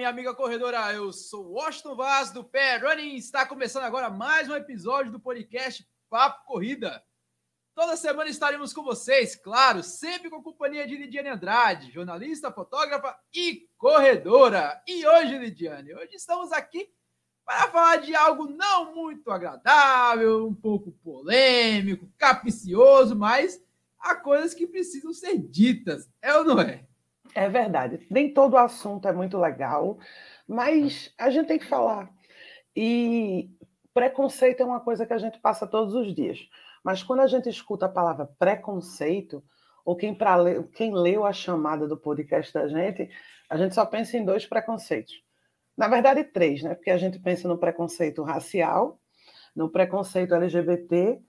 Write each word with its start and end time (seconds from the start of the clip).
minha 0.00 0.08
amiga 0.08 0.34
corredora. 0.34 0.90
Eu 0.94 1.12
sou 1.12 1.52
Washington 1.52 1.94
Vaz 1.94 2.30
do 2.30 2.42
Pé 2.42 2.78
Running. 2.78 3.16
Está 3.16 3.44
começando 3.44 3.82
agora 3.82 4.08
mais 4.08 4.48
um 4.48 4.54
episódio 4.54 5.12
do 5.12 5.20
podcast 5.20 5.86
Papo 6.08 6.46
Corrida. 6.46 7.04
Toda 7.74 7.98
semana 7.98 8.30
estaremos 8.30 8.72
com 8.72 8.82
vocês, 8.82 9.36
claro, 9.36 9.82
sempre 9.82 10.30
com 10.30 10.36
a 10.36 10.42
companhia 10.42 10.86
de 10.86 10.96
Lidiane 10.96 11.28
Andrade, 11.28 11.92
jornalista, 11.92 12.50
fotógrafa 12.50 13.14
e 13.34 13.68
corredora. 13.76 14.82
E 14.88 15.06
hoje, 15.06 15.36
Lidiane, 15.36 15.94
hoje 15.94 16.14
estamos 16.14 16.50
aqui 16.50 16.90
para 17.44 17.68
falar 17.68 17.96
de 17.98 18.14
algo 18.14 18.46
não 18.46 18.94
muito 18.94 19.30
agradável, 19.30 20.46
um 20.46 20.54
pouco 20.54 20.92
polêmico, 21.04 22.10
capicioso, 22.16 23.14
mas 23.14 23.62
há 23.98 24.14
coisas 24.14 24.54
que 24.54 24.66
precisam 24.66 25.12
ser 25.12 25.36
ditas, 25.36 26.08
é 26.22 26.34
ou 26.34 26.42
não 26.42 26.58
é? 26.58 26.88
É 27.34 27.48
verdade. 27.48 28.06
Nem 28.10 28.32
todo 28.32 28.56
assunto 28.56 29.06
é 29.06 29.12
muito 29.12 29.38
legal, 29.38 29.98
mas 30.46 31.12
a 31.18 31.30
gente 31.30 31.46
tem 31.46 31.58
que 31.58 31.66
falar. 31.66 32.10
E 32.74 33.50
preconceito 33.94 34.60
é 34.60 34.64
uma 34.64 34.80
coisa 34.80 35.06
que 35.06 35.12
a 35.12 35.18
gente 35.18 35.38
passa 35.40 35.66
todos 35.66 35.94
os 35.94 36.14
dias. 36.14 36.38
Mas 36.82 37.02
quando 37.02 37.20
a 37.20 37.26
gente 37.26 37.48
escuta 37.48 37.86
a 37.86 37.90
palavra 37.90 38.26
preconceito, 38.38 39.44
ou 39.84 39.96
quem, 39.96 40.14
pra, 40.14 40.38
quem 40.74 40.94
leu 40.94 41.24
a 41.24 41.32
chamada 41.32 41.86
do 41.86 41.96
podcast 41.96 42.52
da 42.52 42.66
gente, 42.68 43.10
a 43.48 43.56
gente 43.56 43.74
só 43.74 43.84
pensa 43.84 44.16
em 44.16 44.24
dois 44.24 44.46
preconceitos. 44.46 45.22
Na 45.76 45.88
verdade, 45.88 46.24
três, 46.24 46.62
né? 46.62 46.74
Porque 46.74 46.90
a 46.90 46.96
gente 46.96 47.18
pensa 47.18 47.48
no 47.48 47.58
preconceito 47.58 48.22
racial, 48.22 49.00
no 49.54 49.70
preconceito 49.70 50.34
LGBT 50.34 51.20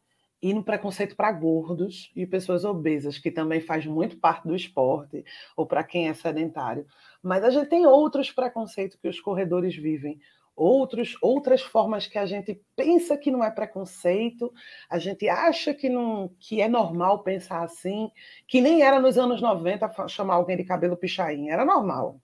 e 0.41 0.53
no 0.53 0.63
preconceito 0.63 1.15
para 1.15 1.31
gordos 1.31 2.11
e 2.15 2.25
pessoas 2.25 2.65
obesas, 2.65 3.19
que 3.19 3.29
também 3.29 3.61
faz 3.61 3.85
muito 3.85 4.17
parte 4.17 4.47
do 4.47 4.55
esporte, 4.55 5.23
ou 5.55 5.65
para 5.65 5.83
quem 5.83 6.09
é 6.09 6.13
sedentário. 6.13 6.85
Mas 7.21 7.43
a 7.43 7.49
gente 7.49 7.69
tem 7.69 7.85
outros 7.85 8.31
preconceitos 8.31 8.97
que 8.97 9.07
os 9.07 9.19
corredores 9.19 9.75
vivem, 9.75 10.19
outros, 10.55 11.15
outras 11.21 11.61
formas 11.61 12.07
que 12.07 12.17
a 12.17 12.25
gente 12.25 12.59
pensa 12.75 13.17
que 13.17 13.31
não 13.31 13.43
é 13.43 13.51
preconceito, 13.51 14.51
a 14.89 14.97
gente 14.97 15.29
acha 15.29 15.73
que, 15.73 15.89
não, 15.89 16.31
que 16.39 16.61
é 16.61 16.67
normal 16.67 17.23
pensar 17.23 17.63
assim, 17.63 18.11
que 18.47 18.61
nem 18.61 18.81
era 18.81 18.99
nos 18.99 19.17
anos 19.17 19.41
90 19.41 20.07
chamar 20.07 20.35
alguém 20.35 20.57
de 20.57 20.63
cabelo 20.63 20.97
pichain, 20.97 21.49
era 21.49 21.65
normal. 21.65 22.19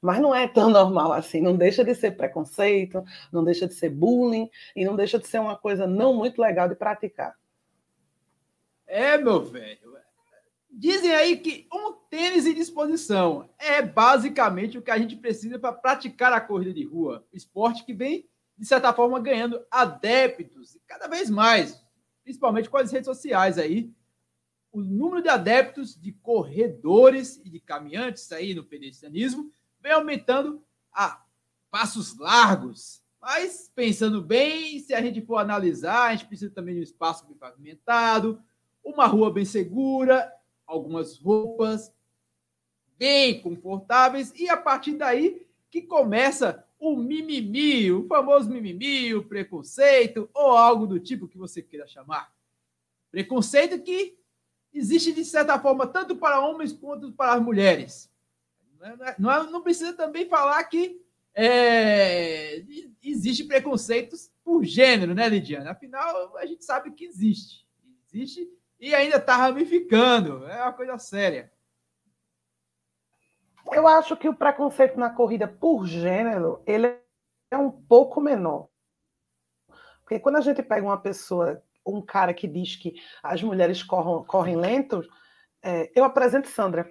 Mas 0.00 0.20
não 0.20 0.34
é 0.34 0.48
tão 0.48 0.68
normal 0.70 1.12
assim, 1.12 1.40
não 1.40 1.56
deixa 1.56 1.84
de 1.84 1.94
ser 1.94 2.12
preconceito, 2.12 3.04
não 3.32 3.44
deixa 3.44 3.66
de 3.66 3.74
ser 3.74 3.90
bullying 3.90 4.50
e 4.74 4.84
não 4.84 4.96
deixa 4.96 5.18
de 5.18 5.26
ser 5.26 5.40
uma 5.40 5.56
coisa 5.56 5.86
não 5.86 6.12
muito 6.14 6.40
legal 6.40 6.68
de 6.68 6.74
praticar. 6.74 7.34
É, 8.92 9.16
meu 9.16 9.42
velho. 9.42 9.96
Dizem 10.70 11.14
aí 11.14 11.38
que 11.38 11.66
um 11.72 11.94
tênis 12.10 12.44
em 12.44 12.52
disposição 12.52 13.48
é 13.58 13.80
basicamente 13.80 14.76
o 14.76 14.82
que 14.82 14.90
a 14.90 14.98
gente 14.98 15.16
precisa 15.16 15.58
para 15.58 15.72
praticar 15.72 16.30
a 16.34 16.40
corrida 16.42 16.74
de 16.74 16.84
rua. 16.84 17.26
Esporte 17.32 17.86
que 17.86 17.94
vem, 17.94 18.28
de 18.56 18.66
certa 18.66 18.92
forma, 18.92 19.18
ganhando 19.18 19.64
adeptos, 19.70 20.76
cada 20.86 21.08
vez 21.08 21.30
mais, 21.30 21.82
principalmente 22.22 22.68
com 22.68 22.76
as 22.76 22.92
redes 22.92 23.06
sociais 23.06 23.56
aí. 23.56 23.90
O 24.70 24.82
número 24.82 25.22
de 25.22 25.30
adeptos, 25.30 25.98
de 25.98 26.12
corredores 26.12 27.40
e 27.42 27.48
de 27.48 27.60
caminhantes 27.60 28.30
aí 28.30 28.52
no 28.52 28.62
pedestrianismo 28.62 29.50
vem 29.80 29.92
aumentando 29.92 30.62
a 30.92 31.24
passos 31.70 32.18
largos. 32.18 33.02
Mas, 33.18 33.72
pensando 33.74 34.20
bem, 34.20 34.80
se 34.80 34.92
a 34.92 35.00
gente 35.00 35.22
for 35.22 35.38
analisar, 35.38 36.08
a 36.08 36.12
gente 36.14 36.26
precisa 36.26 36.50
também 36.50 36.74
de 36.74 36.80
um 36.80 36.84
espaço 36.84 37.26
bem 37.26 37.38
pavimentado, 37.38 38.38
uma 38.84 39.06
rua 39.06 39.30
bem 39.32 39.44
segura, 39.44 40.32
algumas 40.66 41.18
roupas 41.18 41.92
bem 42.98 43.40
confortáveis 43.40 44.32
e 44.36 44.48
a 44.48 44.56
partir 44.56 44.94
daí 44.94 45.46
que 45.70 45.82
começa 45.82 46.64
o 46.78 46.96
mimimi, 46.96 47.90
o 47.92 48.06
famoso 48.06 48.50
mimimi, 48.50 49.14
o 49.14 49.24
preconceito 49.24 50.28
ou 50.34 50.52
algo 50.56 50.86
do 50.86 51.00
tipo 51.00 51.28
que 51.28 51.38
você 51.38 51.62
queira 51.62 51.86
chamar. 51.86 52.32
Preconceito 53.10 53.80
que 53.80 54.18
existe 54.72 55.12
de 55.12 55.24
certa 55.24 55.58
forma 55.58 55.86
tanto 55.86 56.16
para 56.16 56.40
homens 56.40 56.72
quanto 56.72 57.12
para 57.12 57.34
as 57.34 57.42
mulheres. 57.42 58.10
Não, 59.18 59.30
é, 59.30 59.50
não 59.50 59.62
precisa 59.62 59.92
também 59.92 60.28
falar 60.28 60.62
que 60.64 61.00
é, 61.34 62.64
existe 63.02 63.44
preconceitos 63.44 64.30
por 64.44 64.64
gênero, 64.64 65.14
né, 65.14 65.28
Lidiana? 65.28 65.70
Afinal, 65.70 66.36
a 66.36 66.46
gente 66.46 66.64
sabe 66.64 66.90
que 66.92 67.04
existe. 67.04 67.66
Existe 68.12 68.50
e 68.82 68.92
ainda 68.96 69.16
está 69.16 69.36
ramificando. 69.36 70.44
É 70.48 70.60
uma 70.60 70.72
coisa 70.72 70.98
séria. 70.98 71.52
Eu 73.70 73.86
acho 73.86 74.16
que 74.16 74.28
o 74.28 74.34
preconceito 74.34 74.98
na 74.98 75.08
corrida 75.08 75.46
por 75.46 75.86
gênero 75.86 76.60
ele 76.66 76.98
é 77.48 77.56
um 77.56 77.70
pouco 77.70 78.20
menor. 78.20 78.68
Porque 80.00 80.18
quando 80.18 80.36
a 80.36 80.40
gente 80.40 80.64
pega 80.64 80.84
uma 80.84 80.98
pessoa, 80.98 81.62
um 81.86 82.02
cara 82.02 82.34
que 82.34 82.48
diz 82.48 82.74
que 82.74 83.00
as 83.22 83.40
mulheres 83.40 83.84
correm, 83.84 84.26
correm 84.26 84.56
lento, 84.56 85.08
é, 85.62 85.92
eu 85.94 86.02
apresento 86.02 86.48
Sandra 86.48 86.90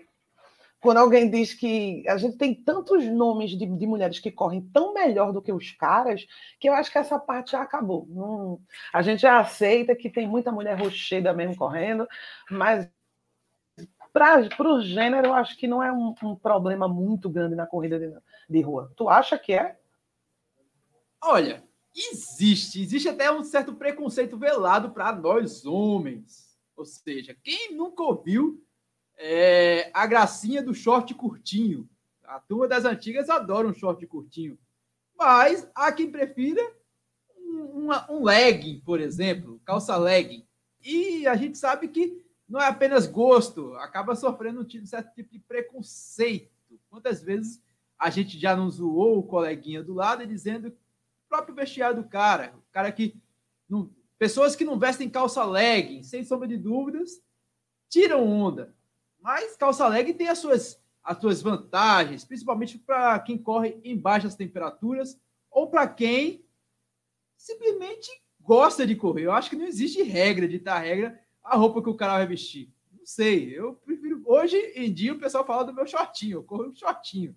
quando 0.81 0.97
alguém 0.97 1.29
diz 1.29 1.53
que 1.53 2.03
a 2.07 2.17
gente 2.17 2.37
tem 2.37 2.55
tantos 2.55 3.05
nomes 3.05 3.51
de, 3.51 3.67
de, 3.67 3.87
mulheres 3.87 4.19
que 4.19 4.31
correm 4.31 4.61
tão 4.73 4.93
melhor 4.93 5.31
do 5.31 5.41
que 5.41 5.53
os 5.53 5.71
caras, 5.71 6.25
que 6.59 6.67
eu 6.67 6.73
acho 6.73 6.91
que 6.91 6.97
essa 6.97 7.19
parte 7.19 7.51
já 7.51 7.61
acabou. 7.61 8.59
A 8.91 9.03
gente 9.03 9.21
já 9.21 9.39
aceita 9.39 9.95
que 9.95 10.09
tem 10.09 10.27
muita 10.27 10.51
mulher 10.51 10.79
rocheda 10.79 11.33
mesmo 11.33 11.55
correndo, 11.55 12.07
mas 12.49 12.89
para 14.11 14.73
o 14.73 14.81
gênero, 14.81 15.27
eu 15.27 15.33
acho 15.33 15.55
que 15.55 15.67
não 15.67 15.83
é 15.83 15.91
um, 15.91 16.15
um 16.23 16.35
problema 16.35 16.87
muito 16.87 17.29
grande 17.29 17.55
na 17.55 17.67
corrida 17.67 17.99
de, 17.99 18.11
de, 18.49 18.61
rua. 18.61 18.91
Tu 18.97 19.07
acha 19.07 19.37
que 19.37 19.53
é? 19.53 19.79
Olha, 21.23 21.63
existe. 21.95 22.81
Existe 22.81 23.07
até 23.07 23.31
um 23.31 23.43
certo 23.43 23.75
preconceito 23.75 24.35
velado 24.35 24.91
para 24.91 25.13
nós 25.13 25.63
homens. 25.63 26.57
Ou 26.75 26.85
seja, 26.85 27.37
quem 27.43 27.75
nunca 27.75 28.03
ouviu 28.03 28.61
é, 29.23 29.91
a 29.93 30.07
gracinha 30.07 30.63
do 30.63 30.73
short 30.73 31.13
curtinho. 31.13 31.87
A 32.23 32.39
turma 32.39 32.67
das 32.67 32.85
antigas 32.85 33.29
adora 33.29 33.67
um 33.67 33.73
short 33.73 34.05
curtinho. 34.07 34.57
Mas 35.15 35.69
há 35.75 35.91
quem 35.91 36.11
prefira 36.11 36.61
um, 37.37 37.89
um 38.09 38.23
legging, 38.23 38.79
por 38.79 38.99
exemplo, 38.99 39.61
calça 39.63 39.95
legging. 39.95 40.43
E 40.83 41.27
a 41.27 41.35
gente 41.35 41.57
sabe 41.57 41.87
que 41.87 42.19
não 42.49 42.59
é 42.59 42.67
apenas 42.67 43.05
gosto, 43.05 43.75
acaba 43.75 44.15
sofrendo 44.15 44.61
um 44.61 44.85
certo 44.85 45.13
tipo 45.13 45.31
de 45.31 45.39
preconceito. 45.39 46.51
Quantas 46.89 47.21
vezes 47.21 47.61
a 47.99 48.09
gente 48.09 48.39
já 48.39 48.55
não 48.55 48.69
zoou 48.69 49.19
o 49.19 49.23
coleguinha 49.23 49.83
do 49.83 49.93
lado 49.93 50.25
dizendo 50.25 50.69
o 50.69 50.73
próprio 51.29 51.53
vestiário 51.53 52.01
do 52.01 52.09
cara, 52.09 52.53
o 52.57 52.71
cara 52.71 52.91
que 52.91 53.15
não, 53.69 53.89
pessoas 54.17 54.55
que 54.55 54.65
não 54.65 54.79
vestem 54.79 55.09
calça 55.09 55.45
legging, 55.45 56.01
sem 56.01 56.23
sombra 56.23 56.47
de 56.47 56.57
dúvidas, 56.57 57.21
tiram 57.87 58.27
onda. 58.27 58.75
Mas 59.21 59.55
calça 59.55 59.87
leg 59.87 60.13
tem 60.13 60.27
as 60.27 60.39
suas, 60.39 60.81
as 61.03 61.19
suas 61.19 61.41
vantagens, 61.41 62.25
principalmente 62.25 62.77
para 62.77 63.19
quem 63.19 63.37
corre 63.37 63.79
em 63.83 63.97
baixas 63.97 64.35
temperaturas 64.35 65.19
ou 65.49 65.69
para 65.69 65.87
quem 65.87 66.43
simplesmente 67.37 68.09
gosta 68.39 68.85
de 68.85 68.95
correr. 68.95 69.25
Eu 69.25 69.31
acho 69.31 69.49
que 69.49 69.55
não 69.55 69.65
existe 69.65 70.01
regra 70.01 70.47
de 70.47 70.57
dar 70.57 70.79
regra 70.79 71.19
a 71.43 71.55
roupa 71.55 71.81
que 71.81 71.89
o 71.89 71.95
cara 71.95 72.13
vai 72.13 72.27
vestir. 72.27 72.73
Não 72.91 73.05
sei, 73.05 73.57
eu 73.57 73.75
prefiro. 73.75 74.21
Hoje 74.25 74.57
em 74.75 74.91
dia 74.91 75.13
o 75.13 75.19
pessoal 75.19 75.45
fala 75.45 75.63
do 75.63 75.73
meu 75.73 75.85
shortinho, 75.85 76.37
eu 76.37 76.43
corro 76.43 76.69
um 76.69 76.75
shortinho. 76.75 77.35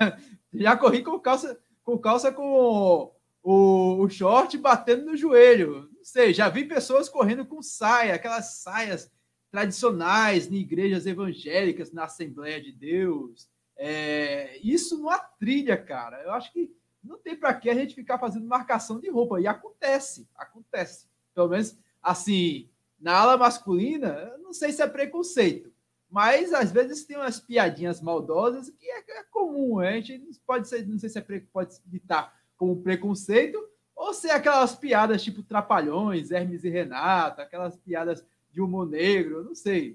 Já 0.52 0.76
corri 0.76 1.02
com 1.02 1.18
calça 1.18 1.60
com 1.86 1.96
calça 1.96 2.32
com 2.32 3.12
o, 3.42 4.02
o 4.02 4.08
short 4.08 4.58
batendo 4.58 5.06
no 5.06 5.16
joelho. 5.16 5.88
Não 5.96 6.04
sei, 6.04 6.34
já 6.34 6.48
vi 6.48 6.64
pessoas 6.64 7.08
correndo 7.08 7.46
com 7.46 7.62
saia, 7.62 8.14
aquelas 8.14 8.56
saias 8.56 9.08
tradicionais 9.50 10.50
em 10.50 10.56
igrejas 10.56 11.06
evangélicas, 11.06 11.92
na 11.92 12.04
Assembleia 12.04 12.60
de 12.60 12.72
Deus. 12.72 13.48
É, 13.76 14.58
isso 14.62 14.98
não 14.98 15.10
trilha, 15.38 15.76
cara. 15.76 16.22
Eu 16.22 16.32
acho 16.32 16.52
que 16.52 16.74
não 17.02 17.18
tem 17.18 17.36
para 17.36 17.54
que 17.54 17.70
a 17.70 17.74
gente 17.74 17.94
ficar 17.94 18.18
fazendo 18.18 18.46
marcação 18.46 18.98
de 18.98 19.08
roupa. 19.08 19.40
E 19.40 19.46
acontece, 19.46 20.28
acontece. 20.34 21.06
Pelo 21.34 21.48
menos, 21.48 21.78
assim, 22.02 22.68
na 22.98 23.18
ala 23.18 23.36
masculina, 23.36 24.36
não 24.38 24.52
sei 24.52 24.72
se 24.72 24.82
é 24.82 24.86
preconceito, 24.86 25.72
mas 26.10 26.52
às 26.52 26.72
vezes 26.72 27.04
tem 27.04 27.16
umas 27.16 27.38
piadinhas 27.38 28.00
maldosas 28.00 28.70
que 28.70 28.90
é, 28.90 28.98
é 28.98 29.22
comum. 29.24 29.80
A 29.80 30.00
gente 30.00 30.40
pode 30.46 30.68
ser, 30.68 30.86
não 30.86 30.98
sei 30.98 31.08
se 31.08 31.18
é, 31.18 31.40
pode 31.52 31.74
citar 31.74 32.34
como 32.56 32.82
preconceito 32.82 33.62
ou 33.94 34.12
se 34.12 34.28
é 34.28 34.32
aquelas 34.32 34.74
piadas 34.74 35.22
tipo 35.22 35.42
Trapalhões, 35.42 36.30
Hermes 36.30 36.64
e 36.64 36.68
Renata, 36.68 37.42
aquelas 37.42 37.76
piadas 37.76 38.24
de 38.56 38.62
humor 38.62 38.88
negro, 38.88 39.44
não 39.44 39.54
sei. 39.54 39.94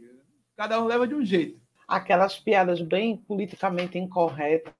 Cada 0.55 0.79
um 0.79 0.85
leva 0.85 1.07
de 1.07 1.15
um 1.15 1.25
jeito. 1.25 1.59
Aquelas 1.87 2.39
piadas 2.39 2.79
bem 2.79 3.17
politicamente 3.17 3.97
incorretas. 3.97 4.71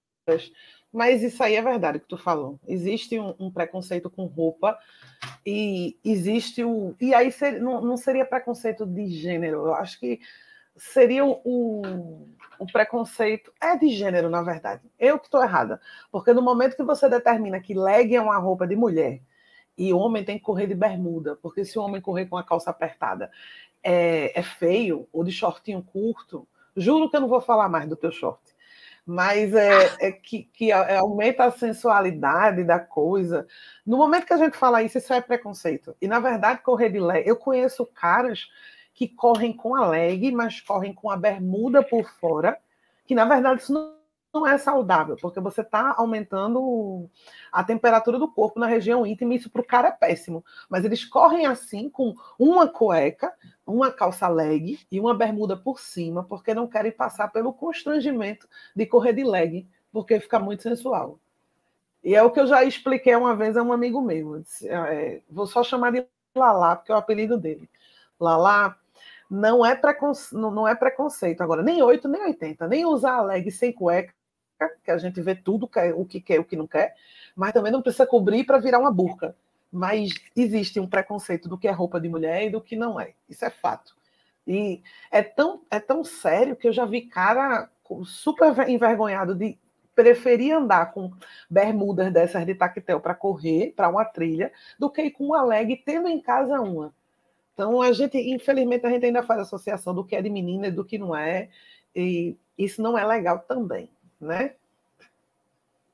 Mas 0.94 1.24
isso 1.24 1.42
aí 1.42 1.56
é 1.56 1.62
verdade 1.62 2.00
que 2.00 2.08
tu 2.08 2.16
falou. 2.18 2.60
Existe 2.68 3.20
um, 3.20 3.34
um 3.40 3.50
preconceito 3.52 4.08
com 4.08 4.26
roupa 4.26 4.78
e 5.44 5.98
existe 6.06 6.64
o. 6.64 6.96
E 7.02 7.14
aí 7.14 7.32
ser, 7.32 7.60
não, 7.60 7.82
não 7.82 7.98
seria 7.98 8.24
preconceito 8.24 8.86
de 8.86 9.08
gênero. 9.08 9.66
Eu 9.66 9.74
acho 9.74 10.00
que 10.00 10.20
seria 10.78 11.26
o, 11.26 12.28
o 12.60 12.66
preconceito 12.72 13.52
é 13.60 13.76
de 13.76 13.90
gênero, 13.90 14.30
na 14.30 14.44
verdade. 14.44 14.84
Eu 15.00 15.18
que 15.18 15.26
estou 15.26 15.42
errada. 15.42 15.82
Porque 16.12 16.34
no 16.34 16.42
momento 16.42 16.76
que 16.76 16.84
você 16.84 17.10
determina 17.10 17.60
que 17.60 17.74
leg 17.74 18.14
é 18.16 18.22
uma 18.22 18.38
roupa 18.38 18.68
de 18.68 18.76
mulher 18.76 19.22
e 19.78 19.92
o 19.94 19.98
homem 19.98 20.24
tem 20.24 20.38
que 20.38 20.44
correr 20.44 20.68
de 20.68 20.76
bermuda, 20.76 21.36
porque 21.42 21.66
se 21.66 21.80
o 21.80 21.82
homem 21.82 22.02
correr 22.02 22.26
com 22.28 22.38
a 22.38 22.44
calça 22.44 22.70
apertada 22.70 23.32
é, 23.84 24.38
é 24.40 24.44
feio, 24.44 25.08
ou 25.12 25.24
de 25.24 25.32
shortinho 25.32 25.82
curto, 25.82 26.48
juro 26.76 27.10
que 27.10 27.16
eu 27.16 27.22
não 27.22 27.28
vou 27.28 27.42
falar 27.42 27.70
mais 27.70 27.88
do 27.88 27.96
teu 27.96 28.12
short. 28.12 28.42
Mas 29.06 29.54
é, 29.54 29.96
é 30.00 30.12
que, 30.12 30.44
que 30.54 30.72
aumenta 30.72 31.46
a 31.46 31.52
sensualidade 31.52 32.64
da 32.64 32.80
coisa. 32.80 33.48
No 33.86 33.98
momento 33.98 34.28
que 34.28 34.34
a 34.34 34.38
gente 34.38 34.56
fala 34.56 34.84
isso, 34.84 34.98
isso 34.98 35.12
é 35.12 35.20
preconceito. 35.20 35.96
E, 36.00 36.08
na 36.08 36.20
verdade, 36.20 36.62
correr 36.62 36.90
de 36.90 37.00
leg... 37.00 37.28
Eu 37.28 37.36
conheço 37.36 37.86
caras 37.86 38.48
que 38.94 39.08
correm 39.08 39.54
com 39.54 39.76
a 39.76 39.88
leg, 39.88 40.32
mas 40.32 40.62
correm 40.62 40.94
com 40.94 41.10
a 41.10 41.18
bermuda 41.18 41.82
por 41.82 42.10
fora, 42.12 42.60
que 43.08 43.16
na 43.16 43.26
verdade 43.26 43.62
isso 43.62 43.74
não, 43.74 43.96
não 44.34 44.48
é 44.48 44.58
saudável, 44.58 45.18
porque 45.22 45.40
você 45.40 45.62
está 45.62 45.94
aumentando 45.98 47.10
a 47.52 47.64
temperatura 47.64 48.18
do 48.18 48.32
corpo 48.32 48.60
na 48.60 48.66
região 48.66 49.06
íntima, 49.06 49.34
e 49.34 49.38
isso 49.38 49.50
para 49.50 49.62
o 49.62 49.66
cara 49.66 49.90
é 49.90 49.92
péssimo. 49.92 50.44
Mas 50.70 50.86
eles 50.86 51.04
correm 51.04 51.46
assim, 51.46 51.90
com 51.90 52.16
uma 52.40 52.68
cueca, 52.68 53.34
uma 53.66 53.92
calça 53.92 54.28
leg 54.28 54.80
e 54.92 55.00
uma 55.00 55.14
bermuda 55.14 55.58
por 55.58 55.80
cima, 55.80 56.24
porque 56.24 56.54
não 56.54 56.68
querem 56.68 56.92
passar 56.92 57.28
pelo 57.30 57.54
constrangimento 57.54 58.48
de 58.76 58.86
correr 58.86 59.14
de 59.14 59.24
leg, 59.24 59.68
porque 59.92 60.20
fica 60.20 60.40
muito 60.40 60.64
sensual. 60.64 61.20
E 62.04 62.16
é 62.16 62.24
o 62.24 62.32
que 62.32 62.40
eu 62.40 62.48
já 62.48 62.64
expliquei 62.64 63.16
uma 63.16 63.36
vez 63.36 63.56
a 63.58 63.62
um 63.62 63.74
amigo 63.74 64.02
meu. 64.02 64.40
Disse, 64.40 64.68
é, 64.68 65.22
vou 65.30 65.46
só 65.46 65.64
chamar 65.64 65.92
de 65.92 66.06
Lalá, 66.34 66.76
porque 66.76 66.92
é 66.92 66.96
o 66.96 66.98
apelido 66.98 67.38
dele. 67.38 67.70
Lalá, 68.20 68.76
não 69.30 69.66
é, 69.66 69.76
preconce... 69.76 70.36
não 70.36 70.68
é 70.68 70.74
preconceito 70.74 71.42
agora, 71.42 71.62
nem 71.62 71.82
8, 71.82 72.08
nem 72.08 72.24
80, 72.24 72.68
nem 72.68 72.86
usar 72.86 73.16
a 73.16 73.22
leg 73.22 73.50
sem 73.52 73.72
cueca, 73.72 74.14
que 74.84 74.92
a 74.92 74.98
gente 74.98 75.22
vê 75.22 75.36
tudo, 75.36 75.70
é 75.76 75.94
o 75.94 76.06
que 76.06 76.20
quer 76.20 76.36
e 76.36 76.40
o 76.40 76.46
que 76.46 76.56
não 76.56 76.68
quer, 76.68 76.96
mas 77.36 77.54
também 77.54 77.72
não 77.72 77.82
precisa 77.82 78.06
cobrir 78.06 78.44
para 78.44 78.58
virar 78.58 78.80
uma 78.80 78.92
burca. 78.92 79.36
Mas 79.72 80.12
existe 80.36 80.80
um 80.80 80.88
preconceito 80.88 81.48
do 81.48 81.58
que 81.58 81.68
é 81.68 81.72
roupa 81.72 82.00
de 82.00 82.10
mulher 82.10 82.46
e 82.46 82.50
do 82.50 82.62
que 82.62 82.76
não 82.76 83.00
é. 83.00 83.14
Isso 83.30 83.46
é 83.46 83.50
fato. 83.50 83.96
E 84.46 84.82
é 85.10 85.22
tão, 85.22 85.62
é 85.70 85.80
tão 85.80 86.04
sério 86.04 86.56
que 86.56 86.68
eu 86.68 86.74
já 86.74 86.86
vi 86.86 87.02
cara 87.02 87.70
super 88.06 88.68
envergonhado 88.68 89.36
de 89.36 89.58
preferir 89.96 90.56
andar 90.56 90.92
com 90.94 91.12
bermudas 91.50 92.12
dessas 92.12 92.46
de 92.46 92.56
tactel 92.56 93.00
para 93.00 93.14
correr, 93.14 93.74
para 93.76 93.90
uma 93.90 94.06
trilha, 94.06 94.52
do 94.80 94.90
que 94.90 95.04
ir 95.04 95.12
com 95.12 95.26
uma 95.26 95.44
leg 95.44 95.82
tendo 95.86 96.08
em 96.08 96.20
casa 96.20 96.60
uma. 96.60 96.94
Então, 97.54 97.82
a 97.82 97.92
gente, 97.92 98.18
infelizmente, 98.18 98.86
a 98.86 98.90
gente 98.90 99.06
ainda 99.06 99.24
faz 99.24 99.42
associação 99.42 99.94
do 99.94 100.04
que 100.04 100.16
é 100.16 100.22
de 100.22 100.30
menina 100.30 100.68
e 100.68 100.72
do 100.72 100.86
que 100.86 100.98
não 100.98 101.16
é, 101.16 101.50
e 101.96 102.38
isso 102.58 102.82
não 102.82 102.98
é 102.98 103.06
legal 103.06 103.40
também, 103.40 103.90
né? 104.22 104.56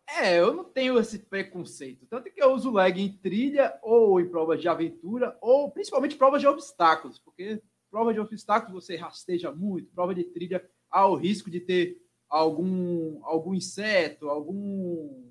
É, 0.08 0.40
eu 0.40 0.54
não 0.54 0.64
tenho 0.64 0.98
esse 0.98 1.20
preconceito. 1.20 2.06
Tanto 2.06 2.32
que 2.32 2.42
eu 2.42 2.54
uso 2.54 2.72
leg 2.72 3.00
em 3.00 3.12
trilha 3.12 3.78
ou 3.82 4.20
em 4.22 4.30
provas 4.30 4.62
de 4.62 4.68
aventura, 4.68 5.38
ou 5.42 5.70
principalmente 5.70 6.16
provas 6.16 6.42
de 6.42 6.48
obstáculos, 6.48 7.20
porque 7.20 7.62
prova 7.92 8.14
de 8.14 8.20
obstáculos 8.20 8.86
você 8.86 8.96
rasteja 8.96 9.52
muito, 9.52 9.92
prova 9.94 10.16
de 10.16 10.24
trilha 10.24 10.68
há 10.90 11.06
o 11.08 11.16
risco 11.16 11.50
de 11.50 11.60
ter 11.60 12.02
algum, 12.30 13.20
algum 13.24 13.54
inseto, 13.54 14.30
algum, 14.30 15.30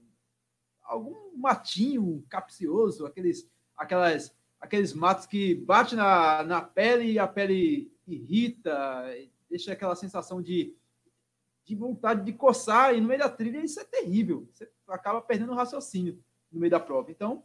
algum 0.83 1.37
matinho 1.37 2.25
capcioso, 2.29 3.07
aqueles, 3.07 3.51
aquelas 3.77 4.35
aqueles 4.61 4.93
matos 4.93 5.27
que 5.27 5.55
bate 5.55 5.95
na, 5.95 6.43
na 6.43 6.61
pele 6.61 7.13
e 7.13 7.19
a 7.19 7.27
pele 7.27 7.93
irrita, 8.07 9.05
deixa 9.49 9.73
aquela 9.73 9.95
sensação 9.95 10.43
de, 10.43 10.75
de 11.67 11.75
vontade 11.75 12.25
de 12.25 12.33
coçar, 12.33 12.95
e 12.95 13.01
no 13.01 13.09
meio 13.09 13.19
da 13.19 13.29
trilha 13.29 13.59
isso 13.59 13.81
é 13.81 13.85
terrível. 13.85 14.49
Você 14.53 14.71
acaba 14.87 15.21
perdendo 15.21 15.53
o 15.53 15.57
raciocínio 15.57 16.23
no 16.51 16.61
meio 16.61 16.71
da 16.71 16.79
prova. 16.79 17.11
Então, 17.11 17.43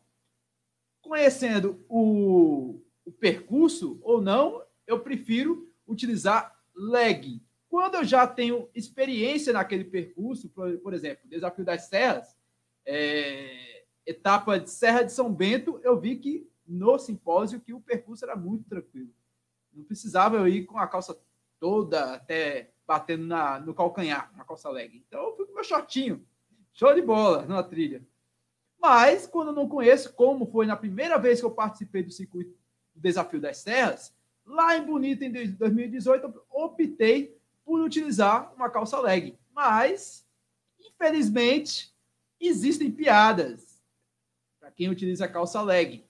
conhecendo 1.02 1.84
o, 1.90 2.80
o 3.04 3.12
percurso 3.12 4.00
ou 4.04 4.22
não, 4.22 4.64
eu 4.86 5.00
prefiro 5.00 5.68
utilizar 5.88 6.56
leg. 6.76 7.42
Quando 7.68 7.96
eu 7.96 8.04
já 8.04 8.28
tenho 8.28 8.70
experiência 8.76 9.52
naquele 9.52 9.86
percurso, 9.86 10.50
por, 10.50 10.78
por 10.78 10.94
exemplo, 10.94 11.28
Desafio 11.28 11.66
das 11.66 11.88
Serras, 11.88 12.38
é, 12.86 13.86
etapa 14.06 14.60
de 14.60 14.70
Serra 14.70 15.02
de 15.02 15.12
São 15.12 15.34
Bento, 15.34 15.80
eu 15.84 16.00
vi 16.00 16.18
que 16.18 16.48
no 16.68 17.00
simpósio 17.00 17.60
que 17.60 17.74
o 17.74 17.82
percurso 17.82 18.24
era 18.24 18.36
muito 18.36 18.70
tranquilo. 18.70 19.10
Não 19.74 19.84
precisava 19.84 20.38
eu 20.38 20.48
ir 20.48 20.66
com 20.66 20.78
a 20.78 20.88
calça 20.88 21.20
toda 21.60 22.14
até 22.14 22.71
batendo 22.88 23.26
na, 23.26 23.60
no 23.60 23.74
calcanhar, 23.74 24.32
na 24.36 24.44
calça 24.44 24.70
leg. 24.70 25.04
Então 25.08 25.24
eu 25.24 25.36
fui 25.36 25.46
com 25.46 25.54
meu 25.54 25.64
shortinho. 25.64 26.26
Show 26.74 26.94
de 26.94 27.02
bola 27.02 27.46
na 27.46 27.64
trilha. 27.64 28.06
Mas, 28.80 29.28
quando 29.28 29.50
eu 29.50 29.54
não 29.54 29.70
conheço, 29.70 30.14
como 30.14 30.48
foi 30.48 30.66
na 30.66 30.76
primeira 30.76 31.18
vez 31.20 31.40
que 31.40 31.46
eu 31.46 31.52
participei 31.52 32.02
do 32.02 32.12
circuito 32.12 32.52
do 32.96 33.02
Desafio 33.02 33.40
das 33.40 33.58
Serras, 33.58 34.14
lá 34.44 34.76
em 34.76 34.84
Bonito, 34.84 35.24
em 35.24 35.32
2018, 35.32 36.26
eu 36.26 36.46
optei 36.50 37.38
por 37.64 37.80
utilizar 37.80 38.52
uma 38.56 38.70
calça 38.70 39.00
leg. 39.00 39.38
Mas, 39.54 40.28
infelizmente, 40.80 41.94
existem 42.40 42.92
piadas 42.92 43.82
para 44.60 44.72
quem 44.72 44.90
utiliza 44.90 45.28
calça 45.28 45.62
leg. 45.62 46.04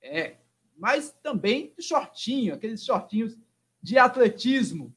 É, 0.00 0.36
mas 0.76 1.12
também 1.22 1.74
shortinho, 1.78 2.54
aqueles 2.54 2.84
shortinhos 2.84 3.38
de 3.82 3.98
atletismo. 3.98 4.94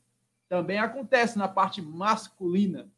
Também 0.50 0.80
acontece 0.80 1.38
na 1.38 1.48
parte 1.48 1.82
masculina. 1.82 2.90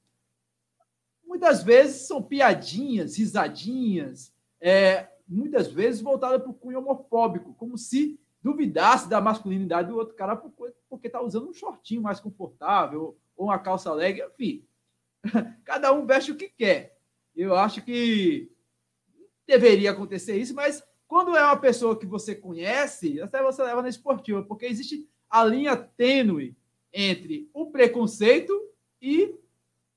Muitas 1.24 1.63
vezes 1.63 2.08
são 2.08 2.22
piadinhas, 2.22 3.18
risadinhas, 3.18 4.34
é, 4.60 5.08
muitas 5.27 5.68
vezes 5.68 6.01
voltada 6.01 6.39
para 6.39 6.50
o 6.50 6.53
cunho 6.53 6.79
homofóbico, 6.79 7.53
como 7.53 7.77
se 7.77 8.20
duvidasse 8.41 9.10
da 9.10 9.22
masculinidade 9.22 9.89
do 9.89 9.98
outro 9.98 10.15
cara 10.15 10.36
porque 10.36 11.08
está 11.08 11.22
usando 11.22 11.50
um 11.50 11.53
shortinho 11.53 12.01
mais 12.01 12.20
confortável 12.20 13.18
ou 13.36 13.48
uma 13.48 13.60
calça 13.60 13.94
leg, 13.94 14.22
enfim. 14.22 14.65
Cada 15.65 15.91
um 15.91 16.06
veste 16.06 16.32
o 16.32 16.38
que 16.38 16.50
quer. 16.50 16.98
Eu 17.36 17.56
acho 17.56 17.82
que 17.84 18.51
deveria 19.46 19.91
acontecer 19.91 20.38
isso, 20.38 20.53
mas 20.53 20.84
quando 21.08 21.36
é 21.36 21.44
uma 21.44 21.58
pessoa 21.58 21.98
que 21.98 22.06
você 22.06 22.36
conhece, 22.36 23.22
até 23.22 23.41
você 23.41 23.63
leva 23.63 23.82
na 23.82 23.89
esportiva, 23.89 24.44
porque 24.44 24.65
existe 24.65 25.10
a 25.29 25.44
linha 25.44 25.75
tênue 25.75 26.56
entre 26.93 27.50
o 27.53 27.67
preconceito 27.67 28.53
e 29.01 29.36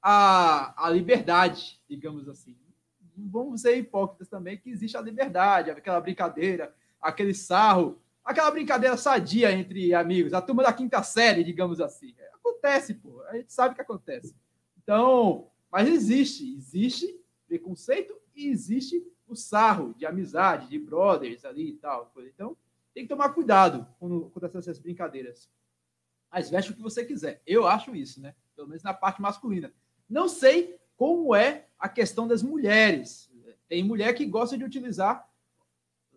a, 0.01 0.87
a 0.87 0.91
liberdade, 0.91 1.81
digamos 1.89 2.29
assim. 2.29 2.57
Vamos 3.17 3.61
ser 3.61 3.77
hipócritas 3.77 4.29
também, 4.29 4.57
que 4.57 4.71
existe 4.71 4.97
a 4.97 5.01
liberdade, 5.01 5.71
aquela 5.71 6.01
brincadeira, 6.01 6.75
aquele 7.01 7.35
sarro, 7.35 7.99
aquela 8.25 8.51
brincadeira 8.51 8.97
sadia 8.97 9.53
entre 9.53 9.95
amigos, 9.95 10.33
a 10.33 10.41
turma 10.41 10.63
da 10.63 10.73
quinta 10.73 11.03
série, 11.03 11.45
digamos 11.45 11.81
assim. 11.81 12.15
Acontece, 12.35 12.95
pô, 12.95 13.23
a 13.29 13.37
gente 13.37 13.53
sabe 13.53 13.75
que 13.75 13.81
acontece. 13.81 14.35
Então, 14.83 15.49
mas 15.71 15.89
existe, 15.89 16.55
existe 16.55 17.21
preconceito 17.47 18.15
e 18.35 18.49
existe 18.49 19.07
o 19.27 19.37
sarro 19.37 19.95
de 19.95 20.05
amizade, 20.05 20.69
de 20.69 20.79
brothers 20.79 21.45
ali 21.45 21.71
e 21.71 21.75
tal. 21.75 22.13
Então, 22.35 22.57
tem 22.95 23.05
que 23.05 23.09
tomar 23.09 23.31
cuidado 23.31 23.87
com, 23.99 24.29
com 24.31 24.47
essas 24.59 24.79
brincadeiras. 24.79 25.49
Mas 26.33 26.49
veste 26.49 26.73
o 26.73 26.75
que 26.75 26.81
você 26.81 27.05
quiser. 27.05 27.43
Eu 27.47 27.67
acho 27.67 27.95
isso, 27.95 28.21
né? 28.21 28.35
Pelo 28.57 28.69
menos 28.69 28.83
na 28.83 28.95
parte 28.95 29.21
masculina. 29.21 29.73
Não 30.09 30.29
sei 30.29 30.81
como 30.97 31.35
é 31.35 31.67
a 31.79 31.89
questão 31.89 32.27
das 32.27 32.43
mulheres. 32.43 33.31
Tem 33.69 33.85
mulher 33.85 34.15
que 34.15 34.25
gosta 34.25 34.57
de 34.57 34.65
utilizar 34.65 35.29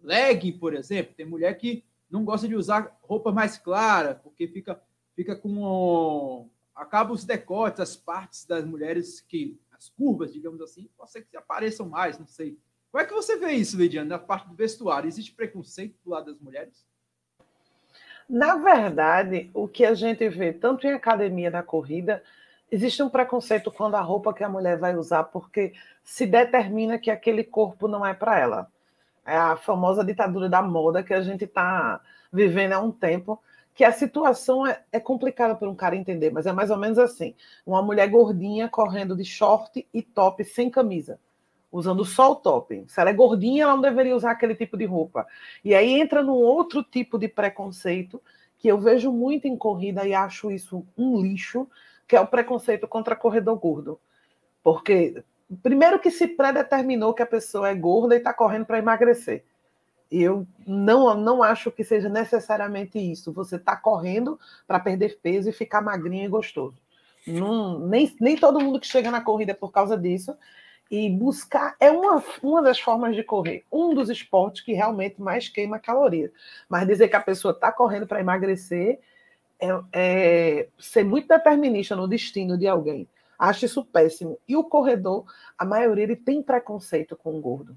legging, 0.01 0.53
por 0.53 0.74
exemplo. 0.74 1.13
Tem 1.15 1.25
mulher 1.25 1.57
que 1.57 1.84
não 2.10 2.24
gosta 2.24 2.48
de 2.48 2.55
usar 2.55 2.98
roupa 3.01 3.31
mais 3.31 3.57
clara, 3.57 4.15
porque 4.15 4.48
fica, 4.48 4.81
fica 5.15 5.36
com. 5.36 6.50
acaba 6.74 7.13
os 7.13 7.25
decotes, 7.25 7.81
as 7.81 7.95
partes 7.95 8.45
das 8.45 8.63
mulheres 8.63 9.19
que. 9.19 9.60
as 9.72 9.89
curvas, 9.89 10.31
digamos 10.31 10.62
assim, 10.62 10.89
pode 10.95 11.12
ser 11.12 11.24
que 11.25 11.36
apareçam 11.36 11.89
mais, 11.89 12.17
não 12.17 12.27
sei. 12.27 12.57
Como 12.91 13.03
é 13.03 13.05
que 13.05 13.13
você 13.13 13.36
vê 13.38 13.51
isso, 13.51 13.75
Lidiane, 13.75 14.07
na 14.07 14.17
parte 14.19 14.48
do 14.48 14.55
vestuário? 14.55 15.07
Existe 15.07 15.34
preconceito 15.34 15.98
do 16.03 16.12
lado 16.12 16.31
das 16.31 16.39
mulheres? 16.39 16.86
Na 18.27 18.55
verdade, 18.55 19.51
o 19.53 19.67
que 19.67 19.86
a 19.86 19.94
gente 19.94 20.27
vê, 20.29 20.51
tanto 20.51 20.88
em 20.88 20.94
academia 20.94 21.51
da 21.51 21.62
corrida, 21.62 22.24
existe 22.72 23.03
um 23.03 23.10
preconceito 23.10 23.72
quando 23.72 23.96
a 23.96 24.01
roupa 24.01 24.34
que 24.34 24.44
a 24.44 24.50
mulher 24.50 24.79
vai 24.79 24.96
usar, 24.96 25.25
porque 25.25 25.74
se 26.03 26.25
determina 26.25 26.98
que 26.98 27.12
aquele 27.12 27.44
corpo 27.44 27.88
não 27.88 28.05
é 28.05 28.13
para 28.15 28.39
ela. 28.39 28.67
É 29.25 29.38
a 29.38 29.55
famosa 29.55 30.03
ditadura 30.03 30.50
da 30.50 30.62
moda 30.62 31.03
que 31.03 31.13
a 31.13 31.22
gente 31.22 31.46
está 31.46 32.01
vivendo 32.34 32.74
há 32.74 32.79
um 32.79 32.91
tempo, 32.91 33.41
que 33.75 33.84
a 33.84 33.91
situação 33.91 34.65
é, 34.65 34.82
é 34.91 35.00
complicada 35.00 35.55
para 35.55 35.70
um 35.70 35.75
cara 35.75 35.96
entender, 35.96 36.32
mas 36.32 36.48
é 36.48 36.51
mais 36.51 36.72
ou 36.72 36.77
menos 36.77 36.98
assim: 36.98 37.36
uma 37.65 37.82
mulher 37.82 38.08
gordinha 38.10 38.67
correndo 38.70 39.15
de 39.15 39.25
short 39.25 39.88
e 39.94 40.01
top 40.01 40.44
sem 40.44 40.70
camisa 40.70 41.20
usando 41.75 42.05
só 42.05 42.32
o 42.32 42.36
top. 42.36 42.86
Se 42.88 43.01
ela 43.01 43.10
é 43.10 43.13
gordinha, 43.13 43.63
ela 43.63 43.74
não 43.74 43.82
deveria 43.82 44.15
usar 44.15 44.32
aquele 44.32 44.55
tipo 44.55 44.77
de 44.77 44.86
roupa. 44.86 45.27
E 45.63 45.75
aí 45.75 46.00
entra 46.00 46.24
num 46.24 46.34
outro 46.34 46.82
tipo 46.82 47.20
de 47.20 47.27
preconceito, 47.27 48.22
que 48.58 48.70
eu 48.70 48.79
vejo 48.79 49.12
muito 49.12 49.46
em 49.46 49.58
corrida 49.58 50.08
e 50.08 50.13
acho 50.13 50.50
isso 50.50 50.86
um 50.98 51.22
lixo, 51.22 51.67
que 52.08 52.15
é 52.15 52.22
o 52.22 52.27
preconceito 52.27 52.88
contra 52.88 53.15
corredor 53.15 53.60
gordo. 53.60 54.00
Porque, 54.63 55.22
primeiro, 55.62 56.00
que 56.00 56.10
se 56.10 56.27
predeterminou 56.27 57.13
que 57.13 57.22
a 57.22 57.27
pessoa 57.27 57.70
é 57.70 57.75
gorda 57.75 58.15
e 58.15 58.20
está 58.20 58.34
correndo 58.34 58.65
para 58.65 58.79
emagrecer. 58.79 59.44
Eu 60.10 60.48
não, 60.65 61.13
não 61.15 61.44
acho 61.44 61.70
que 61.72 61.84
seja 61.84 62.08
necessariamente 62.08 62.98
isso. 62.98 63.34
Você 63.34 63.58
está 63.58 63.75
correndo 63.75 64.39
para 64.65 64.79
perder 64.79 65.20
peso 65.22 65.50
e 65.50 65.53
ficar 65.53 65.82
magrinho 65.82 66.24
e 66.24 66.29
gostoso. 66.29 66.77
Não, 67.27 67.79
nem, 67.79 68.15
nem 68.22 68.38
todo 68.38 68.62
mundo 68.62 68.79
que 68.79 68.88
chega 68.88 69.12
na 69.12 69.20
corrida 69.20 69.51
é 69.51 69.55
por 69.55 69.72
causa 69.72 69.98
disso. 69.98 70.38
E 70.89 71.10
buscar 71.10 71.75
é 71.80 71.89
uma, 71.89 72.24
uma 72.44 72.62
das 72.62 72.80
formas 72.80 73.15
de 73.15 73.24
correr, 73.24 73.65
um 73.72 73.94
dos 73.94 74.10
esportes 74.10 74.63
que 74.63 74.74
realmente 74.74 75.20
mais 75.22 75.50
queima 75.50 75.80
calorias. 75.80 76.32
Mas 76.70 76.88
dizer 76.88 77.08
que 77.08 77.15
a 77.15 77.22
pessoa 77.22 77.54
está 77.54 77.72
correndo 77.72 78.06
para 78.06 78.20
emagrecer 78.20 79.00
é, 79.60 79.68
é 79.92 80.68
ser 80.77 81.04
muito 81.04 81.27
determinista 81.27 81.96
no 81.96 82.08
destino 82.08 82.58
de 82.58 82.68
alguém. 82.68 83.08
Acho 83.38 83.65
isso 83.65 83.84
péssimo. 83.84 84.39
E 84.48 84.56
o 84.56 84.63
corredor, 84.63 85.25
a 85.58 85.65
maioria, 85.65 86.04
ele 86.04 86.15
tem 86.15 86.42
preconceito 86.42 87.15
com 87.15 87.38
o 87.38 87.42
gordo. 87.42 87.75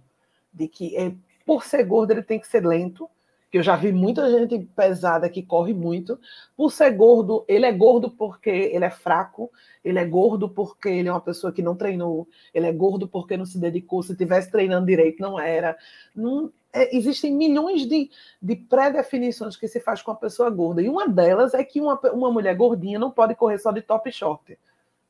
De 0.52 0.68
que 0.68 0.96
é, 0.96 1.12
por 1.44 1.64
ser 1.64 1.84
gordo 1.84 2.12
ele 2.12 2.22
tem 2.22 2.38
que 2.38 2.46
ser 2.46 2.64
lento, 2.64 3.08
que 3.50 3.58
eu 3.58 3.62
já 3.62 3.76
vi 3.76 3.92
muita 3.92 4.30
gente 4.30 4.58
pesada 4.76 5.28
que 5.28 5.42
corre 5.42 5.72
muito. 5.72 6.18
Por 6.56 6.70
ser 6.70 6.90
gordo, 6.90 7.44
ele 7.48 7.64
é 7.64 7.72
gordo 7.72 8.10
porque 8.10 8.50
ele 8.50 8.84
é 8.84 8.90
fraco, 8.90 9.50
ele 9.82 9.98
é 9.98 10.04
gordo 10.04 10.48
porque 10.48 10.88
ele 10.88 11.08
é 11.08 11.12
uma 11.12 11.20
pessoa 11.20 11.52
que 11.52 11.62
não 11.62 11.74
treinou, 11.74 12.28
ele 12.52 12.66
é 12.66 12.72
gordo 12.72 13.08
porque 13.08 13.36
não 13.36 13.46
se 13.46 13.58
dedicou, 13.58 14.02
se 14.02 14.16
tivesse 14.16 14.50
treinando 14.50 14.86
direito, 14.86 15.22
não 15.22 15.38
era. 15.38 15.76
Não, 16.14 16.52
é, 16.72 16.94
existem 16.94 17.32
milhões 17.32 17.86
de, 17.86 18.10
de 18.40 18.56
pré-definições 18.56 19.56
que 19.56 19.66
se 19.66 19.80
faz 19.80 20.02
com 20.02 20.10
a 20.10 20.16
pessoa 20.16 20.50
gorda. 20.50 20.82
E 20.82 20.88
uma 20.88 21.08
delas 21.08 21.54
é 21.54 21.64
que 21.64 21.80
uma, 21.80 21.98
uma 22.12 22.30
mulher 22.30 22.54
gordinha 22.54 22.98
não 22.98 23.10
pode 23.10 23.34
correr 23.34 23.58
só 23.58 23.72
de 23.72 23.80
top 23.80 24.12
short. 24.12 24.58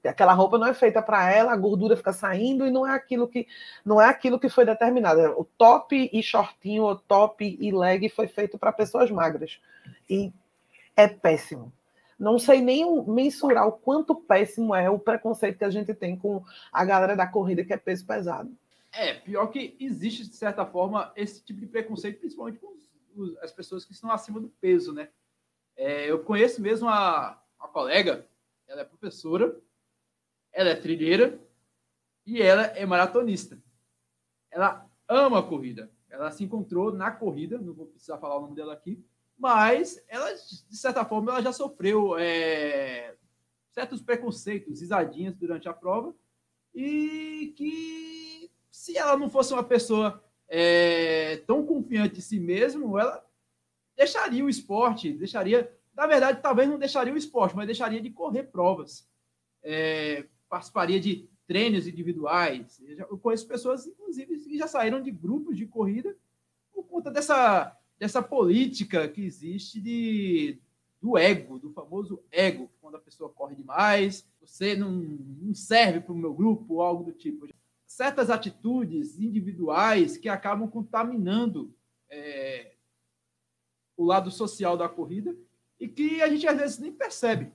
Aquela 0.04 0.32
roupa 0.32 0.58
não 0.58 0.68
é 0.68 0.74
feita 0.74 1.02
para 1.02 1.30
ela, 1.32 1.52
a 1.52 1.56
gordura 1.56 1.96
fica 1.96 2.12
saindo 2.12 2.66
e 2.66 2.70
não 2.70 2.86
é 2.86 2.94
aquilo 2.94 3.26
que 3.26 3.46
não 3.84 4.00
é 4.00 4.06
aquilo 4.06 4.38
que 4.38 4.48
foi 4.48 4.64
determinado. 4.64 5.20
O 5.38 5.44
top 5.44 6.08
e 6.12 6.22
shortinho, 6.22 6.84
o 6.84 6.96
top 6.96 7.58
e 7.60 7.72
leg 7.72 8.08
foi 8.08 8.28
feito 8.28 8.56
para 8.58 8.72
pessoas 8.72 9.10
magras. 9.10 9.60
E 10.08 10.32
é 10.96 11.08
péssimo. 11.08 11.72
Não 12.18 12.38
sei 12.38 12.60
nem 12.60 12.84
mensurar 13.06 13.66
o 13.66 13.72
quanto 13.72 14.14
péssimo 14.14 14.74
é 14.74 14.88
o 14.90 14.98
preconceito 14.98 15.58
que 15.58 15.64
a 15.64 15.70
gente 15.70 15.94
tem 15.94 16.16
com 16.16 16.44
a 16.72 16.84
galera 16.84 17.14
da 17.14 17.26
corrida 17.26 17.64
que 17.64 17.72
é 17.72 17.76
peso 17.76 18.06
pesado. 18.06 18.50
É, 18.92 19.14
pior 19.14 19.46
que 19.48 19.76
existe, 19.78 20.28
de 20.28 20.34
certa 20.34 20.64
forma, 20.64 21.12
esse 21.14 21.42
tipo 21.42 21.60
de 21.60 21.66
preconceito, 21.66 22.20
principalmente 22.20 22.58
com 22.58 22.76
as 23.42 23.52
pessoas 23.52 23.84
que 23.84 23.92
estão 23.92 24.10
acima 24.10 24.40
do 24.40 24.48
peso, 24.60 24.92
né? 24.92 25.08
É, 25.76 26.10
eu 26.10 26.20
conheço 26.20 26.60
mesmo 26.60 26.88
a, 26.88 27.40
a 27.58 27.68
colega, 27.68 28.26
ela 28.66 28.80
é 28.80 28.84
professora, 28.84 29.56
ela 30.58 30.70
é 30.70 30.74
trilheira 30.74 31.38
e 32.26 32.42
ela 32.42 32.64
é 32.64 32.84
maratonista. 32.84 33.62
Ela 34.50 34.90
ama 35.08 35.38
a 35.38 35.42
corrida. 35.42 35.88
Ela 36.10 36.32
se 36.32 36.42
encontrou 36.42 36.92
na 36.92 37.12
corrida, 37.12 37.58
não 37.58 37.72
vou 37.72 37.86
precisar 37.86 38.18
falar 38.18 38.38
o 38.38 38.40
nome 38.40 38.56
dela 38.56 38.72
aqui, 38.72 39.00
mas 39.38 40.02
ela, 40.08 40.34
de 40.34 40.76
certa 40.76 41.04
forma, 41.04 41.30
ela 41.30 41.40
já 41.40 41.52
sofreu 41.52 42.18
é, 42.18 43.14
certos 43.70 44.02
preconceitos, 44.02 44.80
risadinhas 44.80 45.36
durante 45.36 45.68
a 45.68 45.72
prova, 45.72 46.12
e 46.74 47.54
que 47.56 48.50
se 48.68 48.98
ela 48.98 49.16
não 49.16 49.30
fosse 49.30 49.52
uma 49.52 49.62
pessoa 49.62 50.24
é, 50.48 51.36
tão 51.46 51.64
confiante 51.64 52.16
de 52.16 52.22
si 52.22 52.40
mesma, 52.40 53.00
ela 53.00 53.24
deixaria 53.96 54.44
o 54.44 54.50
esporte, 54.50 55.12
deixaria, 55.12 55.72
na 55.94 56.08
verdade, 56.08 56.42
talvez 56.42 56.68
não 56.68 56.80
deixaria 56.80 57.14
o 57.14 57.18
esporte, 57.18 57.54
mas 57.54 57.66
deixaria 57.66 58.00
de 58.00 58.10
correr 58.10 58.42
provas. 58.42 59.08
É, 59.62 60.26
participaria 60.48 60.98
de 60.98 61.28
treinos 61.46 61.86
individuais. 61.86 62.80
Eu 62.86 63.18
conheço 63.18 63.46
pessoas, 63.46 63.86
inclusive, 63.86 64.38
que 64.38 64.58
já 64.58 64.66
saíram 64.66 65.00
de 65.00 65.10
grupos 65.10 65.56
de 65.56 65.66
corrida 65.66 66.16
por 66.72 66.84
conta 66.84 67.10
dessa, 67.10 67.76
dessa 67.98 68.22
política 68.22 69.08
que 69.08 69.22
existe 69.24 69.80
de, 69.80 70.58
do 71.00 71.16
ego, 71.16 71.58
do 71.58 71.70
famoso 71.70 72.22
ego, 72.30 72.70
quando 72.80 72.96
a 72.96 73.00
pessoa 73.00 73.30
corre 73.30 73.54
demais, 73.54 74.28
você 74.40 74.76
não, 74.76 74.90
não 74.90 75.54
serve 75.54 76.00
para 76.00 76.12
o 76.12 76.16
meu 76.16 76.34
grupo, 76.34 76.80
algo 76.80 77.04
do 77.04 77.12
tipo. 77.12 77.48
Certas 77.86 78.28
atitudes 78.28 79.18
individuais 79.18 80.16
que 80.18 80.28
acabam 80.28 80.68
contaminando 80.68 81.74
é, 82.10 82.74
o 83.96 84.04
lado 84.04 84.30
social 84.30 84.76
da 84.76 84.88
corrida 84.88 85.34
e 85.80 85.88
que 85.88 86.20
a 86.20 86.28
gente 86.28 86.46
às 86.46 86.58
vezes 86.58 86.78
nem 86.78 86.92
percebe 86.92 87.50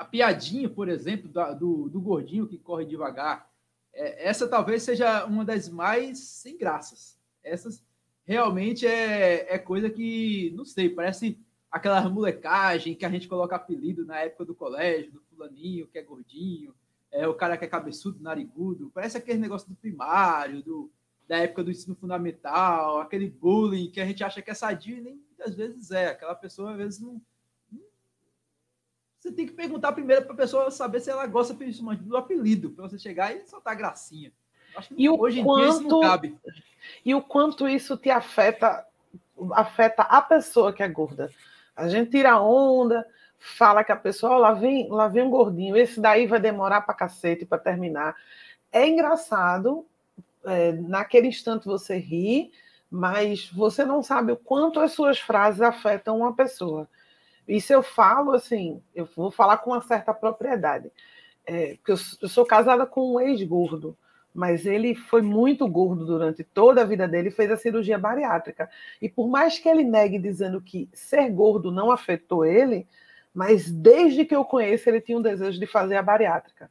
a 0.00 0.04
piadinha, 0.06 0.66
por 0.66 0.88
exemplo, 0.88 1.28
da, 1.28 1.52
do, 1.52 1.90
do 1.90 2.00
gordinho 2.00 2.46
que 2.46 2.56
corre 2.56 2.86
devagar, 2.86 3.50
é, 3.92 4.26
essa 4.26 4.48
talvez 4.48 4.82
seja 4.82 5.26
uma 5.26 5.44
das 5.44 5.68
mais 5.68 6.18
sem 6.18 6.56
graças. 6.56 7.20
Essas 7.44 7.84
realmente 8.24 8.86
é, 8.86 9.54
é 9.54 9.58
coisa 9.58 9.90
que, 9.90 10.54
não 10.56 10.64
sei, 10.64 10.88
parece 10.88 11.38
aquela 11.70 12.08
molecagem 12.08 12.94
que 12.94 13.04
a 13.04 13.10
gente 13.10 13.28
coloca 13.28 13.54
apelido 13.56 14.06
na 14.06 14.20
época 14.20 14.46
do 14.46 14.54
colégio, 14.54 15.12
do 15.12 15.20
fulaninho 15.20 15.86
que 15.86 15.98
é 15.98 16.02
gordinho, 16.02 16.74
é 17.12 17.28
o 17.28 17.34
cara 17.34 17.58
que 17.58 17.66
é 17.66 17.68
cabeçudo, 17.68 18.22
narigudo, 18.22 18.90
parece 18.94 19.18
aquele 19.18 19.38
negócio 19.38 19.68
do 19.68 19.76
primário, 19.76 20.62
do, 20.62 20.90
da 21.28 21.36
época 21.36 21.62
do 21.62 21.70
ensino 21.70 21.94
fundamental, 21.94 23.00
aquele 23.00 23.28
bullying 23.28 23.90
que 23.90 24.00
a 24.00 24.06
gente 24.06 24.24
acha 24.24 24.40
que 24.40 24.50
é 24.50 24.54
sadio 24.54 24.96
e 24.96 25.02
nem 25.02 25.14
muitas 25.16 25.54
vezes 25.54 25.90
é. 25.90 26.06
Aquela 26.06 26.34
pessoa 26.34 26.70
às 26.70 26.78
vezes 26.78 27.00
não, 27.00 27.20
você 29.20 29.30
tem 29.30 29.46
que 29.46 29.52
perguntar 29.52 29.92
primeiro 29.92 30.24
para 30.24 30.32
a 30.32 30.36
pessoa 30.36 30.70
saber 30.70 31.00
se 31.00 31.10
ela 31.10 31.26
gosta 31.26 31.52
principalmente 31.52 32.02
do 32.02 32.16
apelido, 32.16 32.70
para 32.70 32.88
você 32.88 32.98
chegar 32.98 33.36
e 33.36 33.46
soltar 33.46 33.76
gracinha. 33.76 34.32
e 34.96 35.10
o 35.10 35.20
hoje 35.20 35.42
quanto, 35.42 35.60
em 35.60 35.62
dia 35.62 35.70
isso 35.70 35.82
não 35.82 36.00
cabe. 36.00 36.38
E 37.04 37.14
o 37.14 37.20
quanto 37.20 37.68
isso 37.68 37.98
te 37.98 38.08
afeta, 38.08 38.86
afeta 39.52 40.02
a 40.04 40.22
pessoa 40.22 40.72
que 40.72 40.82
é 40.82 40.88
gorda. 40.88 41.30
A 41.76 41.86
gente 41.86 42.10
tira 42.10 42.40
onda, 42.40 43.06
fala 43.38 43.84
que 43.84 43.92
a 43.92 43.96
pessoa, 43.96 44.36
oh, 44.36 44.38
lá 44.38 44.54
vem, 44.54 44.88
lá 44.88 45.06
vem 45.06 45.22
um 45.22 45.30
gordinho, 45.30 45.76
esse 45.76 46.00
daí 46.00 46.26
vai 46.26 46.40
demorar 46.40 46.80
para 46.80 46.94
cacete 46.94 47.44
para 47.44 47.58
terminar. 47.58 48.16
É 48.72 48.88
engraçado, 48.88 49.84
é, 50.46 50.72
naquele 50.72 51.28
instante 51.28 51.66
você 51.66 51.98
ri, 51.98 52.50
mas 52.90 53.50
você 53.50 53.84
não 53.84 54.02
sabe 54.02 54.32
o 54.32 54.36
quanto 54.36 54.80
as 54.80 54.92
suas 54.92 55.18
frases 55.18 55.60
afetam 55.60 56.18
uma 56.18 56.34
pessoa. 56.34 56.88
Isso 57.50 57.72
eu 57.72 57.82
falo 57.82 58.32
assim, 58.32 58.80
eu 58.94 59.08
vou 59.16 59.30
falar 59.30 59.58
com 59.58 59.70
uma 59.70 59.82
certa 59.82 60.14
propriedade. 60.14 60.90
É, 61.46 61.72
eu, 61.86 61.96
eu 62.22 62.28
sou 62.28 62.46
casada 62.46 62.86
com 62.86 63.14
um 63.14 63.20
ex-gordo, 63.20 63.96
mas 64.32 64.64
ele 64.64 64.94
foi 64.94 65.20
muito 65.20 65.66
gordo 65.66 66.06
durante 66.06 66.44
toda 66.44 66.82
a 66.82 66.84
vida 66.84 67.08
dele 67.08 67.30
fez 67.30 67.50
a 67.50 67.56
cirurgia 67.56 67.98
bariátrica. 67.98 68.70
E 69.02 69.08
por 69.08 69.28
mais 69.28 69.58
que 69.58 69.68
ele 69.68 69.82
negue 69.82 70.18
dizendo 70.18 70.60
que 70.60 70.88
ser 70.92 71.28
gordo 71.30 71.72
não 71.72 71.90
afetou 71.90 72.44
ele, 72.44 72.86
mas 73.34 73.70
desde 73.70 74.24
que 74.24 74.34
eu 74.34 74.44
conheço, 74.44 74.88
ele 74.88 75.00
tinha 75.00 75.18
um 75.18 75.22
desejo 75.22 75.58
de 75.58 75.66
fazer 75.66 75.96
a 75.96 76.02
bariátrica. 76.02 76.70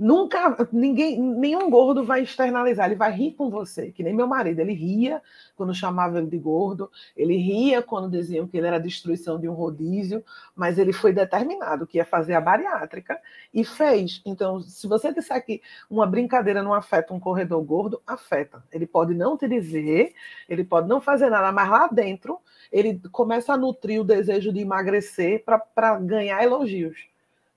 Nunca, 0.00 0.56
ninguém, 0.72 1.20
nenhum 1.20 1.68
gordo 1.68 2.02
vai 2.02 2.22
externalizar, 2.22 2.86
ele 2.86 2.94
vai 2.94 3.12
rir 3.12 3.32
com 3.32 3.50
você, 3.50 3.92
que 3.92 4.02
nem 4.02 4.14
meu 4.14 4.26
marido, 4.26 4.58
ele 4.58 4.72
ria 4.72 5.20
quando 5.54 5.74
chamava 5.74 6.16
ele 6.16 6.26
de 6.26 6.38
gordo, 6.38 6.90
ele 7.14 7.36
ria 7.36 7.82
quando 7.82 8.10
diziam 8.10 8.48
que 8.48 8.56
ele 8.56 8.66
era 8.66 8.80
destruição 8.80 9.38
de 9.38 9.46
um 9.46 9.52
rodízio, 9.52 10.24
mas 10.56 10.78
ele 10.78 10.90
foi 10.90 11.12
determinado 11.12 11.86
que 11.86 11.98
ia 11.98 12.04
fazer 12.06 12.32
a 12.32 12.40
bariátrica 12.40 13.20
e 13.52 13.62
fez. 13.62 14.22
Então, 14.24 14.58
se 14.62 14.86
você 14.86 15.12
disser 15.12 15.44
que 15.44 15.60
uma 15.90 16.06
brincadeira 16.06 16.62
não 16.62 16.72
afeta 16.72 17.12
um 17.12 17.20
corredor 17.20 17.62
gordo, 17.62 18.00
afeta. 18.06 18.64
Ele 18.72 18.86
pode 18.86 19.12
não 19.12 19.36
te 19.36 19.46
dizer, 19.46 20.14
ele 20.48 20.64
pode 20.64 20.88
não 20.88 21.02
fazer 21.02 21.28
nada, 21.28 21.52
mas 21.52 21.68
lá 21.68 21.88
dentro 21.88 22.38
ele 22.72 22.98
começa 23.12 23.52
a 23.52 23.56
nutrir 23.58 24.00
o 24.00 24.04
desejo 24.04 24.50
de 24.50 24.60
emagrecer 24.60 25.44
para 25.44 25.98
ganhar 25.98 26.42
elogios 26.42 27.09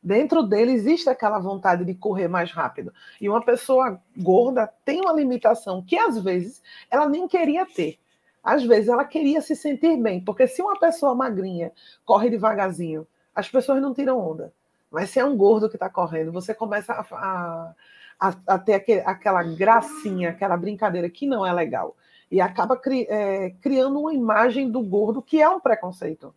dentro 0.04 0.44
dele 0.44 0.74
existe 0.74 1.10
aquela 1.10 1.40
vontade 1.40 1.86
de 1.86 1.96
correr 1.96 2.28
mais 2.28 2.52
rápido. 2.52 2.94
E 3.22 3.30
uma 3.30 3.44
pessoa 3.44 4.00
gorda 4.18 4.68
tem 4.84 5.00
uma 5.00 5.14
limitação 5.14 5.82
que 5.82 5.98
às 5.98 6.20
vezes 6.22 6.62
ela 6.92 7.08
nem 7.08 7.28
queria 7.28 7.66
ter. 7.66 7.98
Às 8.44 8.64
vezes 8.64 8.90
ela 8.90 9.06
queria 9.06 9.42
se 9.42 9.56
sentir 9.56 9.96
bem, 9.96 10.20
porque 10.20 10.46
se 10.48 10.62
uma 10.62 10.78
pessoa 10.78 11.16
magrinha 11.16 11.72
corre 12.04 12.30
devagarzinho, 12.30 13.08
as 13.34 13.50
pessoas 13.50 13.82
não 13.82 13.94
tiram 13.94 14.20
onda. 14.20 14.54
Mas 14.92 15.10
se 15.10 15.20
é 15.20 15.26
um 15.26 15.38
gordo 15.38 15.70
que 15.70 15.76
está 15.78 15.90
correndo, 15.90 16.32
você 16.32 16.54
começa 16.54 16.94
a, 16.94 17.74
a, 18.20 18.36
a 18.46 18.60
ter 18.60 18.74
aquele, 18.74 19.02
aquela 19.02 19.42
gracinha, 19.42 20.30
aquela 20.30 20.58
brincadeira 20.58 21.10
que 21.10 21.26
não 21.26 21.46
é 21.46 21.54
legal. 21.54 21.96
E 22.30 22.42
acaba 22.42 22.76
cri, 22.76 23.08
é, 23.10 23.52
criando 23.62 24.00
uma 24.00 24.14
imagem 24.14 24.70
do 24.70 24.82
gordo 24.82 25.22
que 25.22 25.42
é 25.42 25.48
um 25.48 25.60
preconceito. 25.60 26.34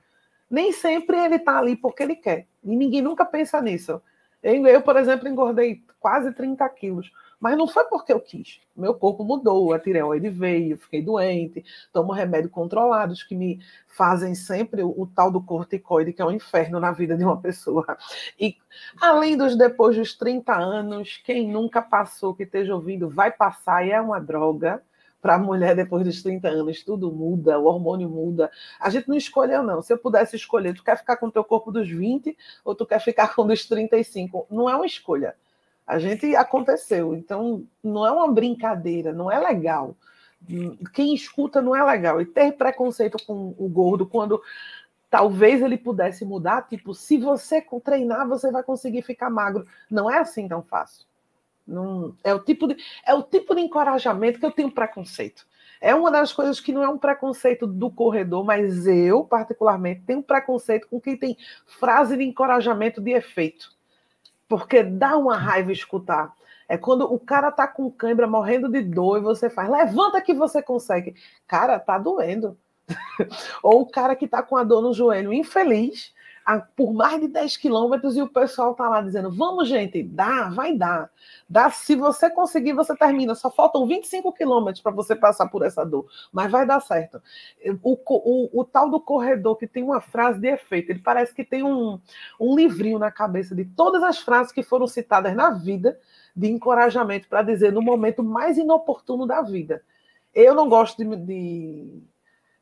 Nem 0.51 0.73
sempre 0.73 1.17
ele 1.19 1.37
está 1.37 1.59
ali 1.59 1.77
porque 1.77 2.03
ele 2.03 2.17
quer. 2.17 2.47
E 2.63 2.77
ninguém 2.77 3.03
nunca 3.03 3.25
pensa 3.25 3.61
nisso. 3.61 4.01
Eu, 4.43 4.83
por 4.83 4.97
exemplo, 4.97 5.29
engordei 5.29 5.83
quase 5.99 6.33
30 6.33 6.69
quilos. 6.71 7.11
Mas 7.39 7.57
não 7.57 7.69
foi 7.69 7.85
porque 7.85 8.13
eu 8.13 8.21
quis. 8.21 8.61
Meu 8.75 8.95
corpo 8.95 9.23
mudou, 9.23 9.73
a 9.73 9.79
tireoide 9.79 10.31
veio, 10.31 10.79
fiquei 10.79 11.03
doente, 11.03 11.65
tomo 11.93 12.13
remédios 12.13 12.51
controlados 12.51 13.23
que 13.23 13.35
me 13.35 13.61
fazem 13.87 14.35
sempre 14.35 14.83
o, 14.83 14.89
o, 14.97 15.07
tal 15.07 15.31
do 15.31 15.43
corticoide, 15.43 16.15
que 16.15 16.23
é 16.23 16.25
um 16.25 16.31
inferno 16.31 16.81
na 16.81 16.93
vida 16.93 17.17
de 17.17 17.25
uma 17.25 17.39
pessoa. 17.41 17.85
E 18.41 18.57
além 19.01 19.37
dos 19.37 19.57
depois 19.57 19.97
dos 19.97 20.15
30 20.17 20.55
anos, 20.55 21.21
quem 21.25 21.49
nunca 21.49 21.83
passou, 21.83 22.35
que 22.35 22.45
esteja 22.45 22.75
ouvindo, 22.75 23.09
vai 23.11 23.31
passar 23.31 23.87
e 23.87 23.91
é 23.91 24.01
uma 24.01 24.19
droga 24.19 24.83
para 25.21 25.35
a 25.35 25.39
mulher 25.39 25.75
depois 25.75 26.05
dos 26.05 26.23
30 26.23 26.49
anos, 26.49 26.83
tudo 26.83 27.11
muda, 27.11 27.59
o 27.59 27.65
hormônio 27.65 28.09
muda. 28.09 28.51
A 28.79 28.91
gente 28.91 29.09
não 29.09 29.17
escolheu, 29.17 29.63
não. 29.63 29.83
Se 29.83 29.93
eu 29.93 29.99
pudesse 29.99 30.37
escolher, 30.37 30.75
tu 30.75 30.85
quer 30.85 30.97
ficar 30.97 31.17
com 31.17 31.27
o 31.27 31.33
teu 31.33 31.45
corpo 31.45 31.73
dos 31.73 31.89
20 31.89 32.37
ou 32.65 32.75
tu 32.75 32.87
quer 32.87 33.01
ficar 33.01 33.33
com 33.37 33.47
dos 33.47 33.67
35? 33.67 34.47
Não 34.51 34.69
é 34.71 34.77
uma 34.77 34.87
escolha 34.87 35.35
a 35.87 35.99
gente 35.99 36.35
aconteceu, 36.35 37.15
então 37.15 37.65
não 37.83 38.05
é 38.05 38.11
uma 38.11 38.33
brincadeira, 38.33 39.13
não 39.13 39.31
é 39.31 39.39
legal. 39.39 39.95
Quem 40.93 41.15
escuta 41.15 41.63
não 41.63 41.77
é 41.77 41.83
legal. 41.83 42.21
E 42.21 42.27
ter 42.27 42.53
preconceito 42.53 43.17
com 43.25 43.55
o 43.57 43.69
gordo 43.69 44.05
quando 44.05 44.43
talvez 45.09 45.63
ele 45.63 45.79
pudesse 45.79 46.25
mudar, 46.25 46.63
tipo, 46.63 46.93
se 46.93 47.17
você 47.17 47.65
treinar, 47.85 48.27
você 48.29 48.51
vai 48.51 48.65
conseguir 48.65 49.03
ficar 49.03 49.31
magro. 49.31 49.67
Não 49.89 50.11
é 50.11 50.19
assim 50.19 50.49
tão 50.49 50.61
fácil. 50.61 51.07
É, 52.23 52.35
o 52.35 52.39
tipo 52.39 52.69
de, 52.69 52.77
é 53.05 53.15
o 53.15 53.23
tipo 53.23 53.55
de 53.55 53.61
encorajamento 53.61 54.39
que 54.39 54.47
eu 54.47 54.53
tenho 54.53 54.71
preconceito. 54.71 55.47
É 55.81 55.95
uma 55.95 56.11
das 56.11 56.33
coisas 56.33 56.59
que 56.59 56.73
não 56.73 56.83
é 56.83 56.89
um 56.89 56.99
preconceito 56.99 57.67
do 57.67 57.91
corredor, 57.91 58.45
mas 58.45 58.87
eu, 58.87 59.25
particularmente, 59.25 60.03
tenho 60.07 60.23
preconceito 60.23 60.89
com 60.89 61.01
quem 61.01 61.17
tem 61.17 61.37
frase 61.67 62.17
de 62.17 62.25
encorajamento 62.25 63.01
de 63.01 63.13
efeito 63.13 63.77
porque 64.49 64.83
dá 64.83 65.17
uma 65.17 65.37
raiva 65.37 65.73
escutar. 65.73 66.35
É 66.69 66.77
quando 66.77 67.03
o 67.13 67.19
cara 67.19 67.51
tá 67.53 67.67
com 67.67 67.91
cãibra, 67.91 68.27
morrendo 68.27 68.69
de 68.69 68.83
dor, 68.83 69.19
e 69.19 69.21
você 69.21 69.49
faz, 69.49 69.71
levanta 69.71 70.21
que 70.21 70.35
você 70.35 70.61
consegue. 70.61 71.15
Cara, 71.47 71.79
tá 71.79 71.97
doendo. 71.97 72.57
Ou 73.63 73.83
o 73.83 73.87
cara 73.87 74.17
que 74.17 74.27
tá 74.27 74.43
com 74.43 74.57
a 74.57 74.65
dor 74.65 74.83
no 74.83 74.93
joelho, 74.93 75.33
infeliz, 75.33 76.13
por 76.77 76.93
mais 76.93 77.21
de 77.21 77.27
10 77.27 77.57
quilômetros 77.57 78.17
e 78.17 78.23
o 78.23 78.29
pessoal 78.29 78.75
tá 78.75 78.89
lá 78.89 79.01
dizendo: 79.01 79.31
vamos, 79.33 79.69
gente, 79.69 80.01
dá, 80.03 80.49
vai 80.49 80.77
dar. 80.77 81.11
Dá, 81.49 81.69
se 81.71 81.97
você 81.97 82.31
conseguir, 82.31 82.73
você 82.73 82.95
termina. 82.97 83.35
Só 83.35 83.51
faltam 83.51 83.87
25 83.87 84.33
quilômetros 84.33 84.81
para 84.81 84.93
você 84.93 85.17
passar 85.17 85.49
por 85.49 85.65
essa 85.65 85.85
dor, 85.85 86.07
mas 86.33 86.51
vai 86.51 86.65
dar 86.65 86.81
certo. 86.81 87.21
O, 87.83 87.99
o, 88.07 88.61
o, 88.61 88.65
tal 88.65 88.89
do 88.89 89.01
corredor 89.01 89.57
que 89.57 89.67
tem 89.67 89.83
uma 89.83 90.01
frase 90.01 90.39
de 90.39 90.49
efeito, 90.49 90.91
ele 90.91 91.01
parece 91.01 91.35
que 91.35 91.45
tem 91.45 91.65
um, 91.65 92.01
um 92.39 92.55
livrinho 92.55 92.99
na 92.99 93.11
cabeça 93.11 93.55
de 93.55 93.65
todas 93.65 94.03
as 94.05 94.19
frases 94.19 94.53
que 94.53 94.63
foram 94.63 94.87
citadas 94.87 95.35
na 95.35 95.51
vida 95.51 95.99
de 96.35 96.49
encorajamento 96.49 97.29
para 97.29 97.43
dizer 97.43 97.73
no 97.73 97.83
momento 97.83 98.23
mais 98.23 98.57
inoportuno 98.57 99.27
da 99.27 99.43
vida. 99.43 99.83
Eu 100.33 100.55
não 100.55 100.69
gosto 100.69 100.99
de, 100.99 101.17
de 101.17 102.03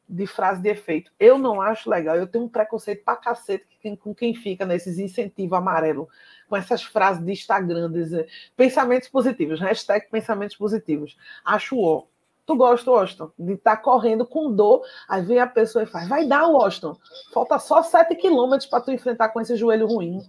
de 0.09 0.27
frase 0.27 0.63
de 0.63 0.69
efeito. 0.69 1.13
Eu 1.19 1.39
não 1.39 1.61
acho 1.61 1.89
legal. 1.89 2.17
Eu 2.17 2.27
tenho 2.27 2.45
um 2.45 2.49
preconceito 2.49 3.05
pra 3.05 3.17
cacete 3.17 3.67
com 4.01 4.15
quem 4.15 4.35
fica 4.35 4.65
nesses 4.65 4.99
incentivos 4.99 5.59
amarelo, 5.59 6.09
com 6.49 6.57
essas 6.57 6.83
frases 6.83 7.25
de 7.25 7.33
Instagram, 7.33 7.91
dizer, 7.91 8.29
pensamentos 8.57 9.09
positivos, 9.09 9.61
hashtag 9.61 10.09
pensamentos 10.11 10.57
positivos. 10.57 11.17
Acho 11.45 11.79
ó. 11.81 12.05
Tu 12.47 12.55
gosta, 12.55 12.91
Washington, 12.91 13.33
de 13.39 13.55
estar 13.55 13.77
tá 13.77 13.83
correndo 13.83 14.27
com 14.27 14.53
dor, 14.53 14.85
aí 15.09 15.23
vem 15.23 15.39
a 15.39 15.47
pessoa 15.47 15.83
e 15.83 15.87
faz, 15.87 16.07
vai 16.07 16.27
dar, 16.27 16.47
Washington. 16.47 16.95
Falta 17.33 17.59
só 17.59 17.83
7 17.83 18.15
quilômetros 18.17 18.69
para 18.69 18.83
tu 18.83 18.91
enfrentar 18.91 19.31
com 19.31 19.41
esse 19.41 19.57
joelho 19.57 19.87
ruim. 19.87 20.21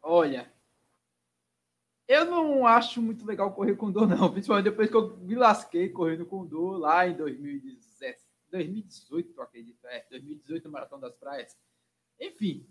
Olha, 0.00 0.48
eu 2.10 2.24
não 2.24 2.66
acho 2.66 3.00
muito 3.00 3.24
legal 3.24 3.52
correr 3.52 3.76
com 3.76 3.88
dor, 3.88 4.08
não. 4.08 4.32
Principalmente 4.32 4.64
depois 4.64 4.90
que 4.90 4.96
eu 4.96 5.16
me 5.18 5.36
lasquei 5.36 5.88
correndo 5.88 6.26
com 6.26 6.44
dor 6.44 6.76
lá 6.76 7.06
em 7.06 7.14
2019. 7.14 7.89
2018, 8.50 9.32
eu 9.36 9.42
acredito. 9.42 9.86
É, 9.86 10.06
2018 10.10 10.64
no 10.64 10.72
Maratão 10.72 10.98
das 11.00 11.14
Praias. 11.14 11.56
Enfim, 12.18 12.66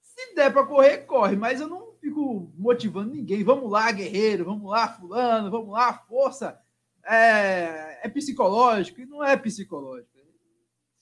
se 0.00 0.34
der 0.34 0.52
para 0.52 0.66
correr, 0.66 0.98
corre, 0.98 1.36
mas 1.36 1.60
eu 1.60 1.68
não 1.68 1.92
fico 2.00 2.50
motivando 2.56 3.14
ninguém. 3.14 3.44
Vamos 3.44 3.70
lá, 3.70 3.90
guerreiro, 3.92 4.44
vamos 4.44 4.70
lá, 4.70 4.88
fulano, 4.88 5.50
vamos 5.50 5.72
lá, 5.72 5.92
força. 5.92 6.60
É, 7.04 8.06
é 8.06 8.08
psicológico 8.08 9.00
e 9.00 9.06
não 9.06 9.22
é 9.22 9.36
psicológico. 9.36 10.10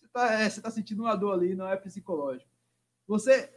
Você 0.01 0.07
está 0.07 0.33
é, 0.33 0.51
tá 0.51 0.71
sentindo 0.71 1.03
uma 1.03 1.15
dor 1.15 1.33
ali, 1.33 1.55
não 1.55 1.69
é 1.69 1.77
psicológico. 1.77 2.51
Você 3.07 3.53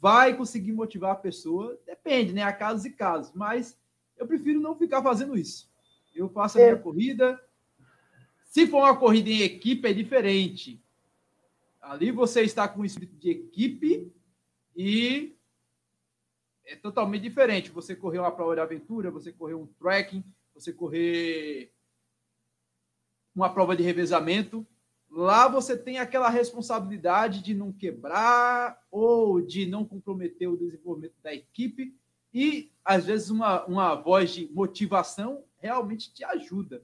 vai 0.00 0.36
conseguir 0.36 0.72
motivar 0.72 1.12
a 1.12 1.16
pessoa, 1.16 1.78
depende, 1.86 2.32
né? 2.32 2.42
Há 2.42 2.52
casos 2.52 2.84
e 2.84 2.90
casos, 2.90 3.32
mas 3.34 3.78
eu 4.16 4.26
prefiro 4.26 4.60
não 4.60 4.76
ficar 4.76 5.02
fazendo 5.02 5.36
isso. 5.36 5.70
Eu 6.14 6.28
faço 6.28 6.58
a 6.58 6.62
minha 6.62 6.72
é. 6.74 6.76
corrida, 6.76 7.40
se 8.50 8.66
for 8.66 8.78
uma 8.78 8.96
corrida 8.96 9.30
em 9.30 9.42
equipe, 9.42 9.86
é 9.86 9.92
diferente. 9.92 10.82
Ali 11.80 12.10
você 12.10 12.42
está 12.42 12.66
com 12.66 12.80
o 12.80 12.84
espírito 12.84 13.16
de 13.16 13.30
equipe 13.30 14.12
e 14.76 15.36
é 16.64 16.74
totalmente 16.74 17.22
diferente. 17.22 17.70
Você 17.70 17.94
correr 17.94 18.18
uma 18.18 18.32
prova 18.32 18.56
de 18.56 18.60
aventura, 18.60 19.08
você 19.08 19.30
correr 19.30 19.54
um 19.54 19.68
trekking, 19.78 20.24
você 20.52 20.72
correr 20.72 21.72
uma 23.32 23.54
prova 23.54 23.76
de 23.76 23.84
revezamento. 23.84 24.66
Lá 25.08 25.46
você 25.46 25.78
tem 25.78 26.00
aquela 26.00 26.28
responsabilidade 26.28 27.44
de 27.44 27.54
não 27.54 27.72
quebrar 27.72 28.84
ou 28.90 29.40
de 29.40 29.64
não 29.64 29.84
comprometer 29.84 30.48
o 30.48 30.56
desenvolvimento 30.56 31.14
da 31.22 31.32
equipe. 31.32 31.96
E, 32.34 32.72
às 32.84 33.06
vezes, 33.06 33.30
uma, 33.30 33.64
uma 33.66 33.94
voz 33.94 34.32
de 34.32 34.48
motivação 34.52 35.44
realmente 35.60 36.12
te 36.12 36.24
ajuda 36.24 36.82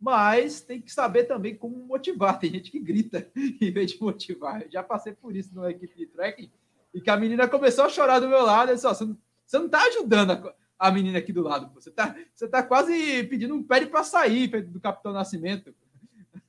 mas 0.00 0.60
tem 0.60 0.80
que 0.80 0.92
saber 0.92 1.24
também 1.24 1.56
como 1.56 1.76
motivar. 1.76 2.38
Tem 2.38 2.50
gente 2.50 2.70
que 2.70 2.78
grita 2.78 3.28
em 3.36 3.70
vez 3.70 3.92
de 3.92 4.00
motivar. 4.00 4.62
Eu 4.62 4.70
já 4.70 4.82
passei 4.82 5.12
por 5.12 5.34
isso 5.34 5.54
numa 5.54 5.70
equipe 5.70 5.96
de 5.96 6.06
trekking 6.06 6.50
e 6.94 7.00
que 7.00 7.10
a 7.10 7.16
menina 7.16 7.48
começou 7.48 7.84
a 7.84 7.88
chorar 7.88 8.20
do 8.20 8.28
meu 8.28 8.44
lado. 8.44 8.70
Eu 8.70 8.74
disse, 8.76 8.86
você, 8.86 9.04
não, 9.04 9.18
você 9.44 9.58
não 9.58 9.66
está 9.66 9.82
ajudando 9.82 10.30
a, 10.30 10.54
a, 10.78 10.90
menina 10.90 11.18
aqui 11.18 11.32
do 11.32 11.42
lado. 11.42 11.72
Você 11.74 11.90
está 11.90 12.16
você 12.32 12.46
tá 12.46 12.62
quase 12.62 13.24
pedindo 13.24 13.54
um 13.54 13.62
pé 13.62 13.84
para 13.86 14.04
sair 14.04 14.46
do 14.62 14.80
Capitão 14.80 15.12
Nascimento. 15.12 15.74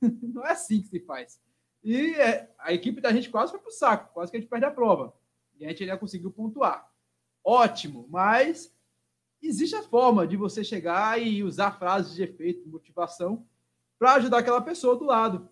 Não 0.00 0.46
é 0.46 0.52
assim 0.52 0.80
que 0.80 0.88
se 0.88 1.00
faz. 1.00 1.40
E 1.82 2.14
é, 2.14 2.50
a 2.58 2.72
equipe 2.72 3.00
da 3.00 3.12
gente 3.12 3.28
quase 3.28 3.50
foi 3.50 3.60
para 3.60 3.68
o 3.68 3.72
saco, 3.72 4.14
quase 4.14 4.30
que 4.30 4.36
a 4.36 4.40
gente 4.40 4.48
perde 4.48 4.64
a 4.64 4.70
prova. 4.70 5.14
E 5.58 5.64
a 5.64 5.68
gente 5.68 5.84
já 5.84 5.96
conseguiu 5.96 6.30
pontuar. 6.30 6.90
Ótimo, 7.44 8.06
mas 8.08 8.72
existe 9.48 9.74
a 9.74 9.82
forma 9.82 10.26
de 10.26 10.36
você 10.36 10.62
chegar 10.62 11.20
e 11.20 11.42
usar 11.42 11.78
frases 11.78 12.14
de 12.14 12.22
efeito, 12.22 12.68
motivação, 12.68 13.46
para 13.98 14.14
ajudar 14.14 14.38
aquela 14.38 14.60
pessoa 14.60 14.96
do 14.96 15.04
lado. 15.04 15.48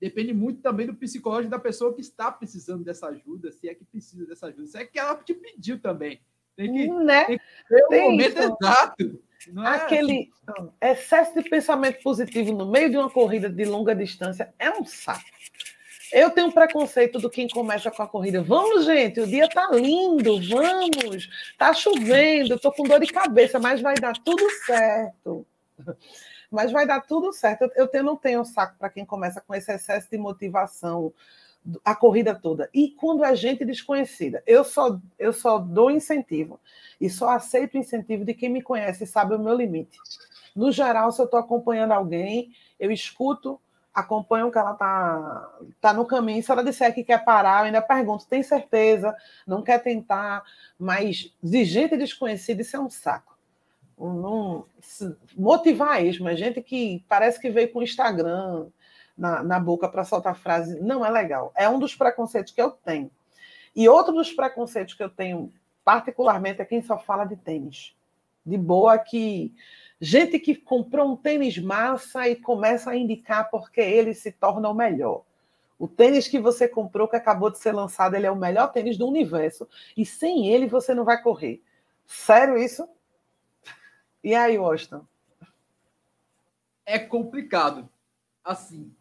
Depende 0.00 0.34
muito 0.34 0.60
também 0.60 0.86
do 0.86 0.94
psicológico 0.94 1.50
da 1.50 1.58
pessoa 1.58 1.94
que 1.94 2.00
está 2.00 2.30
precisando 2.30 2.84
dessa 2.84 3.06
ajuda, 3.06 3.50
se 3.52 3.68
é 3.68 3.74
que 3.74 3.84
precisa 3.84 4.26
dessa 4.26 4.46
ajuda, 4.48 4.66
se 4.66 4.76
é 4.76 4.84
que 4.84 4.98
ela 4.98 5.14
te 5.16 5.32
pediu 5.32 5.80
também. 5.80 6.20
Tem 6.56 6.72
que, 6.72 6.88
né? 6.88 7.24
tem 7.24 7.38
que 7.38 7.44
ter 7.68 7.84
o 7.84 8.10
momento 8.10 8.38
isso. 8.38 8.56
exato. 8.60 9.22
Não 9.52 9.64
é 9.64 9.76
Aquele 9.76 10.30
assim. 10.46 10.70
excesso 10.80 11.34
de 11.34 11.48
pensamento 11.48 12.02
positivo 12.02 12.52
no 12.52 12.70
meio 12.70 12.90
de 12.90 12.96
uma 12.96 13.10
corrida 13.10 13.48
de 13.48 13.64
longa 13.64 13.94
distância 13.94 14.54
é 14.58 14.70
um 14.70 14.84
saco. 14.84 15.24
Eu 16.14 16.30
tenho 16.30 16.46
um 16.46 16.52
preconceito 16.52 17.18
do 17.18 17.28
quem 17.28 17.48
começa 17.48 17.90
com 17.90 18.00
a 18.00 18.06
corrida. 18.06 18.40
Vamos, 18.40 18.84
gente, 18.84 19.18
o 19.18 19.26
dia 19.26 19.48
tá 19.48 19.68
lindo, 19.72 20.40
vamos. 20.48 21.28
Tá 21.58 21.74
chovendo, 21.74 22.56
tô 22.56 22.70
com 22.70 22.84
dor 22.84 23.00
de 23.00 23.12
cabeça, 23.12 23.58
mas 23.58 23.80
vai 23.80 23.96
dar 23.96 24.16
tudo 24.22 24.48
certo. 24.64 25.44
Mas 26.48 26.70
vai 26.70 26.86
dar 26.86 27.00
tudo 27.00 27.32
certo. 27.32 27.68
Eu, 27.74 27.90
não 28.04 28.14
tenho 28.16 28.44
saco 28.44 28.76
para 28.78 28.90
quem 28.90 29.04
começa 29.04 29.40
com 29.40 29.52
esse 29.56 29.72
excesso 29.72 30.08
de 30.08 30.16
motivação 30.16 31.12
a 31.84 31.96
corrida 31.96 32.32
toda. 32.32 32.70
E 32.72 32.90
quando 32.90 33.24
é 33.24 33.34
gente 33.34 33.64
desconhecida, 33.64 34.40
eu 34.46 34.62
só 34.62 35.00
eu 35.18 35.32
só 35.32 35.58
dou 35.58 35.90
incentivo 35.90 36.60
e 37.00 37.10
só 37.10 37.30
aceito 37.30 37.76
incentivo 37.76 38.24
de 38.24 38.34
quem 38.34 38.50
me 38.50 38.62
conhece 38.62 39.02
e 39.02 39.06
sabe 39.08 39.34
o 39.34 39.38
meu 39.38 39.56
limite. 39.56 39.98
No 40.54 40.70
geral, 40.70 41.10
se 41.10 41.20
eu 41.20 41.24
estou 41.24 41.40
acompanhando 41.40 41.90
alguém, 41.90 42.52
eu 42.78 42.92
escuto 42.92 43.60
acompanham 43.94 44.50
que 44.50 44.58
ela 44.58 44.72
está 44.72 45.50
tá 45.80 45.92
no 45.92 46.04
caminho. 46.04 46.42
Se 46.42 46.50
ela 46.50 46.64
disser 46.64 46.92
que 46.92 47.04
quer 47.04 47.24
parar, 47.24 47.60
eu 47.60 47.66
ainda 47.66 47.80
pergunto: 47.80 48.26
tem 48.26 48.42
certeza? 48.42 49.14
Não 49.46 49.62
quer 49.62 49.82
tentar? 49.82 50.42
Mas 50.78 51.32
de 51.42 51.64
gente 51.64 51.96
desconhecida, 51.96 52.62
isso 52.62 52.76
é 52.76 52.80
um 52.80 52.90
saco. 52.90 53.38
Motivar 55.36 56.04
isso, 56.04 56.22
mas 56.24 56.38
gente 56.38 56.60
que 56.60 57.04
parece 57.08 57.40
que 57.40 57.48
veio 57.48 57.72
com 57.72 57.78
o 57.78 57.82
Instagram 57.82 58.66
na, 59.16 59.42
na 59.44 59.60
boca 59.60 59.88
para 59.88 60.04
soltar 60.04 60.34
frase, 60.34 60.80
não 60.80 61.06
é 61.06 61.10
legal. 61.10 61.52
É 61.54 61.68
um 61.68 61.78
dos 61.78 61.94
preconceitos 61.94 62.52
que 62.52 62.60
eu 62.60 62.72
tenho. 62.72 63.10
E 63.74 63.88
outro 63.88 64.12
dos 64.12 64.32
preconceitos 64.32 64.94
que 64.94 65.02
eu 65.02 65.08
tenho, 65.08 65.52
particularmente, 65.84 66.60
é 66.60 66.64
quem 66.64 66.82
só 66.82 66.98
fala 66.98 67.24
de 67.24 67.36
tênis. 67.36 67.94
De 68.44 68.58
boa 68.58 68.98
que 68.98 69.54
Gente 70.04 70.38
que 70.38 70.54
comprou 70.54 71.12
um 71.12 71.16
tênis 71.16 71.56
massa 71.56 72.28
e 72.28 72.36
começa 72.36 72.90
a 72.90 72.96
indicar 72.96 73.48
porque 73.50 73.80
ele 73.80 74.12
se 74.12 74.30
torna 74.30 74.68
o 74.68 74.74
melhor. 74.74 75.24
O 75.78 75.88
tênis 75.88 76.28
que 76.28 76.38
você 76.38 76.68
comprou, 76.68 77.08
que 77.08 77.16
acabou 77.16 77.48
de 77.48 77.58
ser 77.58 77.72
lançado, 77.72 78.14
ele 78.14 78.26
é 78.26 78.30
o 78.30 78.36
melhor 78.36 78.70
tênis 78.70 78.98
do 78.98 79.08
universo. 79.08 79.66
E 79.96 80.04
sem 80.04 80.46
ele 80.52 80.66
você 80.66 80.92
não 80.92 81.06
vai 81.06 81.22
correr. 81.22 81.62
Sério 82.04 82.58
isso? 82.58 82.86
E 84.22 84.34
aí, 84.34 84.58
Washington? 84.58 85.06
É 86.84 86.98
complicado. 86.98 87.88
Assim, 88.44 88.94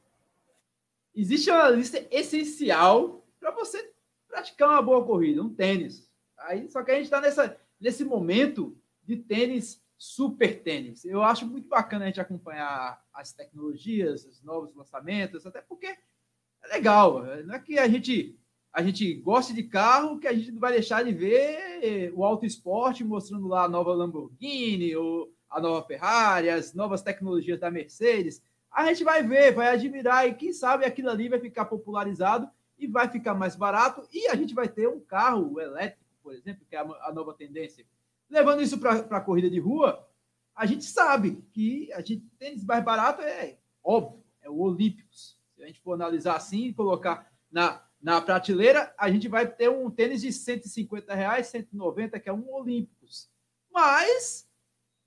existe 1.14 1.52
uma 1.52 1.70
lista 1.70 2.02
essencial 2.12 3.26
para 3.42 3.52
você 3.52 3.92
praticar 4.30 4.70
uma 4.70 4.82
boa 4.82 5.06
corrida, 5.06 5.44
um 5.44 5.54
tênis. 5.54 6.10
Aí, 6.38 6.70
só 6.70 6.82
que 6.82 6.92
a 6.92 6.96
gente 6.96 7.14
está 7.14 7.58
nesse 7.78 8.06
momento 8.06 8.74
de 9.04 9.18
tênis, 9.18 9.83
super 10.04 10.62
tênis. 10.62 11.06
Eu 11.06 11.24
acho 11.24 11.48
muito 11.48 11.70
bacana 11.70 12.04
a 12.04 12.08
gente 12.08 12.20
acompanhar 12.20 13.02
as 13.14 13.32
tecnologias, 13.32 14.26
os 14.26 14.44
novos 14.44 14.76
lançamentos, 14.76 15.46
até 15.46 15.62
porque 15.62 15.86
é 15.86 16.68
legal. 16.74 17.24
Não 17.46 17.56
é 17.56 17.60
que 17.60 17.80
a 17.80 17.88
gente 17.88 18.38
a 18.74 18.84
gente 18.84 19.14
gosta 19.14 19.54
de 19.54 19.64
carro 19.64 20.20
que 20.20 20.28
a 20.28 20.34
gente 20.34 20.52
não 20.52 20.60
vai 20.60 20.74
deixar 20.74 21.04
de 21.04 21.14
ver 21.14 22.12
o 22.16 22.26
auto 22.26 22.46
esporte 22.46 23.04
mostrando 23.04 23.48
lá 23.48 23.64
a 23.64 23.70
nova 23.70 23.94
Lamborghini, 23.94 24.94
ou 24.94 25.32
a 25.50 25.62
nova 25.62 25.86
Ferrari, 25.88 26.50
as 26.50 26.74
novas 26.74 27.02
tecnologias 27.02 27.60
da 27.60 27.72
Mercedes. 27.72 28.44
A 28.70 28.86
gente 28.88 29.06
vai 29.06 29.24
ver, 29.24 29.54
vai 29.54 29.68
admirar 29.68 30.28
e 30.28 30.34
quem 30.34 30.52
sabe 30.52 30.84
aquilo 30.84 31.12
ali 31.12 31.30
vai 31.30 31.40
ficar 31.40 31.66
popularizado 31.66 32.50
e 32.78 32.88
vai 32.88 33.08
ficar 33.08 33.36
mais 33.36 33.56
barato 33.56 34.06
e 34.12 34.28
a 34.28 34.36
gente 34.36 34.54
vai 34.54 34.68
ter 34.68 34.90
um 34.90 35.00
carro 35.00 35.62
elétrico, 35.62 36.04
por 36.22 36.34
exemplo, 36.34 36.66
que 36.68 36.76
é 36.76 36.80
a 36.80 37.12
nova 37.14 37.34
tendência. 37.34 37.86
Levando 38.34 38.64
isso 38.64 38.80
para 38.80 38.98
a 39.00 39.22
corrida 39.22 39.48
de 39.48 39.60
rua, 39.60 40.10
a 40.56 40.66
gente 40.66 40.86
sabe 40.86 41.46
que 41.54 41.94
a 41.94 42.00
gente 42.00 42.28
tênis 42.40 42.66
mais 42.66 42.84
barato 42.84 43.22
é 43.22 43.60
óbvio, 43.84 44.24
é 44.42 44.50
o 44.50 44.58
Olímpicos. 44.58 45.38
Se 45.56 45.62
a 45.62 45.68
gente 45.68 45.80
for 45.80 45.94
analisar 45.94 46.36
assim 46.36 46.66
e 46.66 46.74
colocar 46.74 47.32
na 47.52 47.80
na 48.02 48.20
prateleira, 48.20 48.94
a 48.98 49.10
gente 49.10 49.30
vai 49.30 49.48
ter 49.48 49.70
um 49.70 49.90
tênis 49.90 50.22
de 50.22 50.34
150 50.34 51.16
reais, 51.16 51.48
190, 51.48 52.20
que 52.20 52.28
é 52.28 52.34
um 52.34 52.52
Olímpicos. 52.54 53.30
Mas 53.72 54.50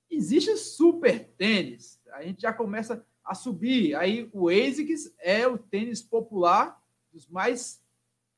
existe 0.08 0.56
super 0.56 1.28
tênis. 1.36 2.00
A 2.12 2.22
gente 2.22 2.40
já 2.40 2.54
começa 2.54 3.04
a 3.22 3.34
subir. 3.34 3.94
Aí 3.96 4.30
o 4.32 4.48
ASICS 4.48 5.12
é 5.18 5.46
o 5.46 5.58
tênis 5.58 6.00
popular 6.00 6.80
dos 7.12 7.28
mais 7.28 7.84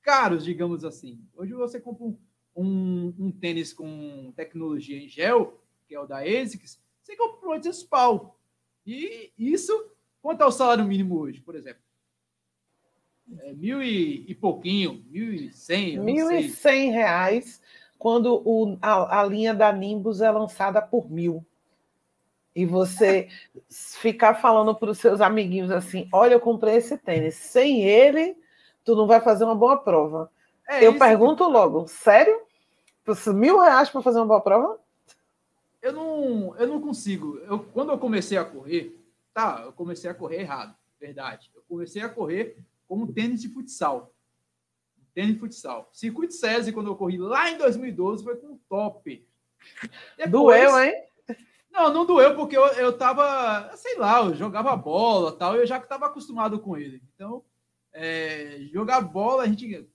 caros, 0.03 0.45
digamos 0.45 0.85
assim. 0.85 1.23
Hoje 1.37 1.53
você 1.53 1.79
compra 1.79 2.07
um, 2.07 2.19
um, 2.61 3.15
um 3.19 3.31
tênis 3.31 3.73
com 3.73 4.33
tecnologia 4.37 4.99
em 4.99 5.09
gel, 5.09 5.61
que 5.87 5.95
é 5.95 6.01
o 6.01 6.07
da 6.07 6.19
ASICS, 6.19 6.81
você 7.03 7.17
compra 7.17 7.37
por 7.39 7.51
800 7.51 7.83
pau. 7.85 8.39
E 8.87 9.33
isso, 9.39 9.91
quanto 10.21 10.43
é 10.43 10.47
o 10.47 10.51
salário 10.51 10.85
mínimo 10.85 11.19
hoje, 11.19 11.41
por 11.41 11.55
exemplo? 11.55 11.83
é, 13.41 13.53
mil 13.53 13.83
e, 13.83 14.25
e 14.29 14.35
pouquinho, 14.35 15.05
mil 15.11 15.33
e 15.33 15.53
cem. 15.53 15.99
Mil 15.99 16.31
e 16.31 16.49
cem 16.49 16.91
reais 16.91 17.61
quando 17.99 18.41
o, 18.45 18.79
a, 18.81 19.21
a, 19.21 19.25
linha 19.25 19.53
da 19.53 19.73
Nimbus 19.73 20.21
é 20.21 20.31
lançada 20.31 20.81
por 20.81 21.11
mil. 21.11 21.45
E 22.55 22.65
você 22.65 23.29
ficar 23.69 24.35
falando 24.35 24.75
para 24.75 24.91
os 24.91 24.99
seus 24.99 25.21
amiguinhos 25.21 25.71
assim: 25.71 26.09
olha, 26.13 26.35
eu 26.35 26.41
comprei 26.41 26.77
esse 26.77 26.97
tênis. 26.97 27.35
Sem 27.35 27.83
ele, 27.83 28.37
tu 28.85 28.95
não 28.95 29.07
vai 29.07 29.21
fazer 29.21 29.45
uma 29.45 29.55
boa 29.55 29.77
prova. 29.77 30.31
É 30.69 30.87
eu 30.87 30.99
pergunto 30.99 31.45
que... 31.45 31.53
logo: 31.53 31.87
sério? 31.87 32.48
Mil 33.35 33.61
reais 33.61 33.91
para 33.91 34.03
fazer 34.03 34.19
uma 34.19 34.27
boa 34.27 34.41
prova? 34.41 34.79
Eu 35.81 35.93
não, 35.93 36.57
eu 36.57 36.67
não 36.67 36.81
consigo. 36.81 37.39
Eu, 37.39 37.61
quando 37.61 37.93
eu 37.93 37.99
comecei 37.99 38.37
a 38.37 38.45
correr, 38.45 38.99
tá, 39.33 39.63
eu 39.65 39.73
comecei 39.73 40.11
a 40.11 40.15
correr 40.15 40.41
errado, 40.41 40.77
verdade. 41.01 41.51
Eu 41.55 41.63
comecei 41.69 42.03
a 42.03 42.09
correr 42.09 42.59
como 42.87 43.13
tênis 43.13 43.41
de 43.41 43.49
futsal. 43.49 44.13
Tênis 45.15 45.35
de 45.35 45.41
futsal. 45.41 45.89
Circuito 45.93 46.35
SESI, 46.35 46.73
quando 46.73 46.89
eu 46.89 46.97
corri 46.97 47.19
lá 47.19 47.51
em 47.51 47.59
2012, 47.59 48.25
foi 48.25 48.37
com 48.37 48.59
top. 48.69 49.27
Depois, 50.17 50.31
doeu, 50.31 50.79
hein? 50.79 50.95
Não, 51.71 51.93
não 51.93 52.05
doeu, 52.05 52.35
porque 52.35 52.57
eu, 52.57 52.65
eu 52.67 52.97
tava, 52.97 53.77
sei 53.77 53.97
lá, 53.99 54.21
eu 54.21 54.35
jogava 54.35 54.75
bola 54.77 55.33
tal, 55.33 55.55
eu 55.55 55.67
já 55.67 55.79
estava 55.79 56.07
acostumado 56.07 56.59
com 56.59 56.77
ele. 56.77 57.03
Então, 57.15 57.45
é, 57.93 58.59
jogar 58.73 59.01
bola, 59.01 59.45
a 59.45 59.47
gente 59.47 59.89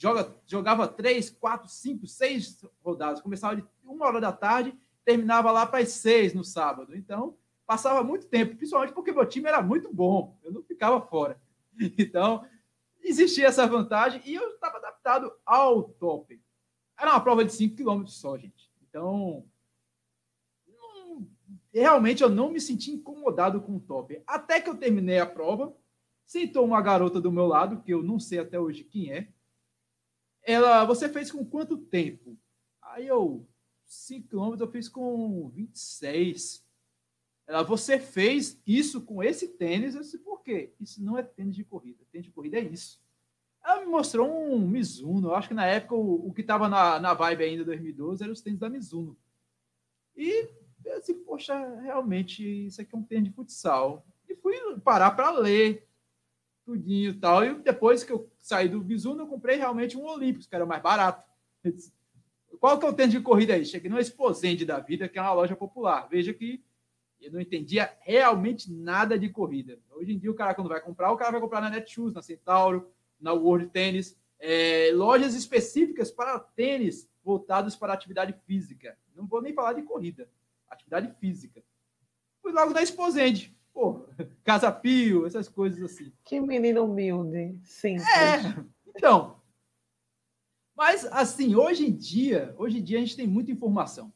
joga, 0.00 0.34
jogava 0.46 0.88
três, 0.88 1.28
quatro, 1.28 1.68
cinco, 1.68 2.06
seis 2.06 2.64
rodadas. 2.82 3.20
Começava 3.20 3.56
de 3.56 3.64
uma 3.84 4.06
hora 4.06 4.20
da 4.20 4.32
tarde, 4.32 4.74
terminava 5.04 5.52
lá 5.52 5.66
para 5.66 5.80
as 5.80 5.90
seis 5.90 6.32
no 6.32 6.42
sábado. 6.42 6.96
Então, 6.96 7.36
passava 7.66 8.02
muito 8.02 8.26
tempo, 8.26 8.56
principalmente 8.56 8.94
porque 8.94 9.12
meu 9.12 9.26
time 9.26 9.46
era 9.46 9.60
muito 9.62 9.92
bom. 9.92 10.38
Eu 10.42 10.52
não 10.52 10.62
ficava 10.62 11.00
fora. 11.00 11.40
Então, 11.98 12.44
existia 13.02 13.46
essa 13.46 13.66
vantagem 13.66 14.20
e 14.26 14.34
eu 14.34 14.50
estava 14.50 14.76
adaptado 14.76 15.32
ao 15.46 15.84
top. 15.84 16.42
Era 16.98 17.12
uma 17.12 17.20
prova 17.20 17.42
de 17.42 17.52
5 17.54 17.74
km 17.76 18.04
só, 18.06 18.36
gente. 18.36 18.70
Então, 18.82 19.46
não, 20.68 21.26
realmente 21.72 22.22
eu 22.22 22.28
não 22.28 22.50
me 22.50 22.60
senti 22.60 22.90
incomodado 22.90 23.62
com 23.62 23.76
o 23.76 23.80
top. 23.80 24.22
Até 24.26 24.60
que 24.60 24.68
eu 24.68 24.76
terminei 24.76 25.20
a 25.20 25.26
prova, 25.26 25.74
sentou 26.26 26.66
uma 26.66 26.82
garota 26.82 27.18
do 27.18 27.32
meu 27.32 27.46
lado, 27.46 27.80
que 27.80 27.94
eu 27.94 28.02
não 28.02 28.18
sei 28.18 28.40
até 28.40 28.60
hoje 28.60 28.84
quem 28.84 29.10
é. 29.10 29.28
Ela, 30.42 30.84
você 30.84 31.08
fez 31.08 31.30
com 31.30 31.44
quanto 31.44 31.76
tempo? 31.76 32.36
Aí 32.82 33.06
eu, 33.06 33.46
5 33.84 34.28
km 34.28 34.60
eu 34.60 34.70
fiz 34.70 34.88
com 34.88 35.48
26. 35.48 36.64
Ela, 37.46 37.62
você 37.62 37.98
fez 37.98 38.60
isso 38.66 39.02
com 39.02 39.22
esse 39.22 39.48
tênis? 39.48 39.94
Eu 39.94 40.00
disse, 40.00 40.18
por 40.18 40.42
quê? 40.42 40.72
Isso 40.80 41.02
não 41.02 41.18
é 41.18 41.22
tênis 41.22 41.56
de 41.56 41.64
corrida. 41.64 42.04
Tênis 42.10 42.26
de 42.26 42.32
corrida 42.32 42.58
é 42.58 42.62
isso. 42.62 43.00
Ela 43.62 43.80
me 43.80 43.86
mostrou 43.86 44.28
um 44.28 44.66
Mizuno. 44.66 45.28
Eu 45.28 45.34
acho 45.34 45.48
que 45.48 45.54
na 45.54 45.66
época 45.66 45.94
o, 45.94 46.28
o 46.28 46.32
que 46.32 46.40
estava 46.40 46.68
na, 46.68 46.98
na 46.98 47.14
vibe 47.14 47.44
ainda 47.44 47.64
2012 47.64 48.22
era 48.22 48.32
os 48.32 48.40
tênis 48.40 48.58
da 48.58 48.70
Mizuno. 48.70 49.16
E 50.16 50.48
eu 50.84 50.98
disse, 50.98 51.14
poxa, 51.14 51.54
realmente 51.80 52.42
isso 52.66 52.80
aqui 52.80 52.94
é 52.94 52.98
um 52.98 53.02
tênis 53.02 53.28
de 53.28 53.34
futsal. 53.34 54.06
E 54.28 54.34
fui 54.34 54.56
parar 54.82 55.10
para 55.12 55.30
ler 55.30 55.86
tudinho 56.64 57.10
e 57.10 57.14
tal. 57.14 57.44
E 57.44 57.54
depois 57.54 58.04
que 58.04 58.12
eu 58.12 58.30
saí 58.40 58.68
do 58.68 58.82
Mizuno, 58.82 59.22
eu 59.22 59.26
comprei 59.26 59.56
realmente 59.56 59.96
um 59.96 60.04
Olímpicos, 60.04 60.46
que 60.46 60.54
era 60.54 60.66
mais 60.66 60.82
barato. 60.82 61.28
Qual 62.58 62.78
que 62.78 62.86
é 62.86 62.88
o 62.88 62.92
tênis 62.92 63.12
de 63.12 63.20
corrida 63.20 63.54
aí? 63.54 63.64
Cheguei 63.64 63.90
no 63.90 63.98
Exposende 63.98 64.64
da 64.64 64.78
vida, 64.78 65.08
que 65.08 65.18
é 65.18 65.22
uma 65.22 65.32
loja 65.32 65.56
popular. 65.56 66.08
Veja 66.08 66.32
que 66.34 66.62
eu 67.20 67.32
não 67.32 67.40
entendia 67.40 67.92
realmente 68.00 68.72
nada 68.72 69.18
de 69.18 69.28
corrida. 69.28 69.78
Hoje 69.90 70.12
em 70.12 70.18
dia, 70.18 70.30
o 70.30 70.34
cara, 70.34 70.54
quando 70.54 70.68
vai 70.68 70.80
comprar, 70.80 71.12
o 71.12 71.16
cara 71.16 71.32
vai 71.32 71.40
comprar 71.40 71.60
na 71.60 71.70
Netshoes, 71.70 72.14
na 72.14 72.22
Centauro, 72.22 72.90
na 73.20 73.32
World 73.32 73.68
Tennis, 73.68 74.18
é, 74.38 74.90
lojas 74.94 75.34
específicas 75.34 76.10
para 76.10 76.38
tênis 76.38 77.08
voltados 77.22 77.76
para 77.76 77.92
atividade 77.92 78.34
física. 78.46 78.96
Não 79.14 79.26
vou 79.26 79.42
nem 79.42 79.52
falar 79.52 79.74
de 79.74 79.82
corrida, 79.82 80.28
atividade 80.68 81.14
física. 81.20 81.62
Fui 82.42 82.52
logo 82.52 82.72
da 82.72 82.82
Exposende. 82.82 83.54
Pô, 83.80 84.04
Casa 84.44 84.70
Pio, 84.70 85.24
essas 85.24 85.48
coisas 85.48 85.82
assim. 85.82 86.12
Que 86.22 86.38
menino 86.38 86.84
humilde, 86.84 87.58
sim. 87.64 87.96
É, 87.96 88.62
então. 88.94 89.40
Mas, 90.76 91.06
assim, 91.06 91.54
hoje 91.54 91.86
em 91.86 91.90
dia, 91.90 92.54
hoje 92.58 92.78
em 92.78 92.82
dia 92.82 92.98
a 92.98 93.00
gente 93.00 93.16
tem 93.16 93.26
muita 93.26 93.50
informação. 93.50 94.12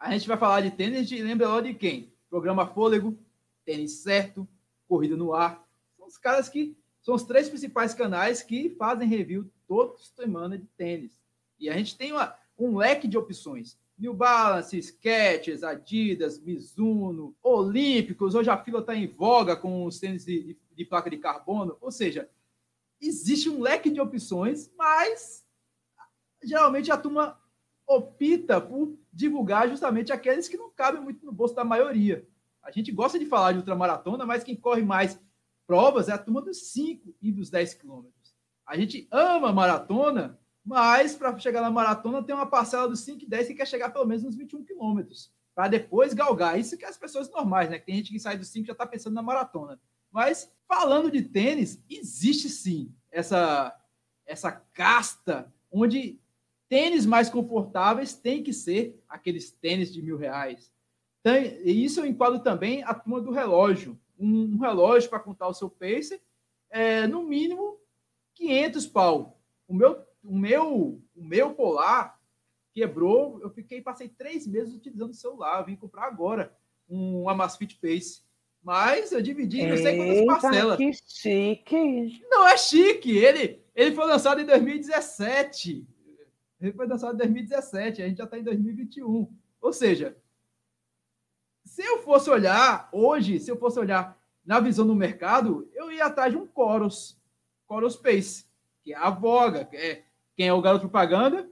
A 0.00 0.10
gente 0.10 0.26
vai 0.26 0.36
falar 0.36 0.62
de 0.62 0.72
tênis, 0.72 0.98
a 0.98 1.02
gente 1.04 1.22
lembra 1.22 1.46
logo 1.46 1.62
de 1.62 1.74
quem? 1.74 2.12
Programa 2.28 2.66
Fôlego, 2.66 3.16
Tênis 3.64 4.02
Certo, 4.02 4.48
Corrida 4.88 5.16
no 5.16 5.32
Ar. 5.32 5.64
São 5.96 6.08
os 6.08 6.18
caras 6.18 6.48
que 6.48 6.76
são 7.02 7.14
os 7.14 7.22
três 7.22 7.48
principais 7.48 7.94
canais 7.94 8.42
que 8.42 8.70
fazem 8.70 9.06
review 9.06 9.48
toda 9.68 9.96
semana 9.98 10.58
de 10.58 10.66
tênis. 10.76 11.22
E 11.56 11.70
a 11.70 11.74
gente 11.74 11.96
tem 11.96 12.10
uma, 12.10 12.36
um 12.58 12.76
leque 12.76 13.06
de 13.06 13.16
opções. 13.16 13.78
New 14.02 14.12
Balance, 14.12 14.76
Skechers, 14.82 15.62
Adidas, 15.62 16.36
Mizuno, 16.40 17.36
Olímpicos. 17.40 18.34
Hoje 18.34 18.50
a 18.50 18.58
fila 18.58 18.80
está 18.80 18.96
em 18.96 19.06
voga 19.06 19.54
com 19.54 19.84
os 19.84 20.00
tênis 20.00 20.24
de, 20.24 20.42
de, 20.42 20.58
de 20.74 20.84
placa 20.84 21.08
de 21.08 21.18
carbono. 21.18 21.76
Ou 21.80 21.92
seja, 21.92 22.28
existe 23.00 23.48
um 23.48 23.60
leque 23.60 23.88
de 23.88 24.00
opções, 24.00 24.68
mas 24.76 25.46
geralmente 26.42 26.90
a 26.90 26.96
turma 26.96 27.40
opta 27.86 28.60
por 28.60 28.98
divulgar 29.12 29.68
justamente 29.68 30.12
aqueles 30.12 30.48
que 30.48 30.56
não 30.56 30.68
cabem 30.68 31.00
muito 31.00 31.24
no 31.24 31.30
bolso 31.30 31.54
da 31.54 31.62
maioria. 31.62 32.26
A 32.60 32.72
gente 32.72 32.90
gosta 32.90 33.20
de 33.20 33.26
falar 33.26 33.52
de 33.52 33.58
ultramaratona, 33.58 34.26
mas 34.26 34.42
quem 34.42 34.56
corre 34.56 34.82
mais 34.82 35.16
provas 35.64 36.08
é 36.08 36.12
a 36.12 36.18
turma 36.18 36.42
dos 36.42 36.72
5 36.72 37.14
e 37.22 37.30
dos 37.30 37.50
10 37.50 37.74
quilômetros. 37.74 38.34
A 38.66 38.76
gente 38.76 39.06
ama 39.12 39.52
maratona, 39.52 40.40
mas 40.64 41.14
para 41.14 41.36
chegar 41.38 41.60
na 41.60 41.70
maratona 41.70 42.22
tem 42.22 42.34
uma 42.34 42.46
parcela 42.46 42.88
dos 42.88 43.00
5 43.00 43.24
e 43.24 43.28
10 43.28 43.48
que 43.48 43.54
quer 43.54 43.66
chegar 43.66 43.90
pelo 43.90 44.06
menos 44.06 44.22
nos 44.22 44.36
21 44.36 44.64
quilômetros, 44.64 45.32
para 45.54 45.68
depois 45.68 46.14
galgar. 46.14 46.58
Isso 46.58 46.76
que 46.76 46.84
é 46.84 46.88
as 46.88 46.96
pessoas 46.96 47.30
normais, 47.30 47.68
né? 47.68 47.78
Tem 47.78 47.96
gente 47.96 48.12
que 48.12 48.20
sai 48.20 48.38
dos 48.38 48.48
5 48.48 48.64
e 48.64 48.66
já 48.68 48.72
está 48.72 48.86
pensando 48.86 49.14
na 49.14 49.22
maratona. 49.22 49.80
Mas 50.10 50.52
falando 50.68 51.10
de 51.10 51.22
tênis, 51.22 51.82
existe 51.90 52.48
sim 52.48 52.94
essa, 53.10 53.76
essa 54.26 54.52
casta 54.52 55.52
onde 55.70 56.20
tênis 56.68 57.04
mais 57.04 57.28
confortáveis 57.28 58.14
tem 58.14 58.42
que 58.42 58.52
ser 58.52 59.02
aqueles 59.08 59.50
tênis 59.50 59.92
de 59.92 60.00
mil 60.00 60.16
reais. 60.16 60.72
E 61.64 61.84
isso 61.84 62.00
eu 62.00 62.06
enquadro 62.06 62.40
também 62.40 62.82
a 62.82 62.94
turma 62.94 63.20
do 63.20 63.30
relógio. 63.30 63.98
Um, 64.18 64.58
relógio 64.58 65.10
para 65.10 65.20
contar 65.20 65.48
o 65.48 65.54
seu 65.54 65.68
pace, 65.68 66.20
é, 66.70 67.06
no 67.06 67.22
mínimo 67.22 67.78
500 68.34 68.86
pau. 68.86 69.40
O 69.66 69.74
meu, 69.74 70.02
o 70.22 70.36
meu, 70.36 71.02
o 71.14 71.24
meu 71.24 71.54
polar 71.54 72.18
quebrou, 72.72 73.40
eu 73.40 73.50
fiquei, 73.50 73.82
passei 73.82 74.08
três 74.08 74.46
meses 74.46 74.74
utilizando 74.74 75.10
o 75.10 75.14
celular. 75.14 75.60
Eu 75.60 75.66
vim 75.66 75.76
comprar 75.76 76.04
agora 76.04 76.56
um 76.88 77.28
Amazfit 77.28 77.78
Pace. 77.80 78.22
Mas 78.62 79.10
eu 79.10 79.20
dividi 79.20 79.66
não 79.66 79.76
sei 79.76 79.96
quantas 79.96 80.42
parcelas. 80.42 80.76
Que 80.76 80.92
chique! 80.92 82.22
Não 82.30 82.46
é 82.46 82.56
chique. 82.56 83.16
Ele, 83.16 83.60
ele 83.74 83.94
foi 83.94 84.06
lançado 84.06 84.40
em 84.40 84.46
2017. 84.46 85.84
Ele 86.60 86.72
foi 86.72 86.86
lançado 86.86 87.14
em 87.14 87.18
2017. 87.18 88.02
A 88.02 88.08
gente 88.08 88.18
já 88.18 88.24
está 88.24 88.38
em 88.38 88.44
2021. 88.44 89.28
Ou 89.60 89.72
seja, 89.72 90.16
se 91.64 91.82
eu 91.82 92.02
fosse 92.02 92.30
olhar 92.30 92.88
hoje, 92.92 93.40
se 93.40 93.50
eu 93.50 93.56
fosse 93.56 93.80
olhar 93.80 94.16
na 94.44 94.60
visão 94.60 94.86
do 94.86 94.94
mercado, 94.94 95.68
eu 95.74 95.90
ia 95.90 96.06
atrás 96.06 96.32
de 96.32 96.38
um 96.38 96.46
Coros, 96.46 97.20
Coros 97.66 97.96
Pace, 97.96 98.46
que 98.82 98.92
é 98.92 98.96
a 98.96 99.10
voga, 99.10 99.64
que 99.64 99.76
é, 99.76 100.04
quem 100.36 100.48
é 100.48 100.52
o 100.52 100.60
garoto 100.60 100.88
propaganda? 100.88 101.48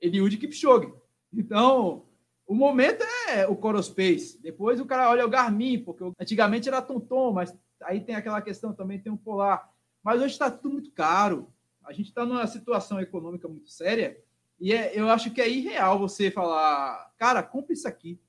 Eliud 0.00 0.36
Kipchoge. 0.36 0.92
Então, 1.32 2.06
o 2.46 2.54
momento 2.54 3.04
é 3.28 3.46
o 3.46 3.56
Coros 3.56 3.88
Pace. 3.88 4.40
Depois 4.42 4.80
o 4.80 4.86
cara 4.86 5.10
olha 5.10 5.24
o 5.24 5.30
Garmin, 5.30 5.78
porque 5.82 6.04
antigamente 6.18 6.68
era 6.68 6.82
Tonton, 6.82 7.32
mas 7.32 7.56
aí 7.82 8.00
tem 8.00 8.14
aquela 8.14 8.42
questão 8.42 8.72
também, 8.72 8.98
tem 8.98 9.12
um 9.12 9.16
Polar. 9.16 9.72
Mas 10.02 10.20
hoje 10.20 10.32
está 10.32 10.50
tudo 10.50 10.72
muito 10.72 10.90
caro. 10.92 11.52
A 11.84 11.92
gente 11.92 12.08
está 12.08 12.24
numa 12.24 12.46
situação 12.46 13.00
econômica 13.00 13.46
muito 13.48 13.70
séria 13.70 14.22
e 14.60 14.74
é, 14.74 14.92
eu 14.94 15.08
acho 15.08 15.30
que 15.30 15.40
é 15.40 15.48
irreal 15.48 15.98
você 15.98 16.30
falar, 16.30 17.10
cara, 17.16 17.42
compre 17.42 17.72
isso 17.72 17.88
aqui, 17.88 18.20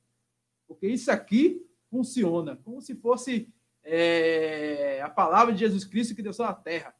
porque 0.66 0.88
isso 0.88 1.12
aqui 1.12 1.62
funciona, 1.90 2.56
como 2.64 2.82
se 2.82 2.96
fosse 2.96 3.54
é, 3.84 5.02
a 5.04 5.10
palavra 5.10 5.54
de 5.54 5.60
Jesus 5.60 5.84
Cristo 5.84 6.16
que 6.16 6.22
deu 6.22 6.32
só 6.32 6.46
na 6.46 6.54
terra. 6.54 6.96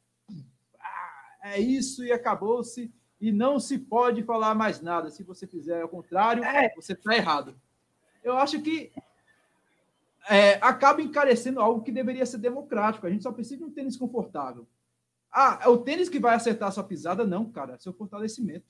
É 1.42 1.60
isso 1.60 2.04
e 2.04 2.12
acabou-se 2.12 2.92
e 3.20 3.32
não 3.32 3.58
se 3.58 3.78
pode 3.78 4.22
falar 4.22 4.54
mais 4.54 4.80
nada. 4.80 5.10
Se 5.10 5.22
você 5.22 5.46
fizer 5.46 5.82
ao 5.82 5.88
contrário, 5.88 6.44
é. 6.44 6.72
você 6.74 6.92
está 6.92 7.14
errado. 7.14 7.54
Eu 8.22 8.36
acho 8.36 8.60
que 8.62 8.92
é, 10.28 10.54
acaba 10.54 11.02
encarecendo 11.02 11.60
algo 11.60 11.82
que 11.82 11.90
deveria 11.90 12.24
ser 12.24 12.38
democrático. 12.38 13.06
A 13.06 13.10
gente 13.10 13.22
só 13.22 13.32
precisa 13.32 13.58
de 13.58 13.64
um 13.64 13.70
tênis 13.70 13.96
confortável. 13.96 14.66
Ah, 15.32 15.58
é 15.62 15.68
o 15.68 15.78
tênis 15.78 16.08
que 16.08 16.20
vai 16.20 16.34
acertar 16.34 16.68
a 16.68 16.72
sua 16.72 16.84
pisada? 16.84 17.24
Não, 17.24 17.50
cara, 17.50 17.74
é 17.74 17.78
seu 17.78 17.92
fortalecimento. 17.92 18.66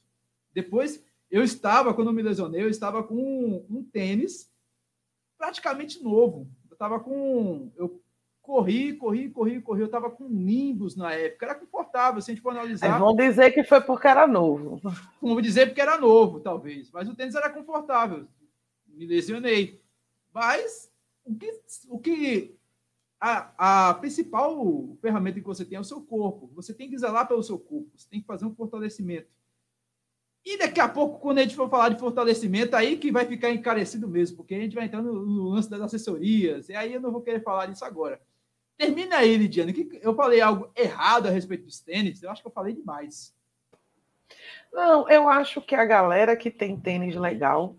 Depois, 0.54 1.02
eu 1.30 1.42
estava, 1.42 1.92
quando 1.92 2.12
me 2.12 2.22
lesionei, 2.22 2.62
eu 2.62 2.68
estava 2.68 3.02
com 3.02 3.14
um, 3.14 3.66
um 3.68 3.82
tênis 3.82 4.50
praticamente 5.36 6.02
novo. 6.02 6.48
Eu 6.70 6.74
estava 6.74 7.00
com. 7.00 7.72
Eu 7.76 8.00
corri, 8.42 8.94
corri, 8.94 9.30
corri, 9.30 9.62
corri. 9.62 9.80
Eu 9.80 9.86
estava 9.86 10.10
com 10.10 10.28
Nimbus 10.28 10.96
na 10.96 11.12
época. 11.12 11.46
Era 11.46 11.54
confortável, 11.54 12.20
se 12.20 12.30
a 12.30 12.34
gente 12.34 12.42
for 12.42 12.50
analisar. 12.50 12.98
vão 12.98 13.14
dizer 13.14 13.52
que 13.52 13.62
foi 13.62 13.80
porque 13.80 14.08
era 14.08 14.26
novo. 14.26 14.80
Vamos 15.20 15.42
dizer 15.42 15.66
porque 15.66 15.80
era 15.80 15.98
novo, 15.98 16.40
talvez. 16.40 16.90
Mas 16.90 17.08
o 17.08 17.14
tênis 17.14 17.34
era 17.34 17.48
confortável. 17.48 18.26
Me 18.86 19.06
lesionei. 19.06 19.80
Mas 20.34 20.90
o 21.24 21.34
que, 21.34 21.60
o 21.88 21.98
que 21.98 22.56
a, 23.20 23.90
a 23.90 23.94
principal 23.94 24.96
ferramenta 25.00 25.40
que 25.40 25.46
você 25.46 25.64
tem 25.64 25.78
é 25.78 25.80
o 25.80 25.84
seu 25.84 26.00
corpo. 26.02 26.50
Você 26.54 26.74
tem 26.74 26.90
que 26.90 26.98
zelar 26.98 27.26
pelo 27.28 27.42
seu 27.42 27.58
corpo. 27.58 27.90
Você 27.96 28.08
tem 28.08 28.20
que 28.20 28.26
fazer 28.26 28.44
um 28.44 28.54
fortalecimento. 28.54 29.28
E 30.44 30.58
daqui 30.58 30.80
a 30.80 30.88
pouco, 30.88 31.20
quando 31.20 31.38
a 31.38 31.42
gente 31.42 31.54
for 31.54 31.70
falar 31.70 31.90
de 31.90 32.00
fortalecimento, 32.00 32.74
aí 32.74 32.96
que 32.96 33.12
vai 33.12 33.24
ficar 33.24 33.50
encarecido 33.50 34.08
mesmo, 34.08 34.38
porque 34.38 34.56
a 34.56 34.58
gente 34.58 34.74
vai 34.74 34.86
entrar 34.86 35.00
no, 35.00 35.24
no 35.24 35.50
lance 35.50 35.70
das 35.70 35.80
assessorias, 35.80 36.68
e 36.68 36.74
aí 36.74 36.92
eu 36.92 37.00
não 37.00 37.12
vou 37.12 37.20
querer 37.20 37.44
falar 37.44 37.66
disso 37.66 37.84
agora. 37.84 38.20
Termina 38.76 39.18
aí, 39.18 39.36
Lidiane. 39.36 40.00
Eu 40.00 40.14
falei 40.14 40.40
algo 40.40 40.70
errado 40.76 41.28
a 41.28 41.30
respeito 41.30 41.64
dos 41.64 41.80
tênis? 41.80 42.22
Eu 42.22 42.30
acho 42.30 42.42
que 42.42 42.48
eu 42.48 42.52
falei 42.52 42.74
demais. 42.74 43.34
Não, 44.72 45.08
eu 45.08 45.28
acho 45.28 45.60
que 45.60 45.74
a 45.74 45.84
galera 45.84 46.36
que 46.36 46.50
tem 46.50 46.78
tênis 46.78 47.14
legal 47.14 47.76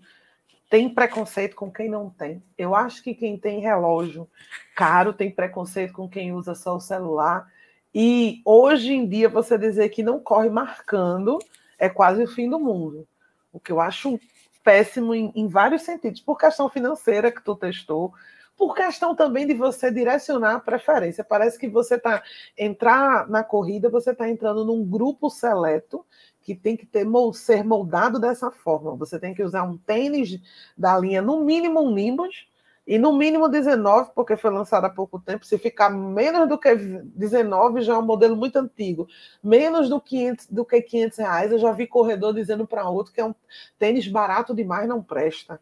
tem 0.69 0.89
preconceito 0.89 1.55
com 1.55 1.71
quem 1.71 1.89
não 1.89 2.09
tem. 2.09 2.43
Eu 2.57 2.75
acho 2.75 3.03
que 3.03 3.13
quem 3.13 3.37
tem 3.37 3.59
relógio 3.59 4.29
caro 4.75 5.13
tem 5.13 5.29
preconceito 5.29 5.93
com 5.93 6.09
quem 6.09 6.33
usa 6.33 6.55
só 6.55 6.75
o 6.75 6.79
celular. 6.79 7.51
E 7.93 8.41
hoje 8.45 8.93
em 8.93 9.07
dia 9.07 9.29
você 9.29 9.57
dizer 9.57 9.89
que 9.89 10.01
não 10.01 10.19
corre 10.19 10.49
marcando 10.49 11.37
é 11.77 11.89
quase 11.89 12.23
o 12.23 12.27
fim 12.27 12.49
do 12.49 12.59
mundo. 12.59 13.07
O 13.51 13.59
que 13.59 13.71
eu 13.71 13.79
acho 13.79 14.19
péssimo 14.63 15.13
em, 15.13 15.31
em 15.35 15.47
vários 15.47 15.81
sentidos, 15.83 16.21
por 16.21 16.37
questão 16.37 16.69
financeira 16.69 17.31
que 17.31 17.43
tu 17.43 17.55
testou, 17.55 18.13
por 18.57 18.75
questão 18.75 19.15
também 19.15 19.47
de 19.47 19.53
você 19.53 19.91
direcionar 19.91 20.55
a 20.55 20.59
preferência. 20.59 21.23
Parece 21.23 21.57
que 21.57 21.67
você 21.67 21.95
está 21.95 22.23
entrar 22.57 23.27
na 23.29 23.43
corrida, 23.43 23.89
você 23.89 24.11
está 24.11 24.29
entrando 24.29 24.63
num 24.63 24.85
grupo 24.85 25.29
seleto 25.29 26.05
que 26.41 26.53
tem 26.55 26.75
que 26.75 26.85
ter, 26.85 27.05
ser 27.33 27.63
moldado 27.63 28.19
dessa 28.19 28.51
forma. 28.51 28.95
Você 28.95 29.19
tem 29.19 29.33
que 29.33 29.43
usar 29.43 29.63
um 29.63 29.77
tênis 29.77 30.39
da 30.77 30.97
linha, 30.97 31.21
no 31.21 31.43
mínimo 31.43 31.81
um 31.81 31.93
Nimbus, 31.93 32.47
e 32.85 32.97
no 32.97 33.13
mínimo 33.13 33.47
19, 33.47 34.11
porque 34.13 34.35
foi 34.35 34.51
lançado 34.51 34.85
há 34.85 34.89
pouco 34.89 35.17
tempo. 35.17 35.45
Se 35.45 35.57
ficar 35.57 35.89
menos 35.89 36.49
do 36.49 36.57
que 36.57 36.75
19, 36.75 37.81
já 37.81 37.93
é 37.93 37.97
um 37.97 38.01
modelo 38.01 38.35
muito 38.35 38.57
antigo. 38.57 39.07
Menos 39.41 39.87
do, 39.89 40.01
500, 40.01 40.47
do 40.47 40.65
que 40.65 40.81
500 40.81 41.17
reais, 41.17 41.51
eu 41.51 41.59
já 41.59 41.71
vi 41.71 41.87
corredor 41.87 42.33
dizendo 42.33 42.67
para 42.67 42.89
outro 42.89 43.13
que 43.13 43.21
é 43.21 43.25
um 43.25 43.33
tênis 43.79 44.07
barato 44.07 44.53
demais, 44.53 44.87
não 44.87 45.01
presta. 45.01 45.61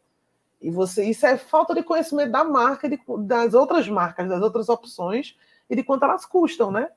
E 0.61 0.69
você, 0.69 1.09
isso 1.09 1.25
é 1.25 1.37
falta 1.37 1.73
de 1.73 1.83
conhecimento 1.83 2.31
da 2.31 2.43
marca, 2.43 2.87
de, 2.87 2.99
das 3.25 3.53
outras 3.53 3.87
marcas, 3.87 4.29
das 4.29 4.41
outras 4.41 4.69
opções 4.69 5.35
e 5.69 5.75
de 5.75 5.83
quanto 5.83 6.05
elas 6.05 6.25
custam, 6.25 6.71
né? 6.71 6.89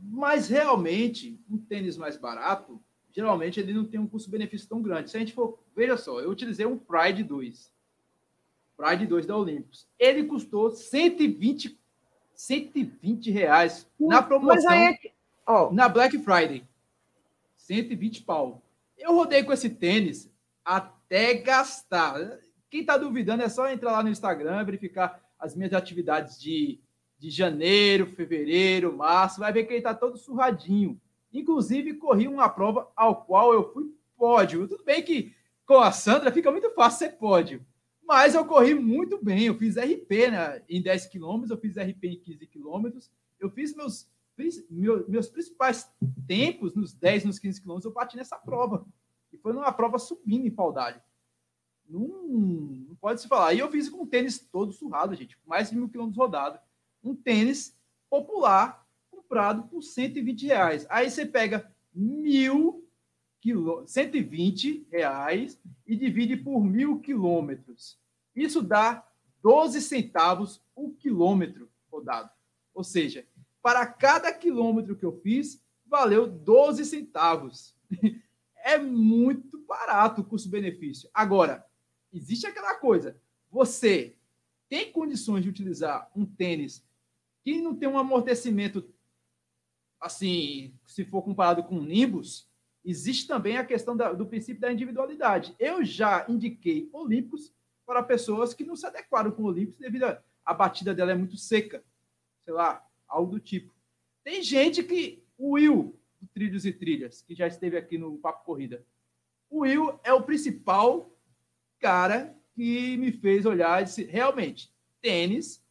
Mas 0.00 0.48
realmente, 0.48 1.40
um 1.50 1.56
tênis 1.56 1.96
mais 1.96 2.16
barato, 2.16 2.80
geralmente 3.10 3.58
ele 3.58 3.72
não 3.72 3.84
tem 3.84 3.98
um 3.98 4.06
custo-benefício 4.06 4.68
tão 4.68 4.82
grande. 4.82 5.10
Se 5.10 5.16
a 5.16 5.20
gente 5.20 5.32
for, 5.32 5.58
veja 5.74 5.96
só, 5.96 6.20
eu 6.20 6.30
utilizei 6.30 6.66
um 6.66 6.78
Pride 6.78 7.24
2 7.24 7.72
Pride 8.78 9.08
2 9.08 9.26
da 9.26 9.36
Olympus. 9.36 9.88
Ele 9.98 10.22
custou 10.22 10.70
120, 10.70 11.76
120 12.32 13.30
reais 13.32 13.88
na 13.98 14.22
promoção 14.22 14.72
é 14.72 14.96
oh. 15.44 15.70
na 15.72 15.88
Black 15.88 16.16
Friday. 16.18 16.64
120 17.56 18.22
pau. 18.22 18.62
Eu 18.96 19.14
rodei 19.14 19.42
com 19.42 19.52
esse 19.52 19.68
tênis 19.68 20.30
até 20.64 21.34
gastar. 21.34 22.38
Quem 22.70 22.80
está 22.80 22.96
duvidando 22.96 23.42
é 23.42 23.48
só 23.48 23.70
entrar 23.70 23.92
lá 23.92 24.02
no 24.02 24.10
Instagram, 24.10 24.64
verificar 24.64 25.20
as 25.38 25.54
minhas 25.54 25.72
atividades 25.72 26.40
de, 26.40 26.80
de 27.18 27.30
janeiro, 27.30 28.06
fevereiro, 28.14 28.96
março. 28.96 29.40
Vai 29.40 29.52
ver 29.52 29.64
que 29.64 29.72
ele 29.72 29.78
está 29.78 29.94
todo 29.94 30.18
surradinho. 30.18 31.00
Inclusive, 31.32 31.94
corri 31.94 32.28
uma 32.28 32.48
prova 32.48 32.90
ao 32.96 33.24
qual 33.24 33.52
eu 33.52 33.72
fui 33.72 33.94
pódio. 34.16 34.66
Tudo 34.66 34.84
bem 34.84 35.02
que 35.02 35.34
com 35.64 35.78
a 35.78 35.92
Sandra 35.92 36.32
fica 36.32 36.50
muito 36.50 36.70
fácil 36.70 36.98
ser 36.98 37.16
pódio. 37.16 37.64
Mas 38.02 38.34
eu 38.34 38.44
corri 38.44 38.74
muito 38.74 39.22
bem. 39.22 39.44
Eu 39.44 39.54
fiz 39.54 39.76
RP 39.76 40.30
né, 40.30 40.62
em 40.68 40.80
10 40.80 41.06
quilômetros, 41.06 41.50
eu 41.50 41.58
fiz 41.58 41.76
RP 41.76 42.04
em 42.04 42.18
15 42.18 42.46
quilômetros. 42.46 43.10
Eu 43.38 43.50
fiz 43.50 43.74
meus, 43.76 44.08
meus, 44.70 45.28
principais 45.28 45.90
tempos 46.26 46.74
nos 46.74 46.94
10, 46.94 47.26
nos 47.26 47.38
15 47.38 47.60
quilômetros, 47.60 47.84
eu 47.84 47.92
bati 47.92 48.16
nessa 48.16 48.36
prova. 48.36 48.86
E 49.32 49.36
foi 49.36 49.52
numa 49.52 49.72
prova 49.72 49.98
subindo 49.98 50.46
em 50.46 50.50
Paudalho. 50.50 51.00
Não, 51.88 52.96
pode 53.00 53.20
se 53.20 53.28
falar. 53.28 53.54
E 53.54 53.58
eu 53.58 53.70
fiz 53.70 53.88
com 53.88 54.02
um 54.02 54.06
tênis 54.06 54.38
todo 54.38 54.72
surrado, 54.72 55.14
gente, 55.14 55.38
mais 55.46 55.70
de 55.70 55.76
mil 55.76 55.88
quilômetros 55.88 56.18
rodado. 56.18 56.58
Um 57.02 57.14
tênis 57.14 57.76
popular, 58.10 58.86
comprado 59.10 59.64
por 59.64 59.82
120 59.82 60.46
reais. 60.46 60.86
Aí 60.90 61.10
você 61.10 61.24
pega 61.24 61.70
mil 61.94 62.86
quilô, 63.40 63.86
120 63.86 64.86
reais 64.90 65.58
e 65.86 65.96
divide 65.96 66.36
por 66.36 66.60
mil 66.60 67.00
quilômetros. 67.00 67.98
Isso 68.34 68.62
dá 68.62 69.06
12 69.42 69.80
centavos 69.80 70.62
o 70.74 70.90
quilômetro 70.90 71.70
rodado. 71.90 72.30
Ou 72.74 72.84
seja, 72.84 73.26
para 73.62 73.86
cada 73.86 74.32
quilômetro 74.32 74.96
que 74.96 75.04
eu 75.04 75.20
fiz, 75.20 75.62
valeu 75.86 76.26
12 76.26 76.84
centavos. 76.84 77.74
É 78.64 78.76
muito 78.76 79.64
barato 79.66 80.20
o 80.20 80.24
custo-benefício. 80.24 81.08
Agora, 81.14 81.64
existe 82.12 82.46
aquela 82.46 82.74
coisa: 82.74 83.20
você 83.50 84.16
tem 84.68 84.92
condições 84.92 85.42
de 85.42 85.48
utilizar 85.48 86.10
um 86.14 86.24
tênis 86.24 86.84
que 87.42 87.60
não 87.60 87.74
tem 87.74 87.88
um 87.88 87.98
amortecimento 87.98 88.92
assim, 90.00 90.74
se 90.86 91.04
for 91.04 91.22
comparado 91.22 91.64
com 91.64 91.76
um 91.76 91.84
Nimbus, 91.84 92.48
existe 92.84 93.26
também 93.26 93.56
a 93.56 93.64
questão 93.64 93.96
da, 93.96 94.12
do 94.12 94.26
princípio 94.26 94.60
da 94.60 94.72
individualidade. 94.72 95.54
Eu 95.58 95.84
já 95.84 96.24
indiquei 96.28 96.88
Olímpicos 96.92 97.52
para 97.84 98.02
pessoas 98.02 98.54
que 98.54 98.64
não 98.64 98.76
se 98.76 98.86
adequaram 98.86 99.30
com 99.30 99.44
Olímpicos 99.44 99.80
devido 99.80 100.04
a, 100.04 100.22
a 100.44 100.54
batida 100.54 100.94
dela 100.94 101.12
é 101.12 101.14
muito 101.14 101.36
seca, 101.36 101.82
sei 102.44 102.54
lá, 102.54 102.86
algo 103.06 103.32
do 103.32 103.40
tipo. 103.40 103.74
Tem 104.22 104.42
gente 104.42 104.82
que 104.82 105.24
o 105.36 105.52
Will 105.52 105.98
do 106.20 106.26
Trilhos 106.28 106.66
e 106.66 106.72
Trilhas, 106.72 107.22
que 107.22 107.34
já 107.34 107.46
esteve 107.46 107.76
aqui 107.76 107.96
no 107.96 108.18
Papo 108.18 108.44
Corrida, 108.44 108.84
o 109.50 109.60
Will 109.60 109.98
é 110.04 110.12
o 110.12 110.22
principal 110.22 111.10
cara 111.78 112.36
que 112.54 112.96
me 112.96 113.12
fez 113.12 113.46
olhar 113.46 113.80
e 113.80 113.84
disse, 113.84 114.04
realmente, 114.04 114.72
tênis 115.00 115.64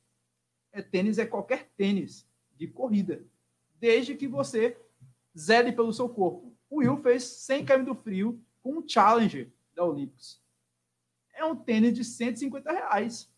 é 0.72 0.82
tênis 0.82 1.18
é 1.18 1.26
qualquer 1.26 1.70
tênis 1.76 2.28
de 2.56 2.68
corrida, 2.68 3.26
desde 3.80 4.16
que 4.16 4.28
você 4.28 4.78
zele 5.38 5.72
pelo 5.72 5.94
seu 5.94 6.08
corpo. 6.08 6.56
O 6.70 6.78
Will 6.78 6.98
fez 6.98 7.24
100 7.24 7.66
km 7.66 7.84
do 7.84 7.96
frio 7.96 8.44
com 8.62 8.78
um 8.78 8.88
Challenger 8.88 9.52
da 9.74 9.84
Olympus. 9.84 10.42
É 11.34 11.46
um 11.46 11.56
tênis 11.56 11.94
de 11.94 12.04
150 12.04 12.72
reais. 12.72 13.32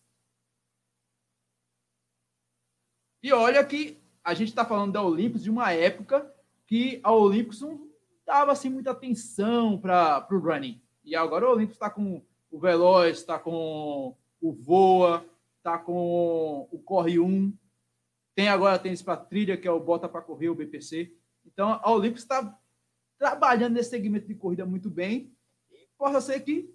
E 3.22 3.32
olha 3.34 3.64
que 3.66 4.02
a 4.24 4.34
gente 4.34 4.50
está 4.50 4.66
falando 4.66 4.94
da 4.94 5.04
Olympus 5.04 5.44
de 5.44 5.50
uma 5.50 5.72
época 5.72 6.34
que 6.66 7.00
a 7.04 7.12
Olympus 7.12 7.62
não 7.62 7.90
dava 8.26 8.52
assim, 8.52 8.70
muita 8.70 8.92
atenção 8.92 9.80
para 9.80 10.28
o 10.32 10.40
running. 10.40 10.82
E 11.04 11.16
agora 11.16 11.48
o 11.48 11.52
Olympus 11.52 11.76
está 11.76 11.90
com 11.90 12.24
o 12.52 12.60
Veloz, 12.60 13.18
está 13.18 13.38
com 13.38 14.16
o 14.42 14.54
Voa, 14.54 15.26
está 15.58 15.78
com 15.78 16.68
o 16.72 16.80
Corre 16.80 17.20
1. 17.20 17.54
Tem 18.36 18.48
agora 18.48 18.80
tênis 18.80 19.02
para 19.02 19.18
trilha, 19.18 19.58
que 19.58 19.68
é 19.68 19.72
o 19.72 19.80
Bota 19.80 20.08
para 20.08 20.22
Correr, 20.22 20.50
o 20.50 20.56
BPC. 20.56 21.14
Então 21.46 21.80
a 21.84 21.92
Olympus 21.92 22.22
está 22.22 22.58
trabalhando 23.18 23.74
nesse 23.74 23.90
segmento 23.90 24.28
de 24.28 24.36
corrida 24.36 24.66
muito 24.66 24.90
bem. 24.90 25.34
E 25.72 25.88
possa 25.98 26.22
ser 26.22 26.40
que 26.40 26.74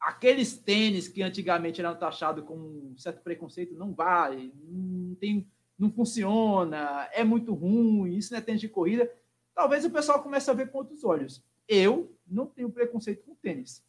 aqueles 0.00 0.56
tênis 0.56 1.06
que 1.06 1.22
antigamente 1.22 1.80
eram 1.80 1.94
taxados 1.96 2.44
com 2.44 2.56
um 2.56 2.94
certo 2.96 3.22
preconceito 3.22 3.74
não 3.74 3.92
vale, 3.92 4.54
não 4.64 5.14
tem 5.16 5.46
não 5.78 5.90
funciona, 5.90 7.08
é 7.10 7.24
muito 7.24 7.54
ruim, 7.54 8.14
isso 8.14 8.32
não 8.32 8.38
é 8.38 8.42
tênis 8.42 8.60
de 8.60 8.68
corrida, 8.68 9.10
talvez 9.54 9.82
o 9.82 9.90
pessoal 9.90 10.22
comece 10.22 10.50
a 10.50 10.54
ver 10.54 10.70
com 10.70 10.76
outros 10.76 11.02
olhos. 11.04 11.42
Eu 11.66 12.14
não 12.26 12.44
tenho 12.44 12.70
preconceito 12.70 13.24
com 13.24 13.34
tênis. 13.36 13.82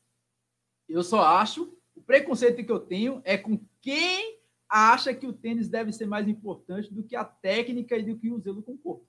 Eu 0.91 1.03
só 1.03 1.21
acho, 1.21 1.73
o 1.95 2.01
preconceito 2.01 2.63
que 2.63 2.71
eu 2.71 2.79
tenho 2.79 3.21
é 3.23 3.37
com 3.37 3.59
quem 3.81 4.39
acha 4.67 5.13
que 5.13 5.27
o 5.27 5.33
tênis 5.33 5.67
deve 5.67 5.91
ser 5.91 6.05
mais 6.05 6.27
importante 6.27 6.93
do 6.93 7.03
que 7.03 7.15
a 7.15 7.25
técnica 7.25 7.97
e 7.97 8.03
do 8.03 8.17
que 8.17 8.31
o 8.31 8.39
zelo 8.39 8.63
com 8.63 8.73
o 8.73 8.77
corpo. 8.77 9.05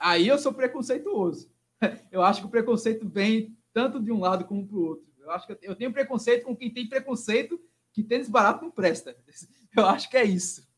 Aí 0.00 0.26
eu 0.26 0.38
sou 0.38 0.52
preconceituoso. 0.52 1.50
Eu 2.10 2.22
acho 2.22 2.40
que 2.42 2.46
o 2.46 2.50
preconceito 2.50 3.08
vem 3.08 3.56
tanto 3.72 4.00
de 4.00 4.12
um 4.12 4.20
lado 4.20 4.44
como 4.44 4.66
para 4.66 4.76
o 4.76 4.84
outro. 4.84 5.06
Eu 5.18 5.30
acho 5.30 5.46
que 5.46 5.56
eu 5.62 5.76
tenho 5.76 5.92
preconceito 5.92 6.44
com 6.44 6.56
quem 6.56 6.70
tem 6.70 6.88
preconceito 6.88 7.58
que 7.92 8.02
tênis 8.02 8.28
barato 8.28 8.64
não 8.64 8.70
presta. 8.70 9.16
Eu 9.74 9.86
acho 9.86 10.10
que 10.10 10.16
é 10.16 10.24
isso. 10.24 10.68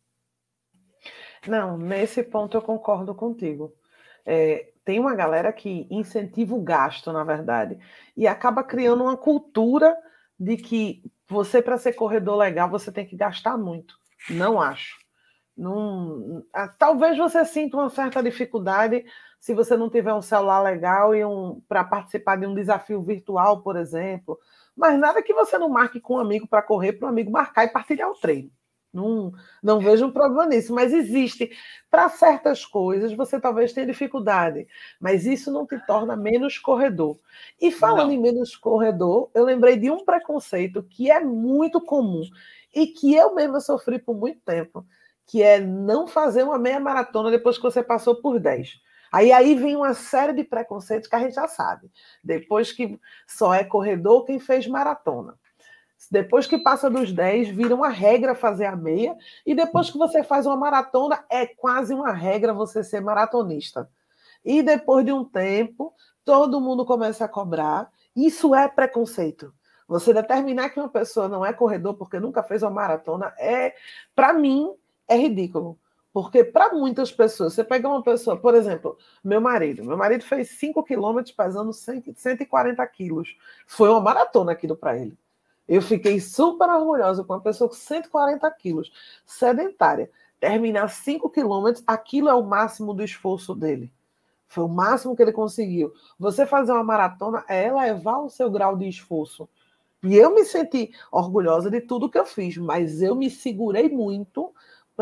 Não, 1.48 1.76
nesse 1.76 2.22
ponto 2.22 2.56
eu 2.56 2.62
concordo 2.62 3.14
contigo. 3.14 3.74
É, 4.24 4.72
tem 4.84 5.00
uma 5.00 5.14
galera 5.14 5.52
que 5.52 5.86
incentiva 5.90 6.54
o 6.54 6.62
gasto, 6.62 7.10
na 7.12 7.24
verdade, 7.24 7.78
e 8.16 8.26
acaba 8.26 8.62
criando 8.62 9.02
uma 9.02 9.16
cultura 9.16 9.96
de 10.42 10.56
que 10.56 11.02
você, 11.28 11.62
para 11.62 11.78
ser 11.78 11.92
corredor 11.92 12.36
legal, 12.36 12.68
você 12.68 12.90
tem 12.90 13.06
que 13.06 13.16
gastar 13.16 13.56
muito. 13.56 13.96
Não 14.28 14.60
acho. 14.60 14.96
Não, 15.56 16.44
talvez 16.78 17.16
você 17.16 17.44
sinta 17.44 17.76
uma 17.76 17.90
certa 17.90 18.22
dificuldade 18.22 19.04
se 19.38 19.54
você 19.54 19.76
não 19.76 19.90
tiver 19.90 20.12
um 20.14 20.22
celular 20.22 20.60
legal 20.60 21.14
e 21.14 21.24
um 21.24 21.60
para 21.68 21.84
participar 21.84 22.36
de 22.36 22.46
um 22.46 22.54
desafio 22.54 23.02
virtual, 23.02 23.62
por 23.62 23.76
exemplo. 23.76 24.38
Mas 24.76 24.98
nada 24.98 25.22
que 25.22 25.34
você 25.34 25.58
não 25.58 25.68
marque 25.68 26.00
com 26.00 26.14
um 26.14 26.20
amigo 26.20 26.46
para 26.48 26.62
correr, 26.62 26.94
para 26.94 27.06
um 27.06 27.10
amigo 27.10 27.30
marcar 27.30 27.64
e 27.64 27.68
partilhar 27.68 28.10
o 28.10 28.14
treino. 28.14 28.50
Não, 28.92 29.32
não 29.62 29.80
vejo 29.80 30.06
um 30.06 30.12
problema 30.12 30.46
nisso, 30.46 30.74
mas 30.74 30.92
existe. 30.92 31.50
Para 31.90 32.08
certas 32.10 32.64
coisas, 32.64 33.12
você 33.14 33.40
talvez 33.40 33.72
tenha 33.72 33.86
dificuldade, 33.86 34.66
mas 35.00 35.24
isso 35.24 35.50
não 35.50 35.66
te 35.66 35.78
torna 35.86 36.14
menos 36.14 36.58
corredor. 36.58 37.18
E 37.60 37.70
falando 37.72 38.08
não. 38.08 38.14
em 38.14 38.20
menos 38.20 38.54
corredor, 38.54 39.30
eu 39.34 39.44
lembrei 39.44 39.76
de 39.76 39.90
um 39.90 40.04
preconceito 40.04 40.82
que 40.82 41.10
é 41.10 41.20
muito 41.20 41.80
comum 41.80 42.22
e 42.74 42.86
que 42.86 43.14
eu 43.14 43.34
mesma 43.34 43.60
sofri 43.60 43.98
por 43.98 44.14
muito 44.14 44.40
tempo, 44.40 44.84
que 45.26 45.42
é 45.42 45.58
não 45.58 46.06
fazer 46.06 46.42
uma 46.42 46.58
meia 46.58 46.80
maratona 46.80 47.30
depois 47.30 47.56
que 47.56 47.62
você 47.62 47.82
passou 47.82 48.16
por 48.16 48.38
10. 48.38 48.80
Aí, 49.12 49.30
aí 49.30 49.54
vem 49.54 49.76
uma 49.76 49.92
série 49.92 50.32
de 50.32 50.42
preconceitos 50.42 51.08
que 51.08 51.14
a 51.14 51.18
gente 51.18 51.34
já 51.34 51.46
sabe. 51.46 51.90
Depois 52.24 52.72
que 52.72 52.98
só 53.26 53.52
é 53.52 53.62
corredor 53.62 54.24
quem 54.24 54.38
fez 54.38 54.66
maratona. 54.66 55.38
Depois 56.10 56.46
que 56.46 56.58
passa 56.58 56.90
dos 56.90 57.12
10, 57.12 57.48
vira 57.48 57.74
uma 57.74 57.88
regra 57.88 58.34
fazer 58.34 58.66
a 58.66 58.76
meia. 58.76 59.16
E 59.46 59.54
depois 59.54 59.90
que 59.90 59.98
você 59.98 60.22
faz 60.22 60.46
uma 60.46 60.56
maratona, 60.56 61.24
é 61.30 61.46
quase 61.46 61.94
uma 61.94 62.12
regra 62.12 62.52
você 62.52 62.82
ser 62.82 63.00
maratonista. 63.00 63.88
E 64.44 64.62
depois 64.62 65.04
de 65.04 65.12
um 65.12 65.24
tempo, 65.24 65.94
todo 66.24 66.60
mundo 66.60 66.84
começa 66.84 67.24
a 67.24 67.28
cobrar. 67.28 67.90
Isso 68.14 68.54
é 68.54 68.68
preconceito. 68.68 69.52
Você 69.86 70.12
determinar 70.12 70.70
que 70.70 70.80
uma 70.80 70.88
pessoa 70.88 71.28
não 71.28 71.44
é 71.44 71.52
corredor 71.52 71.94
porque 71.94 72.18
nunca 72.18 72.42
fez 72.42 72.62
uma 72.62 72.70
maratona 72.70 73.34
é, 73.38 73.74
para 74.14 74.32
mim, 74.32 74.72
é 75.06 75.16
ridículo. 75.16 75.78
Porque 76.12 76.44
para 76.44 76.74
muitas 76.74 77.10
pessoas, 77.10 77.54
você 77.54 77.64
pega 77.64 77.88
uma 77.88 78.02
pessoa, 78.02 78.36
por 78.36 78.54
exemplo, 78.54 78.98
meu 79.24 79.40
marido. 79.40 79.82
Meu 79.82 79.96
marido 79.96 80.24
fez 80.24 80.50
5 80.58 80.82
quilômetros 80.84 81.34
pesando 81.34 81.72
140 81.72 82.86
quilos. 82.88 83.34
Foi 83.66 83.88
uma 83.88 84.00
maratona 84.00 84.52
aquilo 84.52 84.76
para 84.76 84.96
ele. 84.98 85.16
Eu 85.72 85.80
fiquei 85.80 86.20
super 86.20 86.68
orgulhosa 86.68 87.24
com 87.24 87.32
uma 87.32 87.40
pessoa 87.40 87.66
com 87.66 87.74
140 87.74 88.50
quilos, 88.50 88.92
sedentária. 89.24 90.10
Terminar 90.38 90.90
5 90.90 91.30
quilômetros, 91.30 91.82
aquilo 91.86 92.28
é 92.28 92.34
o 92.34 92.44
máximo 92.44 92.92
do 92.92 93.02
esforço 93.02 93.54
dele. 93.54 93.90
Foi 94.46 94.64
o 94.64 94.68
máximo 94.68 95.16
que 95.16 95.22
ele 95.22 95.32
conseguiu. 95.32 95.90
Você 96.18 96.44
fazer 96.44 96.72
uma 96.72 96.84
maratona 96.84 97.42
é 97.48 97.68
elevar 97.68 98.22
o 98.22 98.28
seu 98.28 98.50
grau 98.50 98.76
de 98.76 98.86
esforço. 98.86 99.48
E 100.02 100.14
eu 100.14 100.34
me 100.34 100.44
senti 100.44 100.92
orgulhosa 101.10 101.70
de 101.70 101.80
tudo 101.80 102.10
que 102.10 102.18
eu 102.18 102.26
fiz, 102.26 102.58
mas 102.58 103.00
eu 103.00 103.14
me 103.14 103.30
segurei 103.30 103.88
muito 103.88 104.52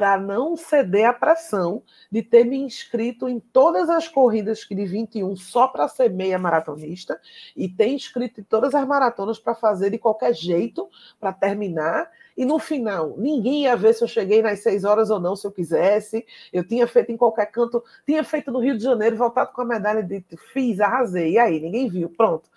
para 0.01 0.17
não 0.17 0.57
ceder 0.57 1.05
à 1.05 1.13
pressão 1.13 1.83
de 2.11 2.23
ter 2.23 2.43
me 2.43 2.57
inscrito 2.57 3.29
em 3.29 3.39
todas 3.39 3.91
as 3.91 4.09
corridas 4.09 4.61
de 4.61 4.87
21 4.87 5.37
só 5.37 5.69
para 5.69 5.87
ser 5.89 6.09
meia 6.09 6.39
maratonista 6.39 7.21
e 7.55 7.69
ter 7.69 7.89
inscrito 7.89 8.41
em 8.41 8.43
todas 8.43 8.75
as 8.75 8.89
maratonas 8.89 9.39
para 9.39 9.55
fazer 9.55 9.91
de 9.91 9.99
qualquer 9.99 10.33
jeito 10.33 10.89
para 11.21 11.35
terminar. 11.35 12.11
E 12.35 12.47
no 12.47 12.59
final, 12.59 13.15
ninguém 13.19 13.65
ia 13.65 13.77
ver 13.77 13.93
se 13.93 14.03
eu 14.03 14.09
cheguei 14.09 14.41
nas 14.41 14.61
seis 14.61 14.85
horas 14.85 15.11
ou 15.11 15.21
não, 15.21 15.37
se 15.37 15.47
eu 15.47 15.53
quisesse. 15.53 16.25
Eu 16.51 16.67
tinha 16.67 16.87
feito 16.87 17.13
em 17.13 17.17
qualquer 17.19 17.51
canto, 17.51 17.85
tinha 18.07 18.25
feito 18.25 18.51
no 18.51 18.59
Rio 18.59 18.79
de 18.79 18.83
Janeiro, 18.83 19.19
voltado 19.19 19.53
com 19.53 19.61
a 19.61 19.67
medalha 19.67 20.03
de 20.03 20.25
fiz, 20.55 20.81
arrasei. 20.81 21.33
E 21.33 21.39
aí, 21.39 21.61
ninguém 21.61 21.91
viu, 21.91 22.09
pronto 22.09 22.49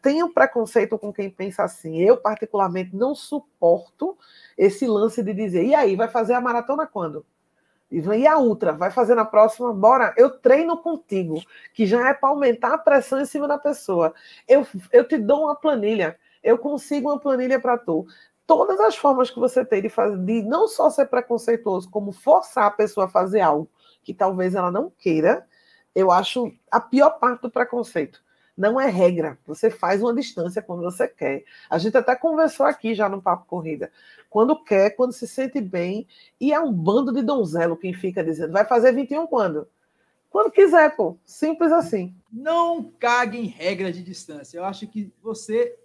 tenho 0.00 0.32
preconceito 0.32 0.98
com 0.98 1.12
quem 1.12 1.28
pensa 1.30 1.64
assim. 1.64 1.98
Eu, 1.98 2.16
particularmente, 2.16 2.94
não 2.94 3.14
suporto 3.14 4.16
esse 4.56 4.86
lance 4.86 5.22
de 5.22 5.34
dizer: 5.34 5.64
e 5.64 5.74
aí, 5.74 5.96
vai 5.96 6.08
fazer 6.08 6.34
a 6.34 6.40
maratona 6.40 6.86
quando? 6.86 7.24
E 7.90 8.26
a 8.26 8.38
ultra, 8.38 8.72
vai 8.72 8.90
fazer 8.90 9.14
na 9.14 9.24
próxima? 9.24 9.72
Bora, 9.72 10.12
eu 10.16 10.30
treino 10.30 10.76
contigo, 10.76 11.40
que 11.72 11.86
já 11.86 12.08
é 12.08 12.14
para 12.14 12.30
aumentar 12.30 12.74
a 12.74 12.78
pressão 12.78 13.20
em 13.20 13.24
cima 13.24 13.46
da 13.46 13.56
pessoa. 13.56 14.12
Eu, 14.48 14.66
eu 14.90 15.06
te 15.06 15.16
dou 15.16 15.44
uma 15.44 15.54
planilha, 15.54 16.18
eu 16.42 16.58
consigo 16.58 17.08
uma 17.08 17.20
planilha 17.20 17.60
para 17.60 17.78
tu. 17.78 18.04
Todas 18.46 18.80
as 18.80 18.96
formas 18.96 19.30
que 19.30 19.38
você 19.38 19.64
tem 19.64 19.80
de 19.80 19.88
fazer, 19.88 20.18
de 20.18 20.42
não 20.42 20.66
só 20.66 20.90
ser 20.90 21.06
preconceituoso, 21.06 21.88
como 21.88 22.10
forçar 22.10 22.66
a 22.66 22.70
pessoa 22.70 23.06
a 23.06 23.08
fazer 23.08 23.40
algo 23.42 23.70
que 24.02 24.12
talvez 24.12 24.54
ela 24.54 24.72
não 24.72 24.90
queira, 24.90 25.46
eu 25.94 26.10
acho 26.10 26.52
a 26.70 26.80
pior 26.80 27.10
parte 27.18 27.42
do 27.42 27.50
preconceito. 27.50 28.22
Não 28.56 28.80
é 28.80 28.88
regra. 28.88 29.36
Você 29.46 29.68
faz 29.68 30.00
uma 30.00 30.14
distância 30.14 30.62
quando 30.62 30.82
você 30.82 31.08
quer. 31.08 31.44
A 31.68 31.76
gente 31.78 31.96
até 31.96 32.14
conversou 32.14 32.64
aqui 32.64 32.94
já 32.94 33.08
no 33.08 33.20
Papo 33.20 33.46
Corrida. 33.46 33.90
Quando 34.30 34.62
quer, 34.62 34.90
quando 34.90 35.12
se 35.12 35.26
sente 35.26 35.60
bem. 35.60 36.06
E 36.40 36.52
é 36.52 36.60
um 36.60 36.72
bando 36.72 37.12
de 37.12 37.22
donzelo 37.22 37.76
quem 37.76 37.92
fica 37.92 38.22
dizendo, 38.22 38.52
vai 38.52 38.64
fazer 38.64 38.92
21 38.92 39.26
quando? 39.26 39.68
Quando 40.30 40.50
quiser, 40.50 40.94
pô. 40.96 41.16
Simples 41.24 41.72
assim. 41.72 42.14
Não 42.32 42.92
cague 42.98 43.38
em 43.38 43.46
regra 43.46 43.92
de 43.92 44.02
distância. 44.02 44.58
Eu 44.58 44.64
acho 44.64 44.86
que 44.86 45.12
você 45.22 45.76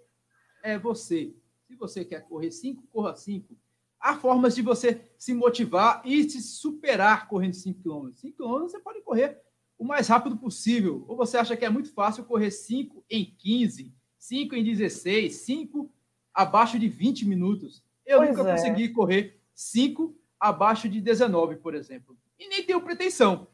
é 0.62 0.78
você. 0.78 1.34
Se 1.66 1.74
você 1.76 2.04
quer 2.04 2.22
correr 2.22 2.50
5, 2.50 2.82
corra 2.92 3.14
5. 3.14 3.54
Há 4.00 4.16
formas 4.16 4.54
de 4.54 4.62
você 4.62 5.02
se 5.18 5.34
motivar 5.34 6.02
e 6.04 6.28
se 6.28 6.40
superar 6.40 7.28
correndo 7.28 7.54
5 7.54 7.82
km. 7.82 8.10
5 8.14 8.36
km 8.36 8.60
você 8.62 8.78
pode 8.78 9.00
correr 9.02 9.40
o 9.80 9.84
mais 9.84 10.08
rápido 10.08 10.36
possível? 10.36 11.06
Ou 11.08 11.16
você 11.16 11.38
acha 11.38 11.56
que 11.56 11.64
é 11.64 11.70
muito 11.70 11.90
fácil 11.94 12.22
correr 12.24 12.50
5 12.50 13.02
em 13.08 13.34
15, 13.38 13.90
5 14.18 14.54
em 14.54 14.62
16, 14.62 15.34
5 15.34 15.90
abaixo 16.34 16.78
de 16.78 16.86
20 16.86 17.24
minutos? 17.26 17.82
Eu 18.04 18.18
pois 18.18 18.28
nunca 18.28 18.50
é. 18.50 18.52
consegui 18.52 18.90
correr 18.90 19.40
5 19.54 20.14
abaixo 20.38 20.86
de 20.86 21.00
19, 21.00 21.56
por 21.56 21.74
exemplo. 21.74 22.14
E 22.38 22.46
nem 22.46 22.62
tenho 22.62 22.82
pretensão. 22.82 23.48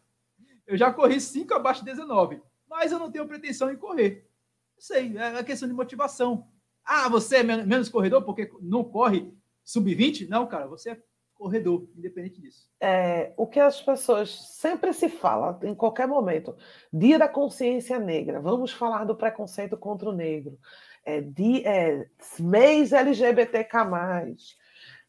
Eu 0.67 0.77
já 0.77 0.93
corri 0.93 1.21
5 1.21 1.55
abaixo 1.55 1.85
de 1.85 1.93
19, 1.93 2.43
mas 2.69 2.91
eu 2.91 2.99
não 2.99 3.09
tenho 3.09 3.29
pretensão 3.29 3.71
em 3.71 3.77
correr. 3.77 4.29
Não 4.75 4.83
sei, 4.83 5.17
é 5.17 5.45
questão 5.45 5.69
de 5.69 5.75
motivação. 5.75 6.49
Ah, 6.85 7.09
você 7.09 7.37
é 7.37 7.43
menos 7.45 7.89
corredor 7.89 8.25
porque 8.25 8.51
não 8.61 8.83
corre 8.83 9.33
sub-20? 9.65 10.29
Não, 10.29 10.45
cara, 10.49 10.67
você 10.67 10.91
é 10.91 11.03
corredor, 11.37 11.87
independente 11.97 12.41
disso. 12.41 12.69
É, 12.81 13.33
o 13.37 13.47
que 13.47 13.61
as 13.61 13.81
pessoas 13.81 14.31
sempre 14.31 14.93
se 14.93 15.09
fala, 15.09 15.59
em 15.63 15.75
qualquer 15.75 16.09
momento, 16.09 16.57
dia 16.93 17.19
da 17.19 17.29
consciência 17.29 17.99
negra, 17.99 18.41
vamos 18.41 18.73
falar 18.73 19.05
do 19.05 19.15
preconceito 19.15 19.77
contra 19.77 20.09
o 20.09 20.13
negro, 20.13 20.59
é, 21.05 21.21
dia, 21.21 21.69
é, 21.69 22.07
mês 22.41 22.93
LGBTK+, 22.93 23.77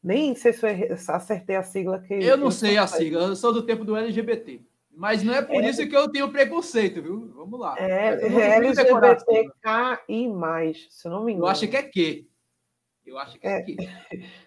nem 0.04 0.36
sei 0.36 0.54
se 0.54 0.66
eu 0.66 0.96
acertei 1.10 1.56
a 1.56 1.64
sigla 1.64 2.00
que... 2.00 2.14
Eu 2.14 2.38
não 2.38 2.48
eu 2.48 2.52
sei 2.52 2.78
a 2.78 2.86
sigla, 2.86 3.24
eu 3.24 3.36
sou 3.36 3.52
do 3.52 3.64
tempo 3.66 3.84
do 3.84 3.96
LGBT. 3.96 4.62
Mas 4.98 5.22
não 5.22 5.34
é 5.34 5.44
por 5.44 5.64
é. 5.64 5.70
isso 5.70 5.88
que 5.88 5.96
eu 5.96 6.10
tenho 6.10 6.32
preconceito, 6.32 7.04
viu? 7.04 7.32
Vamos 7.36 7.60
lá. 7.60 7.76
É, 7.78 8.16
é 8.16 8.56
LGBTK 8.58 10.04
e 10.10 10.28
mais, 10.28 10.88
se 10.90 11.08
não 11.08 11.24
me 11.24 11.34
engano. 11.34 11.46
Eu 11.46 11.52
acho 11.52 11.68
que 11.68 11.78
é 11.78 11.84
que. 11.84 12.28
Eu 13.06 13.20
acho 13.20 13.40
que 13.40 13.48
é, 13.48 13.60
é. 13.60 13.62
que. 13.62 13.78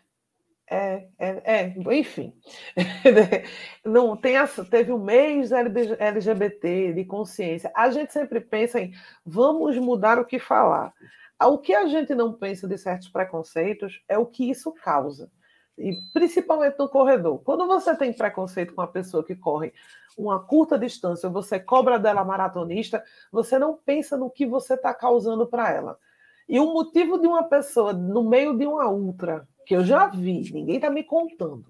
É, 0.73 1.09
é, 1.19 1.43
é, 1.45 1.75
enfim. 1.99 2.33
Não, 3.85 4.17
tem 4.17 4.37
essa, 4.37 4.65
teve 4.65 4.93
o 4.93 4.97
um 4.97 5.05
mês 5.05 5.51
LGBT 5.51 6.93
de 6.93 7.05
consciência. 7.05 7.73
A 7.75 7.91
gente 7.91 8.13
sempre 8.13 8.41
pensa 8.41 8.81
em 8.81 8.93
vamos 9.27 9.77
mudar 9.79 10.21
o 10.21 10.25
que 10.25 10.39
falar. 10.39 10.95
O 11.43 11.59
que 11.59 11.75
a 11.75 11.87
gente 11.87 12.15
não 12.15 12.35
pensa 12.35 12.69
de 12.69 12.77
certos 12.77 13.09
preconceitos 13.09 14.01
é 14.07 14.19
o 14.19 14.27
que 14.27 14.49
isso 14.49 14.73
causa. 14.73 15.31
E 15.77 15.97
principalmente 16.13 16.79
no 16.79 16.89
corredor. 16.89 17.41
Quando 17.43 17.67
você 17.67 17.97
tem 17.97 18.13
preconceito 18.13 18.75
com 18.75 18.83
a 18.83 18.87
pessoa 18.87 19.25
que 19.25 19.35
corre 19.35 19.73
uma 20.19 20.39
curta 20.39 20.79
distância, 20.79 21.31
você 21.31 21.59
cobra 21.59 21.99
dela 21.99 22.23
maratonista, 22.23 23.03
você 23.33 23.59
não 23.59 23.75
pensa 23.75 24.19
no 24.19 24.31
que 24.31 24.47
você 24.47 24.75
está 24.75 24.93
causando 24.93 25.47
para 25.47 25.71
ela. 25.73 25.99
E 26.47 26.61
o 26.61 26.67
motivo 26.67 27.19
de 27.19 27.27
uma 27.27 27.45
pessoa 27.45 27.95
no 27.95 28.29
meio 28.29 28.57
de 28.57 28.67
uma 28.67 28.89
ultra 28.91 29.49
que 29.71 29.77
eu 29.77 29.85
já 29.85 30.09
vi, 30.09 30.51
ninguém 30.53 30.75
está 30.75 30.91
me 30.91 31.05
contando, 31.05 31.65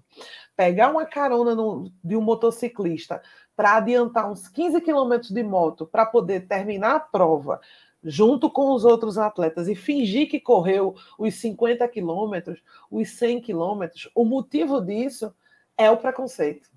pegar 0.57 0.89
uma 0.89 1.05
carona 1.05 1.53
no, 1.53 1.91
de 2.03 2.17
um 2.17 2.21
motociclista 2.21 3.21
para 3.55 3.75
adiantar 3.75 4.27
uns 4.27 4.47
15 4.47 4.81
quilômetros 4.81 5.29
de 5.29 5.43
moto 5.43 5.85
para 5.85 6.03
poder 6.03 6.47
terminar 6.47 6.95
a 6.95 6.99
prova 6.99 7.61
junto 8.03 8.49
com 8.49 8.71
os 8.71 8.83
outros 8.85 9.19
atletas 9.19 9.67
e 9.67 9.75
fingir 9.75 10.27
que 10.27 10.39
correu 10.39 10.95
os 11.15 11.35
50 11.35 11.87
quilômetros, 11.89 12.59
os 12.89 13.07
100 13.11 13.41
quilômetros, 13.41 14.09
o 14.15 14.25
motivo 14.25 14.81
disso 14.81 15.31
é 15.77 15.91
o 15.91 15.97
preconceito. 15.97 16.71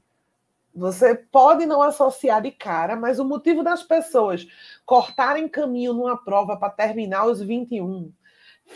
Você 0.74 1.14
pode 1.14 1.64
não 1.64 1.80
associar 1.80 2.42
de 2.42 2.50
cara, 2.50 2.96
mas 2.96 3.18
o 3.18 3.24
motivo 3.24 3.62
das 3.62 3.82
pessoas 3.82 4.46
cortarem 4.84 5.48
caminho 5.48 5.94
numa 5.94 6.18
prova 6.18 6.54
para 6.54 6.68
terminar 6.68 7.24
os 7.24 7.40
21, 7.40 8.12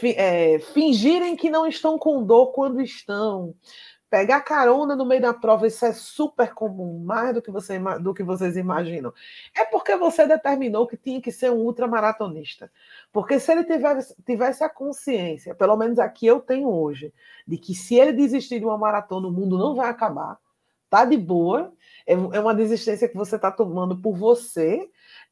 é, 0.03 0.59
fingirem 0.59 1.36
que 1.36 1.51
não 1.51 1.66
estão 1.66 1.99
com 1.99 2.22
dor 2.22 2.53
quando 2.53 2.80
estão, 2.80 3.55
pegar 4.11 4.41
carona 4.41 4.97
no 4.97 5.05
meio 5.05 5.20
da 5.20 5.34
prova, 5.34 5.66
isso 5.66 5.84
é 5.84 5.93
super 5.93 6.55
comum, 6.55 7.03
mais 7.05 7.34
do 7.34 7.43
que, 7.43 7.51
você, 7.51 7.78
do 8.01 8.14
que 8.14 8.22
vocês 8.22 8.57
imaginam. 8.57 9.12
É 9.55 9.64
porque 9.64 9.97
você 9.97 10.26
determinou 10.26 10.86
que 10.86 10.97
tinha 10.97 11.20
que 11.20 11.30
ser 11.30 11.51
um 11.51 11.59
ultramaratonista. 11.59 12.70
Porque 13.12 13.39
se 13.39 13.53
ele 13.53 13.64
tivesse, 13.64 14.14
tivesse 14.24 14.64
a 14.64 14.68
consciência, 14.68 15.55
pelo 15.55 15.76
menos 15.76 15.99
aqui 15.99 16.26
eu 16.26 16.41
tenho 16.41 16.68
hoje, 16.70 17.12
de 17.47 17.59
que 17.59 17.74
se 17.74 17.97
ele 17.97 18.12
desistir 18.12 18.59
de 18.59 18.64
uma 18.64 18.78
maratona, 18.78 19.28
o 19.28 19.32
mundo 19.32 19.59
não 19.59 19.74
vai 19.74 19.91
acabar, 19.91 20.39
tá 20.89 21.05
de 21.05 21.16
boa, 21.16 21.72
é, 22.07 22.14
é 22.14 22.41
uma 22.41 22.55
desistência 22.55 23.09
que 23.09 23.16
você 23.16 23.36
está 23.36 23.51
tomando 23.51 24.01
por 24.01 24.16
você, 24.16 24.89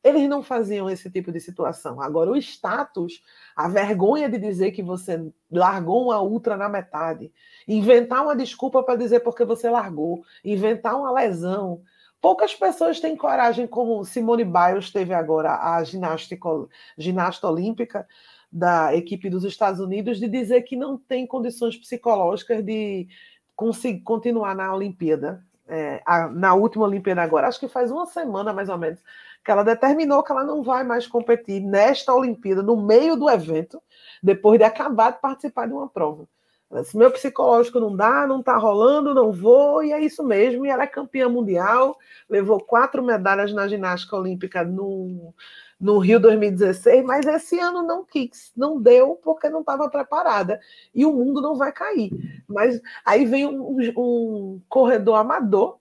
eles 0.06 0.28
não 0.28 0.42
faziam 0.42 0.88
esse 0.88 1.10
tipo 1.10 1.32
de 1.32 1.40
situação. 1.40 2.00
Agora, 2.00 2.30
o 2.30 2.36
status, 2.36 3.22
a 3.56 3.66
vergonha 3.66 4.28
de 4.28 4.38
dizer 4.38 4.70
que 4.70 4.82
você 4.82 5.20
largou 5.50 6.04
uma 6.04 6.22
ultra 6.22 6.56
na 6.56 6.68
metade, 6.68 7.32
inventar 7.66 8.22
uma 8.22 8.36
desculpa 8.36 8.82
para 8.84 8.96
dizer 8.96 9.20
porque 9.20 9.44
você 9.44 9.68
largou, 9.68 10.24
inventar 10.44 10.96
uma 10.96 11.10
lesão. 11.10 11.82
Poucas 12.20 12.54
pessoas 12.54 13.00
têm 13.00 13.16
coragem, 13.16 13.66
como 13.66 14.04
Simone 14.04 14.44
Biles 14.44 14.92
teve 14.92 15.12
agora, 15.12 15.54
a 15.54 15.82
ginasta 15.84 17.48
olímpica 17.48 18.06
da 18.50 18.94
equipe 18.94 19.28
dos 19.28 19.42
Estados 19.44 19.80
Unidos, 19.80 20.20
de 20.20 20.28
dizer 20.28 20.62
que 20.62 20.76
não 20.76 20.96
tem 20.96 21.26
condições 21.26 21.76
psicológicas 21.76 22.64
de 22.64 23.08
conseguir 23.56 24.02
continuar 24.02 24.54
na 24.54 24.72
Olimpíada. 24.72 25.44
É, 25.68 26.00
a, 26.06 26.28
na 26.28 26.54
última 26.54 26.84
Olimpíada 26.84 27.22
agora, 27.22 27.48
acho 27.48 27.58
que 27.58 27.66
faz 27.66 27.90
uma 27.90 28.06
semana 28.06 28.52
mais 28.52 28.68
ou 28.68 28.78
menos, 28.78 29.00
que 29.46 29.50
ela 29.52 29.62
determinou 29.62 30.24
que 30.24 30.32
ela 30.32 30.42
não 30.42 30.60
vai 30.60 30.82
mais 30.82 31.06
competir 31.06 31.62
nesta 31.62 32.12
Olimpíada, 32.12 32.64
no 32.64 32.76
meio 32.76 33.14
do 33.14 33.30
evento, 33.30 33.80
depois 34.20 34.58
de 34.58 34.64
acabar 34.64 35.12
de 35.12 35.20
participar 35.20 35.68
de 35.68 35.72
uma 35.72 35.88
prova. 35.88 36.26
Ela 36.68 36.82
disse, 36.82 36.96
meu 36.96 37.12
psicológico 37.12 37.78
não 37.78 37.94
dá, 37.94 38.26
não 38.26 38.40
está 38.40 38.56
rolando, 38.56 39.14
não 39.14 39.30
vou, 39.30 39.84
e 39.84 39.92
é 39.92 40.00
isso 40.00 40.24
mesmo. 40.24 40.66
E 40.66 40.68
ela 40.68 40.82
é 40.82 40.86
campeã 40.88 41.28
mundial, 41.28 41.96
levou 42.28 42.58
quatro 42.58 43.04
medalhas 43.04 43.52
na 43.52 43.68
ginástica 43.68 44.16
olímpica 44.16 44.64
no, 44.64 45.32
no 45.78 45.98
Rio 45.98 46.18
2016, 46.18 47.04
mas 47.04 47.24
esse 47.24 47.56
ano 47.60 47.84
não 47.84 48.04
quis, 48.04 48.50
não 48.56 48.82
deu 48.82 49.14
porque 49.22 49.48
não 49.48 49.60
estava 49.60 49.88
preparada. 49.88 50.58
E 50.92 51.06
o 51.06 51.12
mundo 51.12 51.40
não 51.40 51.54
vai 51.54 51.70
cair. 51.70 52.10
Mas 52.48 52.80
aí 53.04 53.24
vem 53.24 53.46
um, 53.46 53.78
um 53.96 54.60
corredor 54.68 55.14
amador 55.14 55.78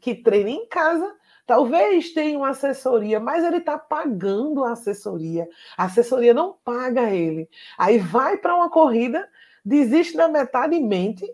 que 0.00 0.14
treina 0.14 0.48
em 0.48 0.66
casa 0.66 1.14
Talvez 1.46 2.12
tenha 2.12 2.38
uma 2.38 2.50
assessoria, 2.50 3.20
mas 3.20 3.44
ele 3.44 3.58
está 3.58 3.78
pagando 3.78 4.64
a 4.64 4.72
assessoria. 4.72 5.46
A 5.76 5.84
assessoria 5.84 6.32
não 6.32 6.56
paga 6.64 7.10
ele. 7.10 7.48
Aí 7.76 7.98
vai 7.98 8.38
para 8.38 8.56
uma 8.56 8.70
corrida, 8.70 9.28
desiste 9.64 10.16
da 10.16 10.26
metade 10.26 10.74
e 10.74 10.80
mente, 10.80 11.30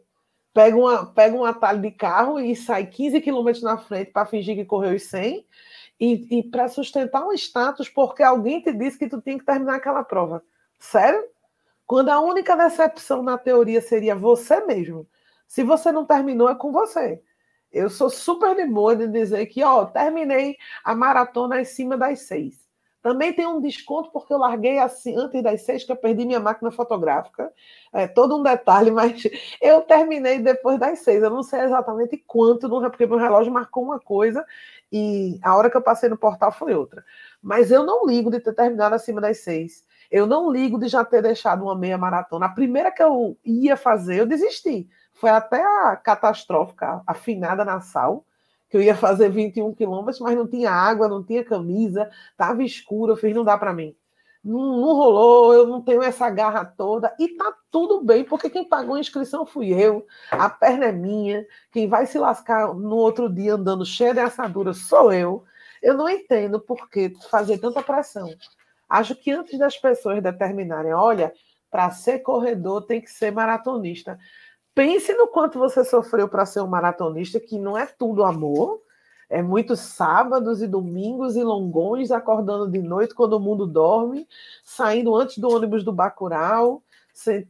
pega, 0.53 0.77
uma, 0.77 1.07
pega 1.07 1.37
um 1.37 1.45
atalho 1.45 1.81
de 1.81 1.93
carro 1.93 2.41
e 2.41 2.57
sai 2.57 2.87
15 2.87 3.21
quilômetros 3.21 3.63
na 3.63 3.79
frente 3.79 4.11
para 4.11 4.27
fingir 4.27 4.57
que 4.57 4.65
correu 4.65 4.97
os 4.97 5.05
100 5.05 5.47
e, 6.01 6.39
e 6.39 6.43
para 6.43 6.69
sustentar 6.69 7.25
um 7.25 7.33
status 7.33 7.89
porque 7.89 8.23
alguém 8.23 8.61
te 8.61 8.73
disse 8.73 8.99
que 8.99 9.09
tu 9.09 9.21
tinha 9.21 9.39
que 9.39 9.45
terminar 9.45 9.77
aquela 9.77 10.03
prova. 10.03 10.43
Sério? 10.79 11.25
Quando 11.87 12.09
a 12.09 12.21
única 12.21 12.57
decepção 12.57 13.23
na 13.23 13.39
teoria 13.39 13.81
seria 13.81 14.15
você 14.15 14.65
mesmo. 14.65 15.07
Se 15.47 15.63
você 15.63 15.93
não 15.93 16.05
terminou, 16.05 16.49
é 16.49 16.55
com 16.55 16.73
você. 16.73 17.23
Eu 17.73 17.89
sou 17.89 18.11
super 18.11 18.57
de 18.57 18.67
boa 18.67 18.97
de 18.97 19.07
dizer 19.07 19.47
que, 19.47 19.63
ó, 19.63 19.85
terminei 19.85 20.57
a 20.85 20.95
maratona 20.95 21.61
acima 21.61 21.97
das 21.97 22.21
seis. 22.21 22.59
Também 23.03 23.33
tem 23.33 23.47
um 23.47 23.61
desconto 23.61 24.11
porque 24.11 24.33
eu 24.33 24.39
larguei 24.39 24.79
assim 24.79 25.17
antes 25.17 25.43
das 25.43 25.63
seis, 25.63 25.85
que 25.85 25.93
eu 25.93 25.97
perdi 25.97 26.27
minha 26.27 26.41
máquina 26.41 26.71
fotográfica. 26.71 27.51
É 27.93 28.07
todo 28.07 28.37
um 28.37 28.43
detalhe, 28.43 28.91
mas 28.93 29.23
eu 29.61 29.81
terminei 29.83 30.39
depois 30.41 30.79
das 30.79 30.99
seis. 30.99 31.23
Eu 31.23 31.31
não 31.31 31.43
sei 31.43 31.61
exatamente 31.61 32.19
quanto, 32.27 32.69
porque 32.69 33.07
meu 33.07 33.17
relógio 33.17 33.53
marcou 33.53 33.85
uma 33.85 33.99
coisa 33.99 34.45
e 34.93 35.39
a 35.43 35.57
hora 35.57 35.71
que 35.71 35.77
eu 35.77 35.83
passei 35.83 36.09
no 36.09 36.19
portal 36.19 36.53
foi 36.53 36.75
outra. 36.75 37.05
Mas 37.43 37.71
eu 37.71 37.85
não 37.87 38.05
ligo 38.05 38.31
de 38.31 38.41
ter 38.41 38.53
terminado 38.53 38.95
acima 38.95 39.21
das 39.21 39.39
seis. 39.39 39.85
Eu 40.11 40.27
não 40.27 40.51
ligo 40.51 40.79
de 40.79 40.89
já 40.89 41.05
ter 41.05 41.23
deixado 41.23 41.63
uma 41.63 41.77
meia 41.77 41.97
maratona. 41.97 42.47
A 42.47 42.51
primeira 42.51 42.91
que 42.91 43.03
eu 43.03 43.39
ia 43.45 43.77
fazer, 43.77 44.17
eu 44.21 44.27
desisti 44.27 44.89
foi 45.21 45.29
até 45.29 45.63
a 45.63 45.97
catastrófica, 45.97 47.03
afinada 47.07 47.63
na 47.63 47.83
sal, 47.83 48.25
que 48.71 48.77
eu 48.77 48.83
ia 48.83 48.97
fazer 48.97 49.29
21 49.29 49.75
quilômetros, 49.75 50.19
mas 50.19 50.35
não 50.35 50.49
tinha 50.49 50.71
água, 50.71 51.09
não 51.09 51.23
tinha 51.23 51.45
camisa, 51.45 52.11
estava 52.31 52.63
escuro, 52.65 53.13
eu 53.13 53.17
fiz, 53.17 53.35
não 53.35 53.45
dá 53.45 53.59
para 53.59 53.75
mim. 53.75 53.95
Não, 54.43 54.79
não, 54.79 54.95
rolou, 54.95 55.53
eu 55.53 55.67
não 55.67 55.83
tenho 55.83 56.03
essa 56.03 56.31
garra 56.31 56.65
toda, 56.65 57.15
e 57.19 57.29
tá 57.37 57.53
tudo 57.71 58.03
bem, 58.03 58.25
porque 58.25 58.49
quem 58.49 58.67
pagou 58.67 58.95
a 58.95 59.01
inscrição 59.01 59.45
fui 59.45 59.75
eu, 59.75 60.07
a 60.31 60.49
perna 60.49 60.87
é 60.87 60.93
minha, 60.93 61.45
quem 61.71 61.87
vai 61.87 62.07
se 62.07 62.19
lascar 62.19 62.73
no 62.75 62.97
outro 62.97 63.29
dia 63.29 63.55
andando 63.55 63.85
cheio 63.85 64.15
de 64.15 64.21
assadura 64.21 64.73
sou 64.73 65.13
eu. 65.13 65.45
Eu 65.83 65.95
não 65.95 66.09
entendo 66.09 66.59
por 66.59 66.89
que 66.89 67.13
fazer 67.31 67.59
tanta 67.59 67.83
pressão. 67.83 68.29
Acho 68.89 69.15
que 69.15 69.31
antes 69.31 69.59
das 69.59 69.77
pessoas 69.77 70.23
determinarem, 70.23 70.95
olha, 70.95 71.33
para 71.71 71.91
ser 71.91 72.21
corredor 72.21 72.83
tem 72.87 73.01
que 73.01 73.11
ser 73.11 73.31
maratonista. 73.31 74.19
Pense 74.81 75.13
no 75.13 75.29
quanto 75.29 75.59
você 75.59 75.85
sofreu 75.85 76.27
para 76.27 76.47
ser 76.47 76.63
um 76.63 76.67
maratonista, 76.67 77.39
que 77.39 77.59
não 77.59 77.77
é 77.77 77.85
tudo 77.85 78.25
amor. 78.25 78.81
É 79.29 79.43
muitos 79.43 79.79
sábados 79.79 80.63
e 80.63 80.67
domingos 80.67 81.37
e 81.37 81.43
longões, 81.43 82.11
acordando 82.11 82.67
de 82.67 82.79
noite 82.79 83.15
quando 83.15 83.35
o 83.35 83.39
mundo 83.39 83.67
dorme, 83.67 84.27
saindo 84.65 85.15
antes 85.15 85.37
do 85.37 85.51
ônibus 85.51 85.85
do 85.85 85.93
Bacurau, 85.93 86.83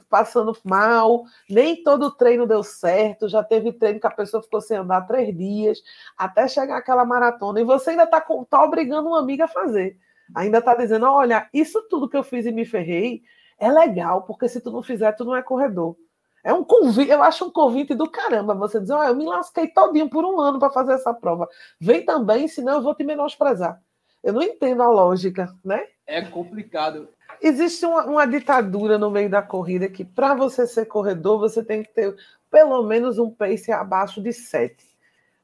passando 0.09 0.59
mal, 0.65 1.23
nem 1.49 1.85
todo 1.85 2.11
treino 2.11 2.49
deu 2.49 2.65
certo, 2.65 3.29
já 3.29 3.45
teve 3.45 3.73
treino 3.75 4.01
que 4.01 4.09
a 4.09 4.11
pessoa 4.11 4.43
ficou 4.43 4.61
sem 4.61 4.79
andar 4.79 5.03
três 5.03 5.33
dias, 5.33 5.81
até 6.19 6.49
chegar 6.49 6.79
aquela 6.79 7.05
maratona, 7.05 7.61
e 7.61 7.65
você 7.65 7.91
ainda 7.91 8.03
está 8.03 8.21
tá 8.21 8.65
obrigando 8.65 9.09
uma 9.09 9.21
amiga 9.21 9.45
a 9.45 9.49
fazer. 9.49 9.97
Ainda 10.35 10.59
está 10.59 10.75
dizendo, 10.75 11.07
olha, 11.07 11.49
isso 11.55 11.81
tudo 11.89 12.09
que 12.09 12.17
eu 12.17 12.25
fiz 12.25 12.45
e 12.45 12.51
me 12.51 12.65
ferrei 12.65 13.23
é 13.57 13.71
legal, 13.71 14.23
porque 14.23 14.49
se 14.49 14.61
tu 14.61 14.73
não 14.73 14.83
fizer, 14.83 15.13
tu 15.13 15.25
não 15.25 15.37
é 15.37 15.43
corredor. 15.45 15.95
É 16.43 16.53
um 16.53 16.65
convite, 16.65 17.11
eu 17.11 17.23
acho 17.23 17.45
um 17.45 17.51
convite 17.51 17.95
do 17.95 18.11
caramba 18.11 18.55
você 18.55 18.81
dizer, 18.81 18.95
oh, 18.95 19.03
eu 19.03 19.15
me 19.15 19.27
lasquei 19.27 19.69
todinho 19.69 20.09
por 20.09 20.25
um 20.25 20.41
ano 20.41 20.59
para 20.59 20.71
fazer 20.71 20.95
essa 20.95 21.13
prova. 21.13 21.49
Vem 21.79 22.05
também, 22.05 22.49
senão 22.49 22.75
eu 22.75 22.83
vou 22.83 22.95
te 22.95 23.05
menosprezar. 23.05 23.81
Eu 24.23 24.33
não 24.33 24.43
entendo 24.43 24.83
a 24.83 24.89
lógica, 24.89 25.55
né? 25.65 25.87
É 26.07 26.23
complicado. 26.23 27.09
Existe 27.43 27.87
uma, 27.87 28.05
uma 28.05 28.27
ditadura 28.27 28.99
no 28.99 29.11
meio 29.11 29.31
da 29.31 29.43
corrida 29.43 29.89
que, 29.89 30.05
para 30.05 30.35
você 30.35 30.67
ser 30.67 30.87
corredor, 30.87 31.39
você 31.39 31.63
tem 31.63 31.83
que 31.83 31.91
ter 31.91 32.15
pelo 32.51 32.83
menos 32.83 33.19
um 33.19 33.31
pace 33.31 33.71
abaixo 33.71 34.21
de 34.21 34.33
7. 34.33 34.77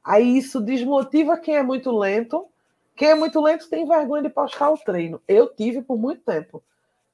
Aí 0.03 0.37
isso 0.37 0.61
desmotiva 0.61 1.37
quem 1.37 1.55
é 1.55 1.63
muito 1.63 1.91
lento. 1.91 2.47
Quem 2.95 3.09
é 3.09 3.15
muito 3.15 3.41
lento 3.41 3.69
tem 3.69 3.87
vergonha 3.87 4.23
de 4.23 4.29
postar 4.29 4.69
o 4.71 4.77
treino. 4.77 5.21
Eu 5.27 5.47
tive 5.47 5.81
por 5.81 5.97
muito 5.97 6.21
tempo. 6.21 6.63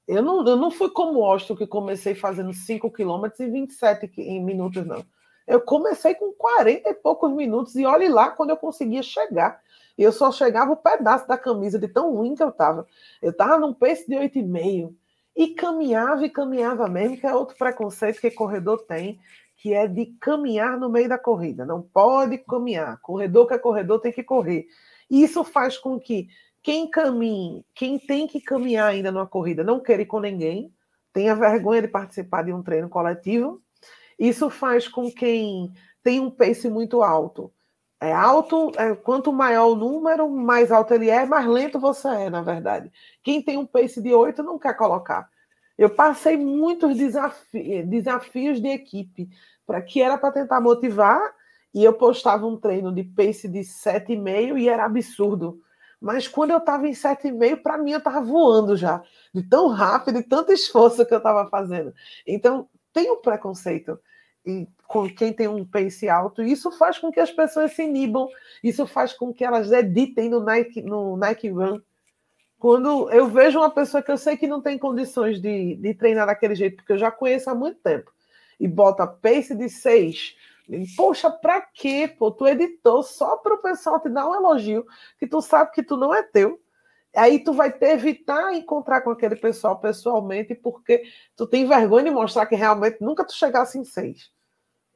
Eu 0.07 0.21
não, 0.21 0.45
eu 0.45 0.57
não 0.57 0.69
fui 0.69 0.89
como 0.89 1.19
o 1.19 1.25
Austin, 1.25 1.55
que 1.55 1.65
comecei 1.65 2.13
fazendo 2.13 2.53
5 2.53 2.91
quilômetros 2.91 3.39
e 3.39 3.49
27 3.49 4.11
em 4.17 4.43
minutos, 4.43 4.85
não. 4.85 5.03
Eu 5.47 5.61
comecei 5.61 6.15
com 6.15 6.31
40 6.33 6.89
e 6.89 6.93
poucos 6.93 7.31
minutos, 7.31 7.75
e 7.75 7.85
olhe 7.85 8.07
lá 8.07 8.29
quando 8.29 8.51
eu 8.51 8.57
conseguia 8.57 9.03
chegar. 9.03 9.61
Eu 9.97 10.11
só 10.11 10.31
chegava 10.31 10.71
o 10.71 10.73
um 10.73 10.77
pedaço 10.77 11.27
da 11.27 11.37
camisa 11.37 11.77
de 11.77 11.87
tão 11.87 12.13
ruim 12.13 12.35
que 12.35 12.43
eu 12.43 12.49
estava. 12.49 12.87
Eu 13.21 13.31
estava 13.31 13.57
num 13.57 13.73
pace 13.73 14.07
de 14.07 14.15
8,5 14.15 14.93
e 15.35 15.49
caminhava 15.49 16.25
e 16.25 16.29
caminhava 16.29 16.87
mesmo, 16.87 17.17
que 17.17 17.27
é 17.27 17.33
outro 17.33 17.55
preconceito 17.57 18.19
que 18.19 18.31
corredor 18.31 18.83
tem, 18.83 19.19
que 19.57 19.73
é 19.73 19.87
de 19.87 20.07
caminhar 20.19 20.77
no 20.77 20.89
meio 20.89 21.07
da 21.07 21.17
corrida. 21.17 21.65
Não 21.65 21.81
pode 21.81 22.37
caminhar. 22.39 22.99
Corredor 23.01 23.47
que 23.47 23.53
é 23.53 23.57
corredor 23.57 23.99
tem 23.99 24.11
que 24.11 24.23
correr. 24.23 24.67
E 25.09 25.23
isso 25.23 25.43
faz 25.43 25.77
com 25.77 25.99
que 25.99 26.27
quem 26.63 26.89
caminhe, 26.89 27.65
quem 27.75 27.99
tem 27.99 28.25
que 28.25 28.39
caminhar 28.39 28.87
ainda 28.87 29.11
numa 29.11 29.27
corrida, 29.27 29.63
não 29.63 29.81
queira 29.81 30.01
ir 30.01 30.05
com 30.05 30.21
ninguém, 30.21 30.73
tenha 31.11 31.35
vergonha 31.35 31.81
de 31.81 31.89
participar 31.89 32.43
de 32.43 32.53
um 32.53 32.63
treino 32.63 32.87
coletivo. 32.87 33.61
Isso 34.17 34.49
faz 34.49 34.87
com 34.87 35.11
quem 35.11 35.73
tem 36.01 36.21
um 36.21 36.31
pace 36.31 36.69
muito 36.69 37.03
alto. 37.03 37.51
É 37.99 38.13
alto, 38.13 38.71
é, 38.77 38.95
quanto 38.95 39.31
maior 39.31 39.67
o 39.67 39.75
número, 39.75 40.29
mais 40.29 40.71
alto 40.71 40.93
ele 40.93 41.09
é, 41.09 41.25
mais 41.25 41.45
lento 41.45 41.79
você 41.79 42.07
é, 42.07 42.29
na 42.29 42.41
verdade. 42.41 42.91
Quem 43.21 43.41
tem 43.41 43.57
um 43.57 43.65
pace 43.65 44.01
de 44.01 44.13
8 44.13 44.41
não 44.41 44.57
quer 44.57 44.75
colocar. 44.75 45.29
Eu 45.77 45.89
passei 45.89 46.37
muitos 46.37 46.95
desafi 46.95 47.83
desafios 47.83 48.61
de 48.61 48.67
equipe 48.67 49.29
para 49.65 49.81
que 49.81 50.01
era 50.01 50.17
para 50.17 50.31
tentar 50.31 50.61
motivar, 50.61 51.19
e 51.73 51.83
eu 51.83 51.93
postava 51.93 52.45
um 52.45 52.57
treino 52.57 52.93
de 52.93 53.03
pace 53.03 53.47
de 53.47 53.61
7,5 53.61 54.59
e 54.59 54.69
era 54.69 54.85
absurdo. 54.85 55.61
Mas 56.03 56.27
quando 56.27 56.51
eu 56.51 56.57
estava 56.57 56.85
em 56.85 56.91
7,5, 56.91 57.61
para 57.63 57.77
mim 57.77 57.91
eu 57.91 57.99
estava 57.99 58.19
voando 58.19 58.75
já, 58.75 59.01
de 59.33 59.41
tão 59.41 59.69
rápido 59.69 60.19
e 60.19 60.23
tanto 60.23 60.51
esforço 60.51 61.05
que 61.05 61.13
eu 61.13 61.19
estava 61.19 61.49
fazendo. 61.49 61.93
Então, 62.27 62.67
tem 62.91 63.09
um 63.09 63.21
preconceito 63.21 63.97
e 64.45 64.67
com 64.85 65.09
quem 65.09 65.31
tem 65.31 65.47
um 65.47 65.63
pace 65.63 66.09
alto, 66.09 66.43
isso 66.43 66.69
faz 66.71 66.99
com 66.99 67.09
que 67.09 67.21
as 67.21 67.31
pessoas 67.31 67.71
se 67.71 67.83
inibam, 67.83 68.27
isso 68.61 68.85
faz 68.85 69.13
com 69.13 69.33
que 69.33 69.45
elas 69.45 69.71
editem 69.71 70.29
no 70.29 70.41
Nike, 70.41 70.81
no 70.81 71.15
Nike 71.15 71.47
Run. 71.47 71.79
Quando 72.59 73.09
eu 73.09 73.29
vejo 73.29 73.59
uma 73.59 73.71
pessoa 73.71 74.03
que 74.03 74.11
eu 74.11 74.17
sei 74.17 74.35
que 74.35 74.45
não 74.45 74.61
tem 74.61 74.77
condições 74.77 75.39
de, 75.39 75.77
de 75.77 75.93
treinar 75.93 76.27
daquele 76.27 76.53
jeito, 76.53 76.75
porque 76.75 76.91
eu 76.91 76.97
já 76.97 77.11
conheço 77.11 77.49
há 77.49 77.55
muito 77.55 77.79
tempo, 77.79 78.11
e 78.59 78.67
bota 78.67 79.07
pace 79.07 79.55
de 79.55 79.69
6, 79.69 80.35
Poxa, 80.95 81.29
pra 81.29 81.61
quê? 81.61 82.13
Pô, 82.17 82.31
tu 82.31 82.47
editou 82.47 83.03
só 83.03 83.37
para 83.37 83.55
o 83.55 83.61
pessoal 83.61 83.99
te 83.99 84.09
dar 84.09 84.27
um 84.27 84.35
elogio, 84.35 84.85
que 85.19 85.27
tu 85.27 85.41
sabe 85.41 85.71
que 85.71 85.83
tu 85.83 85.97
não 85.97 86.13
é 86.13 86.23
teu. 86.23 86.59
Aí 87.15 87.43
tu 87.43 87.53
vai 87.53 87.71
ter 87.71 87.91
evitar 87.91 88.53
encontrar 88.53 89.01
com 89.01 89.11
aquele 89.11 89.35
pessoal 89.35 89.79
pessoalmente, 89.79 90.55
porque 90.55 91.03
tu 91.35 91.45
tem 91.45 91.67
vergonha 91.67 92.05
de 92.05 92.11
mostrar 92.11 92.45
que 92.47 92.55
realmente 92.55 92.97
nunca 93.01 93.23
tu 93.23 93.33
chegasse 93.33 93.77
em 93.77 93.83
seis. 93.83 94.31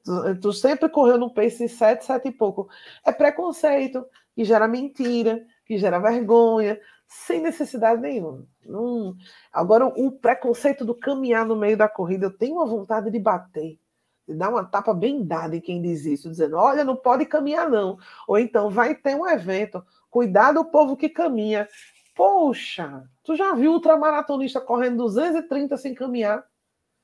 Tu, 0.03 0.39
tu 0.39 0.53
sempre 0.53 0.89
correu 0.89 1.17
no 1.17 1.33
pace 1.33 1.63
em 1.63 1.67
sete, 1.67 2.05
sete 2.05 2.29
e 2.29 2.31
pouco. 2.31 2.67
É 3.05 3.11
preconceito, 3.11 4.05
que 4.33 4.43
gera 4.43 4.67
mentira, 4.67 5.45
que 5.65 5.77
gera 5.77 5.99
vergonha, 5.99 6.79
sem 7.07 7.41
necessidade 7.41 8.01
nenhuma. 8.01 8.47
Não... 8.65 9.15
Agora, 9.51 9.85
o 9.85 10.11
preconceito 10.11 10.83
do 10.83 10.95
caminhar 10.95 11.45
no 11.45 11.55
meio 11.55 11.77
da 11.77 11.87
corrida, 11.87 12.25
eu 12.25 12.37
tenho 12.37 12.55
uma 12.55 12.65
vontade 12.65 13.11
de 13.11 13.19
bater 13.19 13.79
dá 14.27 14.49
uma 14.49 14.63
tapa 14.65 14.93
bem 14.93 15.23
dada 15.23 15.55
em 15.55 15.61
quem 15.61 15.81
diz 15.81 16.05
isso, 16.05 16.29
dizendo: 16.29 16.57
olha, 16.57 16.83
não 16.83 16.95
pode 16.95 17.25
caminhar, 17.25 17.69
não. 17.69 17.97
Ou 18.27 18.37
então, 18.37 18.69
vai 18.69 18.95
ter 18.95 19.15
um 19.15 19.27
evento, 19.27 19.83
cuidado 20.09 20.59
o 20.59 20.65
povo 20.65 20.97
que 20.97 21.09
caminha. 21.09 21.67
Poxa, 22.15 23.03
tu 23.23 23.35
já 23.35 23.53
viu 23.53 23.73
ultramaratonista 23.73 24.59
correndo 24.59 24.97
230 24.97 25.77
sem 25.77 25.93
caminhar? 25.93 26.43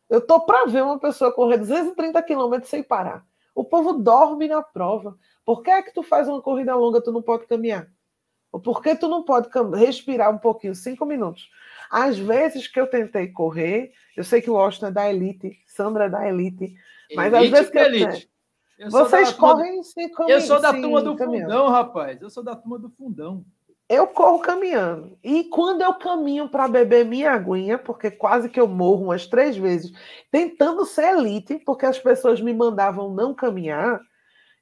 Eu 0.09 0.21
tô 0.21 0.39
para 0.41 0.65
ver 0.65 0.84
uma 0.84 0.99
pessoa 0.99 1.32
correr 1.32 1.57
230 1.57 2.21
quilômetros 2.24 2.69
sem 2.69 2.84
parar. 2.84 3.26
O 3.55 3.63
povo 3.63 3.93
dorme 3.93 4.47
na 4.47 4.61
prova. 4.61 5.17
Por 5.45 5.61
que 5.61 5.69
é 5.69 5.82
que 5.82 5.93
tu 5.93 6.01
faz 6.03 6.28
uma 6.28 6.41
corrida 6.41 6.76
longa 6.76 7.01
tu 7.01 7.11
não 7.11 7.21
pode 7.21 7.45
caminhar? 7.45 7.88
Ou 8.51 8.59
por 8.59 8.82
que 8.82 8.95
tu 8.95 9.07
não 9.07 9.24
pode 9.24 9.49
respirar 9.76 10.32
um 10.32 10.38
pouquinho, 10.38 10.76
cinco 10.76 11.05
minutos? 11.05 11.49
Às 11.89 12.17
vezes 12.17 12.67
que 12.67 12.80
eu 12.80 12.88
tentei 12.88 13.28
correr, 13.28 13.91
eu 14.15 14.24
sei 14.24 14.41
que 14.41 14.49
o 14.49 14.57
Austin 14.57 14.86
é 14.86 14.91
da 14.91 15.09
Elite, 15.11 15.59
Sandra 15.65 16.05
é 16.05 16.09
da 16.09 16.28
Elite, 16.28 16.76
mas 17.16 17.34
elite 17.34 17.45
às 17.45 17.51
vezes 17.51 17.70
que 17.72 17.78
elite. 17.80 18.30
Eu 18.78 18.89
Vocês 18.89 19.32
correm 19.32 19.78
do... 19.78 19.84
sem 19.84 20.11
caminhar. 20.11 20.39
Eu 20.39 20.41
sou 20.41 20.59
da 20.59 20.74
turma 20.74 21.01
do 21.01 21.16
caminhando. 21.16 21.51
fundão, 21.51 21.70
rapaz. 21.70 22.22
Eu 22.22 22.30
sou 22.30 22.43
da 22.43 22.55
turma 22.55 22.80
do 22.80 22.89
fundão. 22.89 23.45
Eu 23.88 24.07
corro 24.07 24.39
caminhando. 24.39 25.18
E 25.24 25.43
quando 25.45 25.82
eu 25.82 25.93
caminho 25.93 26.49
para 26.49 26.68
beber 26.68 27.05
minha 27.05 27.32
aguinha, 27.32 27.78
porque 27.78 28.09
quase 28.09 28.49
que 28.49 28.59
eu 28.59 28.68
morro 28.68 29.05
umas 29.05 29.28
três 29.28 29.55
vezes, 29.55 29.91
tentando 30.32 30.86
ser 30.86 31.16
elite, 31.16 31.59
porque 31.59 31.86
as 31.86 31.99
pessoas 31.99 32.41
me 32.41 32.53
mandavam 32.53 33.14
não 33.14 33.34
caminhar, 33.34 34.01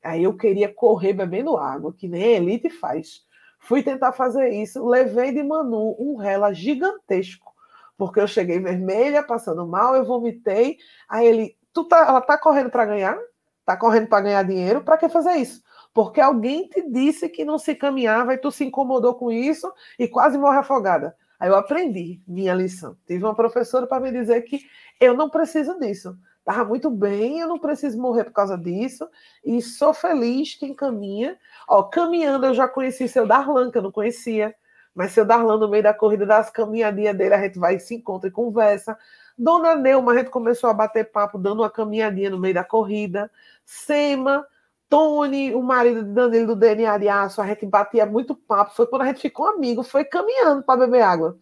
aí 0.03 0.23
eu 0.23 0.35
queria 0.35 0.73
correr 0.73 1.13
bebendo 1.13 1.55
água, 1.55 1.93
que 1.93 2.07
nem 2.07 2.33
elite 2.33 2.69
faz. 2.69 3.21
Fui 3.59 3.83
tentar 3.83 4.11
fazer 4.11 4.49
isso, 4.49 4.85
levei 4.85 5.31
de 5.31 5.43
Manu 5.43 5.95
um 5.99 6.15
rela 6.15 6.51
gigantesco, 6.51 7.53
porque 7.97 8.19
eu 8.19 8.27
cheguei 8.27 8.59
vermelha, 8.59 9.23
passando 9.23 9.65
mal, 9.67 9.95
eu 9.95 10.03
vomitei. 10.03 10.77
Aí 11.07 11.27
ele, 11.27 11.57
tu 11.73 11.83
tá, 11.85 12.05
ela 12.07 12.21
tá 12.21 12.37
correndo 12.37 12.69
para 12.69 12.85
ganhar, 12.85 13.17
tá 13.65 13.77
correndo 13.77 14.07
para 14.07 14.23
ganhar 14.23 14.43
dinheiro, 14.43 14.81
para 14.81 14.97
que 14.97 15.09
fazer 15.09 15.33
isso? 15.33 15.61
Porque 15.93 16.21
alguém 16.21 16.67
te 16.67 16.81
disse 16.89 17.27
que 17.27 17.43
não 17.43 17.57
se 17.57 17.75
caminhava 17.75 18.33
e 18.33 18.37
tu 18.37 18.51
se 18.51 18.63
incomodou 18.63 19.15
com 19.15 19.31
isso 19.31 19.71
e 19.99 20.07
quase 20.07 20.37
morre 20.37 20.57
afogada. 20.57 21.15
Aí 21.39 21.49
eu 21.49 21.55
aprendi 21.55 22.21
minha 22.27 22.53
lição. 22.53 22.95
Tive 23.05 23.23
uma 23.23 23.35
professora 23.35 23.87
para 23.87 23.99
me 23.99 24.11
dizer 24.11 24.41
que 24.43 24.61
eu 24.99 25.15
não 25.15 25.29
preciso 25.29 25.77
disso. 25.79 26.15
Estava 26.37 26.63
muito 26.63 26.89
bem, 26.89 27.39
eu 27.39 27.47
não 27.47 27.59
preciso 27.59 27.99
morrer 27.99 28.25
por 28.25 28.33
causa 28.33 28.57
disso. 28.57 29.07
E 29.43 29.61
sou 29.61 29.93
feliz 29.93 30.55
quem 30.55 30.73
caminha. 30.73 31.37
Ó, 31.67 31.83
caminhando, 31.83 32.45
eu 32.45 32.53
já 32.53 32.67
conheci 32.67 33.07
seu 33.07 33.25
Darlan, 33.27 33.71
que 33.71 33.77
eu 33.77 33.81
não 33.81 33.91
conhecia. 33.91 34.53
Mas 34.93 35.11
seu 35.13 35.25
Darlan, 35.25 35.57
no 35.57 35.67
meio 35.67 35.83
da 35.83 35.93
corrida 35.93 36.25
das 36.25 36.49
caminhadinhas 36.49 37.17
dele, 37.17 37.33
a 37.33 37.41
gente 37.41 37.57
vai 37.57 37.79
se 37.79 37.95
encontra 37.95 38.29
e 38.29 38.31
conversa. 38.31 38.97
Dona 39.37 39.75
Neuma, 39.75 40.11
a 40.11 40.17
gente 40.17 40.29
começou 40.29 40.69
a 40.69 40.73
bater 40.73 41.11
papo, 41.11 41.37
dando 41.37 41.61
uma 41.61 41.69
caminhadinha 41.69 42.29
no 42.29 42.39
meio 42.39 42.53
da 42.53 42.63
corrida. 42.63 43.31
Sema, 43.65 44.45
Tony, 44.89 45.55
o 45.55 45.61
marido 45.61 46.03
de 46.03 46.11
Danilo 46.11 46.47
do 46.47 46.55
DNA 46.55 46.97
de 46.97 47.07
a 47.07 47.27
gente 47.27 47.65
batia 47.65 48.05
muito 48.05 48.35
papo. 48.35 48.75
Foi 48.75 48.85
quando 48.87 49.03
a 49.03 49.05
gente 49.05 49.21
ficou 49.21 49.47
amigo, 49.47 49.83
foi 49.83 50.03
caminhando 50.03 50.63
para 50.63 50.79
beber 50.85 51.01
água. 51.01 51.37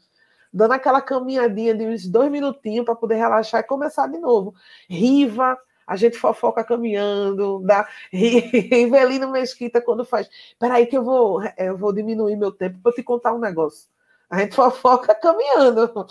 Dando 0.54 0.74
aquela 0.74 1.02
caminhadinha 1.02 1.74
de 1.76 1.86
uns 1.86 2.08
dois 2.08 2.32
minutinhos 2.32 2.86
para 2.86 2.96
poder 2.96 3.16
relaxar 3.16 3.62
e 3.62 3.64
começar 3.64 4.08
de 4.08 4.20
novo. 4.20 4.54
Riva, 4.90 5.58
a 5.86 5.96
gente 5.96 6.18
fofoca 6.18 6.64
caminhando, 6.64 7.60
dá 7.66 7.88
Rivelino 8.14 9.32
Mesquita 9.32 9.82
quando 9.82 10.06
faz. 10.06 10.30
Peraí, 10.60 10.86
que 10.86 10.96
eu 10.96 11.04
vou, 11.04 11.42
eu 11.58 11.76
vou 11.76 11.92
diminuir 11.92 12.36
meu 12.36 12.52
tempo 12.52 12.80
para 12.84 12.92
te 12.92 13.02
contar 13.02 13.34
um 13.34 13.40
negócio. 13.40 13.90
A 14.30 14.40
gente 14.40 14.56
fofoca 14.56 15.16
caminhando 15.16 16.08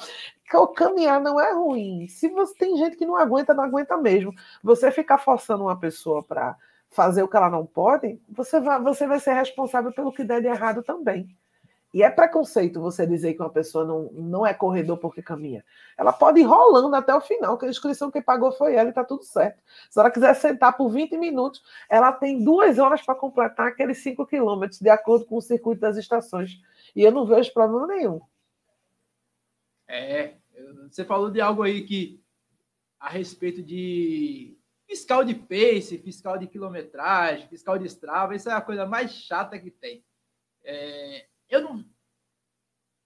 caminhar 0.75 1.21
não 1.21 1.39
é 1.39 1.53
ruim. 1.53 2.09
Se 2.09 2.29
você 2.31 2.55
tem 2.55 2.77
gente 2.77 2.97
que 2.97 3.05
não 3.05 3.17
aguenta, 3.17 3.53
não 3.53 3.65
aguenta 3.65 3.97
mesmo. 3.97 4.33
Você 4.63 4.91
ficar 4.91 5.19
forçando 5.19 5.65
uma 5.65 5.79
pessoa 5.79 6.23
para 6.23 6.57
fazer 6.91 7.23
o 7.23 7.29
que 7.29 7.37
ela 7.37 7.51
não 7.51 7.67
pode, 7.67 8.19
você 8.29 8.59
vai, 8.61 8.81
você 8.81 9.07
vai 9.07 9.21
ser 9.21 9.35
responsável 9.35 9.93
pelo 9.93 10.13
que 10.13 10.25
der 10.25 10.41
de 10.41 10.47
errado 10.47 10.83
também. 10.83 11.29
E 11.93 12.03
é 12.03 12.11
preconceito 12.11 12.81
você 12.81 13.07
dizer 13.07 13.33
que 13.33 13.41
uma 13.41 13.49
pessoa 13.49 13.85
não, 13.85 14.11
não 14.13 14.47
é 14.47 14.53
corredor 14.53 14.99
porque 14.99 15.23
caminha. 15.23 15.65
Ela 15.97 16.13
pode 16.13 16.39
ir 16.39 16.43
rolando 16.43 16.95
até 16.95 17.15
o 17.15 17.21
final, 17.21 17.57
que 17.57 17.65
a 17.65 17.71
inscrição 17.71 18.11
que 18.11 18.21
pagou 18.21 18.53
foi 18.53 18.75
ela 18.75 18.89
e 18.89 18.91
está 18.91 19.03
tudo 19.03 19.23
certo. 19.23 19.63
Se 19.89 19.99
ela 19.99 20.11
quiser 20.11 20.35
sentar 20.35 20.77
por 20.77 20.91
20 20.91 21.17
minutos, 21.17 21.63
ela 21.89 22.13
tem 22.13 22.45
duas 22.45 22.79
horas 22.79 23.01
para 23.01 23.15
completar 23.15 23.69
aqueles 23.69 23.99
5 24.03 24.27
quilômetros, 24.27 24.81
de 24.81 24.91
acordo 24.91 25.25
com 25.25 25.37
o 25.37 25.43
circuito 25.43 25.81
das 25.81 25.97
estações. 25.97 26.61
E 26.95 27.03
eu 27.03 27.11
não 27.11 27.25
vejo 27.27 27.53
problema 27.55 27.87
nenhum. 27.87 28.21
É, 29.89 30.35
você 30.91 31.05
falou 31.07 31.31
de 31.31 31.41
algo 31.41 31.63
aí 31.63 31.87
que 31.87 32.23
a 33.01 33.09
respeito 33.09 33.63
de 33.63 34.59
fiscal 34.87 35.25
de 35.25 35.35
pace, 35.35 35.99
fiscal 35.99 36.37
de 36.37 36.47
quilometragem, 36.47 37.49
fiscal 37.49 37.79
de 37.79 37.87
estrava, 37.87 38.35
isso 38.35 38.51
é 38.51 38.53
a 38.53 38.61
coisa 38.61 38.85
mais 38.85 39.13
chata 39.13 39.59
que 39.59 39.71
tem. 39.71 40.05
É, 40.65 41.27
eu 41.49 41.63
não. 41.63 41.85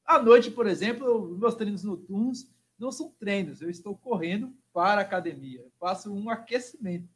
À 0.05 0.20
noite, 0.20 0.51
por 0.51 0.66
exemplo, 0.66 1.36
meus 1.38 1.55
treinos 1.55 1.84
noturnos 1.84 2.51
não 2.78 2.90
são 2.90 3.11
treinos, 3.12 3.62
eu 3.62 3.70
estou 3.70 3.97
correndo 3.97 4.55
para 4.72 5.01
a 5.01 5.05
academia, 5.05 5.61
eu 5.61 5.72
faço 5.78 6.12
um 6.12 6.28
aquecimento. 6.28 7.09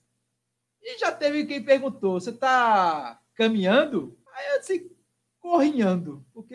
E 0.81 0.99
já 0.99 1.11
teve 1.11 1.45
quem 1.47 1.63
perguntou: 1.63 2.21
você 2.21 2.31
está 2.31 3.21
caminhando? 3.35 4.17
Aí 4.33 4.55
eu 4.55 4.61
disse: 4.61 4.91
corrinhando, 5.41 6.25
porque 6.33 6.55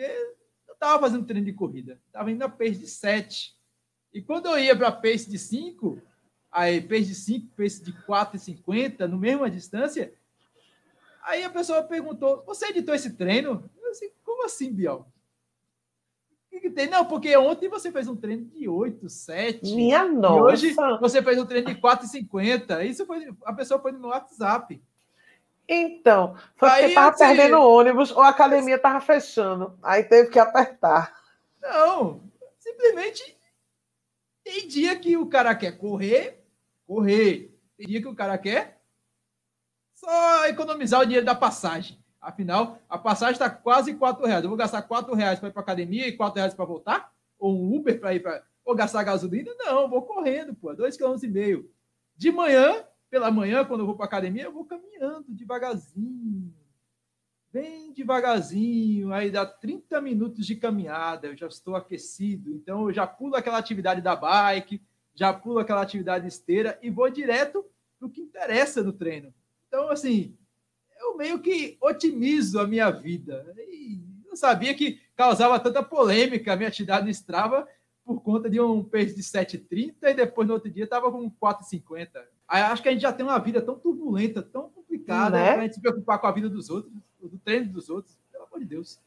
estava 0.70 1.00
fazendo 1.00 1.26
treino 1.26 1.46
de 1.46 1.52
corrida, 1.52 2.00
estava 2.06 2.30
indo 2.30 2.42
a 2.42 2.48
pace 2.48 2.78
de 2.78 2.86
7. 2.86 3.56
E 4.12 4.20
quando 4.20 4.46
eu 4.46 4.58
ia 4.58 4.76
para 4.76 4.90
pace 4.90 5.30
de 5.30 5.38
5, 5.38 6.00
aí 6.50 6.80
pace 6.80 7.06
de 7.06 7.14
5, 7.14 7.54
pace 7.56 7.82
de 7.82 7.92
4,50, 7.92 9.06
no 9.06 9.18
mesma 9.18 9.50
distância, 9.50 10.12
aí 11.22 11.44
a 11.44 11.50
pessoa 11.50 11.82
perguntou: 11.82 12.42
Você 12.46 12.66
editou 12.66 12.94
esse 12.94 13.14
treino? 13.14 13.70
Como 14.42 14.46
assim, 14.46 14.72
Biel? 14.72 15.06
O 16.52 16.60
que, 16.60 16.68
tem? 16.68 16.88
Não, 16.88 17.04
porque 17.04 17.36
ontem 17.36 17.68
você 17.68 17.92
fez 17.92 18.08
um 18.08 18.16
treino 18.16 18.44
de 18.46 18.68
8, 18.68 19.08
7. 19.08 19.74
Minha 19.74 20.04
nossa! 20.04 20.36
E 20.36 20.42
hoje 20.42 20.76
você 21.00 21.22
fez 21.22 21.38
um 21.38 21.46
treino 21.46 21.68
de 21.68 21.80
4,50. 21.80 22.84
Isso 22.84 23.06
foi. 23.06 23.32
A 23.44 23.52
pessoa 23.52 23.80
foi 23.80 23.92
no 23.92 24.00
meu 24.00 24.08
WhatsApp. 24.08 24.82
Então, 25.68 26.34
foi 26.56 26.68
porque 26.68 26.86
estava 26.86 27.10
assim, 27.10 27.24
perdendo 27.24 27.62
ônibus 27.62 28.10
ou 28.10 28.20
a 28.20 28.30
academia 28.30 28.74
estava 28.74 29.00
fechando. 29.00 29.78
Aí 29.80 30.02
teve 30.02 30.28
que 30.28 30.38
apertar. 30.40 31.16
Não, 31.60 32.20
simplesmente 32.58 33.36
tem 34.42 34.66
dia 34.66 34.98
que 34.98 35.16
o 35.16 35.26
cara 35.26 35.54
quer 35.54 35.78
correr, 35.78 36.44
correr. 36.84 37.56
Tem 37.76 37.86
dia 37.86 38.02
que 38.02 38.08
o 38.08 38.14
cara 38.14 38.36
quer 38.36 38.82
só 39.94 40.46
economizar 40.48 41.00
o 41.00 41.04
dinheiro 41.04 41.24
da 41.24 41.34
passagem. 41.34 42.01
Afinal, 42.22 42.78
a 42.88 42.96
passagem 42.96 43.32
está 43.32 43.50
quase 43.50 43.94
4 43.94 44.24
reais. 44.24 44.44
Eu 44.44 44.48
vou 44.48 44.56
gastar 44.56 44.80
4 44.82 45.12
reais 45.12 45.40
para 45.40 45.48
ir 45.48 45.52
para 45.52 45.60
academia 45.60 46.06
e 46.06 46.16
4 46.16 46.36
reais 46.36 46.54
para 46.54 46.64
voltar? 46.64 47.12
Ou 47.36 47.60
um 47.60 47.74
Uber 47.74 47.98
para 47.98 48.14
ir 48.14 48.20
para. 48.20 48.44
Ou 48.64 48.76
gastar 48.76 49.02
gasolina? 49.02 49.50
Não, 49.58 49.90
vou 49.90 50.02
correndo, 50.02 50.54
pô. 50.54 50.68
2,5 50.72 51.18
km. 51.18 51.66
De 52.16 52.30
manhã, 52.30 52.84
pela 53.10 53.28
manhã, 53.28 53.64
quando 53.64 53.80
eu 53.80 53.86
vou 53.86 53.96
para 53.96 54.04
academia, 54.04 54.44
eu 54.44 54.52
vou 54.52 54.64
caminhando 54.64 55.24
devagarzinho. 55.30 56.54
Bem 57.52 57.92
devagarzinho. 57.92 59.12
Aí 59.12 59.28
dá 59.28 59.44
30 59.44 60.00
minutos 60.00 60.46
de 60.46 60.54
caminhada. 60.54 61.26
Eu 61.26 61.36
já 61.36 61.48
estou 61.48 61.74
aquecido. 61.74 62.52
Então, 62.52 62.88
eu 62.88 62.92
já 62.92 63.04
pulo 63.04 63.34
aquela 63.34 63.58
atividade 63.58 64.00
da 64.00 64.14
bike, 64.14 64.80
já 65.12 65.32
pulo 65.32 65.58
aquela 65.58 65.82
atividade 65.82 66.28
esteira 66.28 66.78
e 66.80 66.88
vou 66.88 67.10
direto 67.10 67.64
para 67.98 68.06
o 68.06 68.10
que 68.10 68.20
interessa 68.20 68.80
no 68.80 68.92
treino. 68.92 69.34
Então, 69.66 69.90
assim, 69.90 70.36
eu 71.02 71.16
meio 71.16 71.38
que 71.40 71.76
otimizo 71.80 72.60
a 72.60 72.66
minha 72.66 72.90
vida. 72.90 73.44
E 73.58 74.00
não 74.26 74.36
sabia 74.36 74.74
que 74.74 75.00
causava 75.16 75.58
tanta 75.58 75.82
polêmica 75.82 76.52
a 76.52 76.56
minha 76.56 76.68
atividade 76.68 77.04
no 77.04 77.10
Strava 77.10 77.66
por 78.04 78.20
conta 78.22 78.48
de 78.48 78.60
um 78.60 78.82
pace 78.82 79.14
de 79.14 79.22
7,30 79.22 79.94
e 80.02 80.14
depois 80.14 80.46
no 80.48 80.54
outro 80.54 80.70
dia 80.70 80.84
estava 80.84 81.10
com 81.10 81.30
4,50. 81.30 82.08
Aí 82.48 82.62
acho 82.62 82.82
que 82.82 82.88
a 82.88 82.92
gente 82.92 83.02
já 83.02 83.12
tem 83.12 83.24
uma 83.24 83.38
vida 83.38 83.60
tão 83.60 83.78
turbulenta, 83.78 84.42
tão 84.42 84.68
complicada, 84.70 85.36
né? 85.36 85.50
a 85.50 85.60
gente 85.62 85.74
se 85.74 85.80
preocupar 85.80 86.18
com 86.18 86.26
a 86.26 86.32
vida 86.32 86.48
dos 86.48 86.68
outros, 86.68 86.92
do 87.20 87.38
treino 87.38 87.72
dos 87.72 87.88
outros. 87.88 88.18
Pelo 88.30 88.44
amor 88.44 88.60
de 88.60 88.66
Deus. 88.66 89.00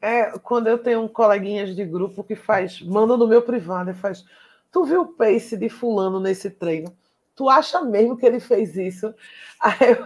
É, 0.00 0.38
quando 0.38 0.66
eu 0.66 0.76
tenho 0.76 1.00
um 1.00 1.08
coleguinhas 1.08 1.74
de 1.74 1.84
grupo 1.84 2.24
que 2.24 2.36
faz, 2.36 2.82
manda 2.82 3.16
no 3.16 3.26
meu 3.26 3.40
privado 3.40 3.90
e 3.90 3.94
faz, 3.94 4.24
tu 4.70 4.84
viu 4.84 5.02
o 5.02 5.06
pace 5.06 5.56
de 5.56 5.68
fulano 5.68 6.20
nesse 6.20 6.50
treino? 6.50 6.94
Tu 7.36 7.48
acha 7.48 7.82
mesmo 7.82 8.16
que 8.16 8.24
ele 8.24 8.38
fez 8.38 8.76
isso? 8.76 9.12
Aí 9.60 9.90
eu, 9.90 10.04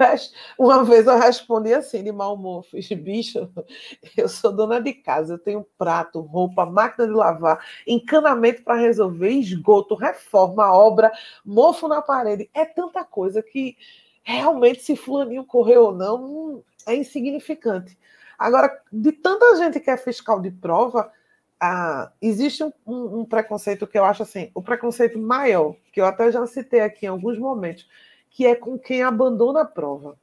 uma 0.59 0.85
vez 0.85 1.07
eu 1.07 1.19
respondi 1.19 1.75
assim, 1.75 2.03
de 2.03 2.13
mau 2.13 2.35
humor, 2.35 2.65
fiz, 2.65 2.89
bicho, 2.89 3.51
eu 4.17 4.29
sou 4.29 4.53
dona 4.53 4.81
de 4.81 4.93
casa, 4.95 5.35
eu 5.35 5.39
tenho 5.39 5.67
prato, 5.77 6.21
roupa, 6.21 6.65
máquina 6.65 7.07
de 7.07 7.13
lavar, 7.13 7.63
encanamento 7.87 8.63
para 8.63 8.81
resolver, 8.81 9.31
esgoto, 9.31 9.95
reforma, 9.95 10.73
obra, 10.73 11.13
mofo 11.45 11.89
na 11.89 12.01
parede. 12.01 12.49
É 12.55 12.65
tanta 12.65 13.05
coisa 13.05 13.43
que 13.43 13.77
realmente 14.23 14.83
se 14.83 14.97
fulaninho 14.97 15.45
correu 15.45 15.87
ou 15.87 15.93
não, 15.93 16.63
é 16.87 16.95
insignificante. 16.95 17.99
Agora, 18.39 18.81
de 18.93 19.11
tanta 19.11 19.57
gente 19.57 19.81
que 19.81 19.91
é 19.91 19.97
fiscal 19.97 20.41
de 20.41 20.51
prova, 20.51 21.11
ah, 21.61 22.13
existe 22.23 22.63
um, 22.63 22.73
um, 22.87 23.21
um, 23.21 23.25
preconceito 23.25 23.87
que 23.87 23.99
eu 23.99 24.05
acho 24.05 24.23
assim, 24.23 24.51
o 24.55 24.63
preconceito 24.63 25.19
maior, 25.19 25.75
que 25.93 26.01
eu 26.01 26.07
até 26.07 26.31
já 26.31 26.47
citei 26.47 26.81
aqui 26.81 27.07
em 27.07 27.09
alguns 27.09 27.39
momentos, 27.39 27.89
que 28.31 28.47
é 28.47 28.55
com 28.55 28.79
quem 28.79 29.03
abandona 29.03 29.63
a 29.63 29.65
prova, 29.65 30.17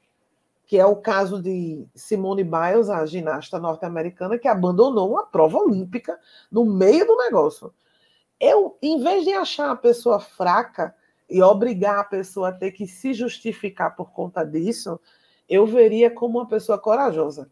que 0.65 0.77
é 0.77 0.85
o 0.85 0.95
caso 0.95 1.41
de 1.41 1.85
Simone 1.93 2.43
Biles, 2.43 2.89
a 2.89 3.05
ginasta 3.05 3.59
norte-americana, 3.59 4.37
que 4.37 4.47
abandonou 4.47 5.11
uma 5.11 5.25
prova 5.25 5.57
olímpica 5.57 6.17
no 6.51 6.65
meio 6.65 7.05
do 7.05 7.17
negócio. 7.17 7.73
Eu, 8.39 8.77
em 8.81 9.01
vez 9.03 9.23
de 9.25 9.33
achar 9.33 9.71
a 9.71 9.75
pessoa 9.75 10.19
fraca 10.19 10.95
e 11.29 11.41
obrigar 11.41 11.99
a 11.99 12.03
pessoa 12.03 12.49
a 12.49 12.53
ter 12.53 12.71
que 12.71 12.87
se 12.87 13.13
justificar 13.13 13.95
por 13.95 14.11
conta 14.11 14.43
disso, 14.45 14.99
eu 15.49 15.65
veria 15.65 16.09
como 16.09 16.39
uma 16.39 16.47
pessoa 16.47 16.77
corajosa 16.77 17.49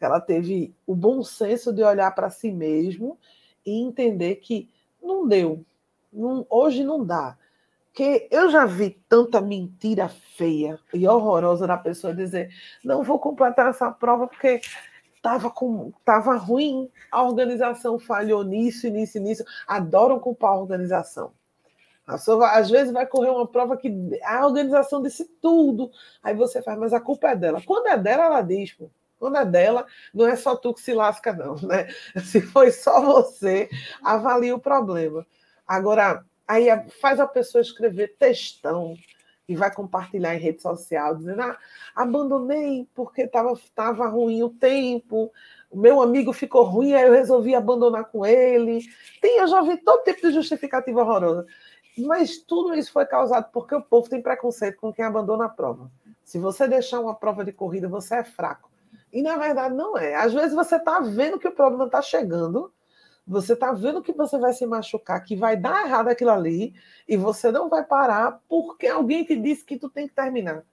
ela 0.00 0.20
teve 0.20 0.74
o 0.86 0.94
bom 0.94 1.22
senso 1.22 1.72
de 1.72 1.82
olhar 1.82 2.10
para 2.14 2.30
si 2.30 2.50
mesmo 2.50 3.18
e 3.64 3.82
entender 3.82 4.36
que 4.36 4.68
não 5.02 5.26
deu, 5.26 5.64
não, 6.12 6.46
hoje 6.48 6.84
não 6.84 7.04
dá. 7.04 7.36
Porque 7.86 8.26
eu 8.30 8.50
já 8.50 8.64
vi 8.66 8.98
tanta 9.08 9.40
mentira 9.40 10.08
feia 10.08 10.80
e 10.92 11.06
horrorosa 11.06 11.66
da 11.66 11.76
pessoa 11.76 12.12
dizer: 12.12 12.50
não 12.84 13.04
vou 13.04 13.20
completar 13.20 13.70
essa 13.70 13.90
prova 13.90 14.26
porque 14.26 14.60
estava 15.14 15.52
tava 16.04 16.36
ruim, 16.36 16.90
a 17.10 17.22
organização 17.22 17.98
falhou 17.98 18.42
nisso, 18.42 18.88
nisso, 18.88 19.18
nisso. 19.20 19.44
Adoram 19.66 20.18
culpar 20.18 20.50
a 20.50 20.60
organização. 20.60 21.32
A 22.06 22.14
pessoa, 22.14 22.50
às 22.50 22.68
vezes 22.68 22.92
vai 22.92 23.06
correr 23.06 23.30
uma 23.30 23.46
prova 23.46 23.76
que 23.76 23.90
a 24.22 24.44
organização 24.44 25.00
disse 25.00 25.24
tudo. 25.40 25.90
Aí 26.22 26.34
você 26.34 26.60
faz, 26.60 26.78
mas 26.78 26.92
a 26.92 27.00
culpa 27.00 27.28
é 27.28 27.36
dela. 27.36 27.62
Quando 27.64 27.86
é 27.86 27.96
dela, 27.96 28.24
ela 28.24 28.42
diz, 28.42 28.72
pô. 28.72 28.90
Quando 29.24 29.38
é 29.38 29.44
dela, 29.46 29.86
não 30.12 30.26
é 30.26 30.36
só 30.36 30.54
tu 30.54 30.74
que 30.74 30.82
se 30.82 30.92
lasca, 30.92 31.32
não, 31.32 31.54
né? 31.66 31.88
Se 32.26 32.42
foi 32.42 32.70
só 32.70 33.00
você, 33.00 33.70
avalia 34.02 34.54
o 34.54 34.60
problema. 34.60 35.26
Agora, 35.66 36.22
aí 36.46 36.66
faz 37.00 37.18
a 37.18 37.26
pessoa 37.26 37.62
escrever 37.62 38.16
textão 38.18 38.94
e 39.48 39.56
vai 39.56 39.72
compartilhar 39.72 40.34
em 40.34 40.38
rede 40.38 40.60
social, 40.60 41.16
dizendo: 41.16 41.40
ah, 41.40 41.56
abandonei 41.96 42.86
porque 42.94 43.22
estava 43.22 43.58
tava 43.74 44.06
ruim 44.08 44.42
o 44.42 44.50
tempo, 44.50 45.32
o 45.70 45.78
meu 45.78 46.02
amigo 46.02 46.30
ficou 46.34 46.64
ruim, 46.64 46.92
aí 46.92 47.06
eu 47.06 47.14
resolvi 47.14 47.54
abandonar 47.54 48.04
com 48.10 48.26
ele. 48.26 48.84
Tem, 49.22 49.38
eu 49.38 49.46
já 49.46 49.62
vi 49.62 49.78
todo 49.78 50.04
tipo 50.04 50.20
de 50.20 50.34
justificativa 50.34 51.00
horrorosa. 51.00 51.46
Mas 51.96 52.36
tudo 52.36 52.74
isso 52.74 52.92
foi 52.92 53.06
causado 53.06 53.50
porque 53.50 53.74
o 53.74 53.80
povo 53.80 54.06
tem 54.06 54.20
preconceito 54.20 54.76
com 54.76 54.92
quem 54.92 55.06
abandona 55.06 55.46
a 55.46 55.48
prova. 55.48 55.90
Se 56.22 56.38
você 56.38 56.68
deixar 56.68 57.00
uma 57.00 57.14
prova 57.14 57.42
de 57.42 57.52
corrida, 57.52 57.88
você 57.88 58.16
é 58.16 58.24
fraco. 58.24 58.73
E 59.14 59.22
na 59.22 59.36
verdade 59.36 59.72
não 59.76 59.96
é. 59.96 60.16
Às 60.16 60.34
vezes 60.34 60.52
você 60.52 60.74
está 60.74 60.98
vendo 60.98 61.38
que 61.38 61.46
o 61.46 61.52
problema 61.52 61.84
está 61.84 62.02
chegando, 62.02 62.72
você 63.24 63.52
está 63.52 63.72
vendo 63.72 64.02
que 64.02 64.12
você 64.12 64.36
vai 64.36 64.52
se 64.52 64.66
machucar, 64.66 65.22
que 65.22 65.36
vai 65.36 65.56
dar 65.56 65.86
errado 65.86 66.08
aquilo 66.08 66.32
ali, 66.32 66.74
e 67.08 67.16
você 67.16 67.52
não 67.52 67.68
vai 67.68 67.84
parar 67.84 68.40
porque 68.48 68.88
alguém 68.88 69.22
te 69.22 69.36
disse 69.36 69.64
que 69.64 69.78
tu 69.78 69.88
tem 69.88 70.08
que 70.08 70.14
terminar. 70.14 70.64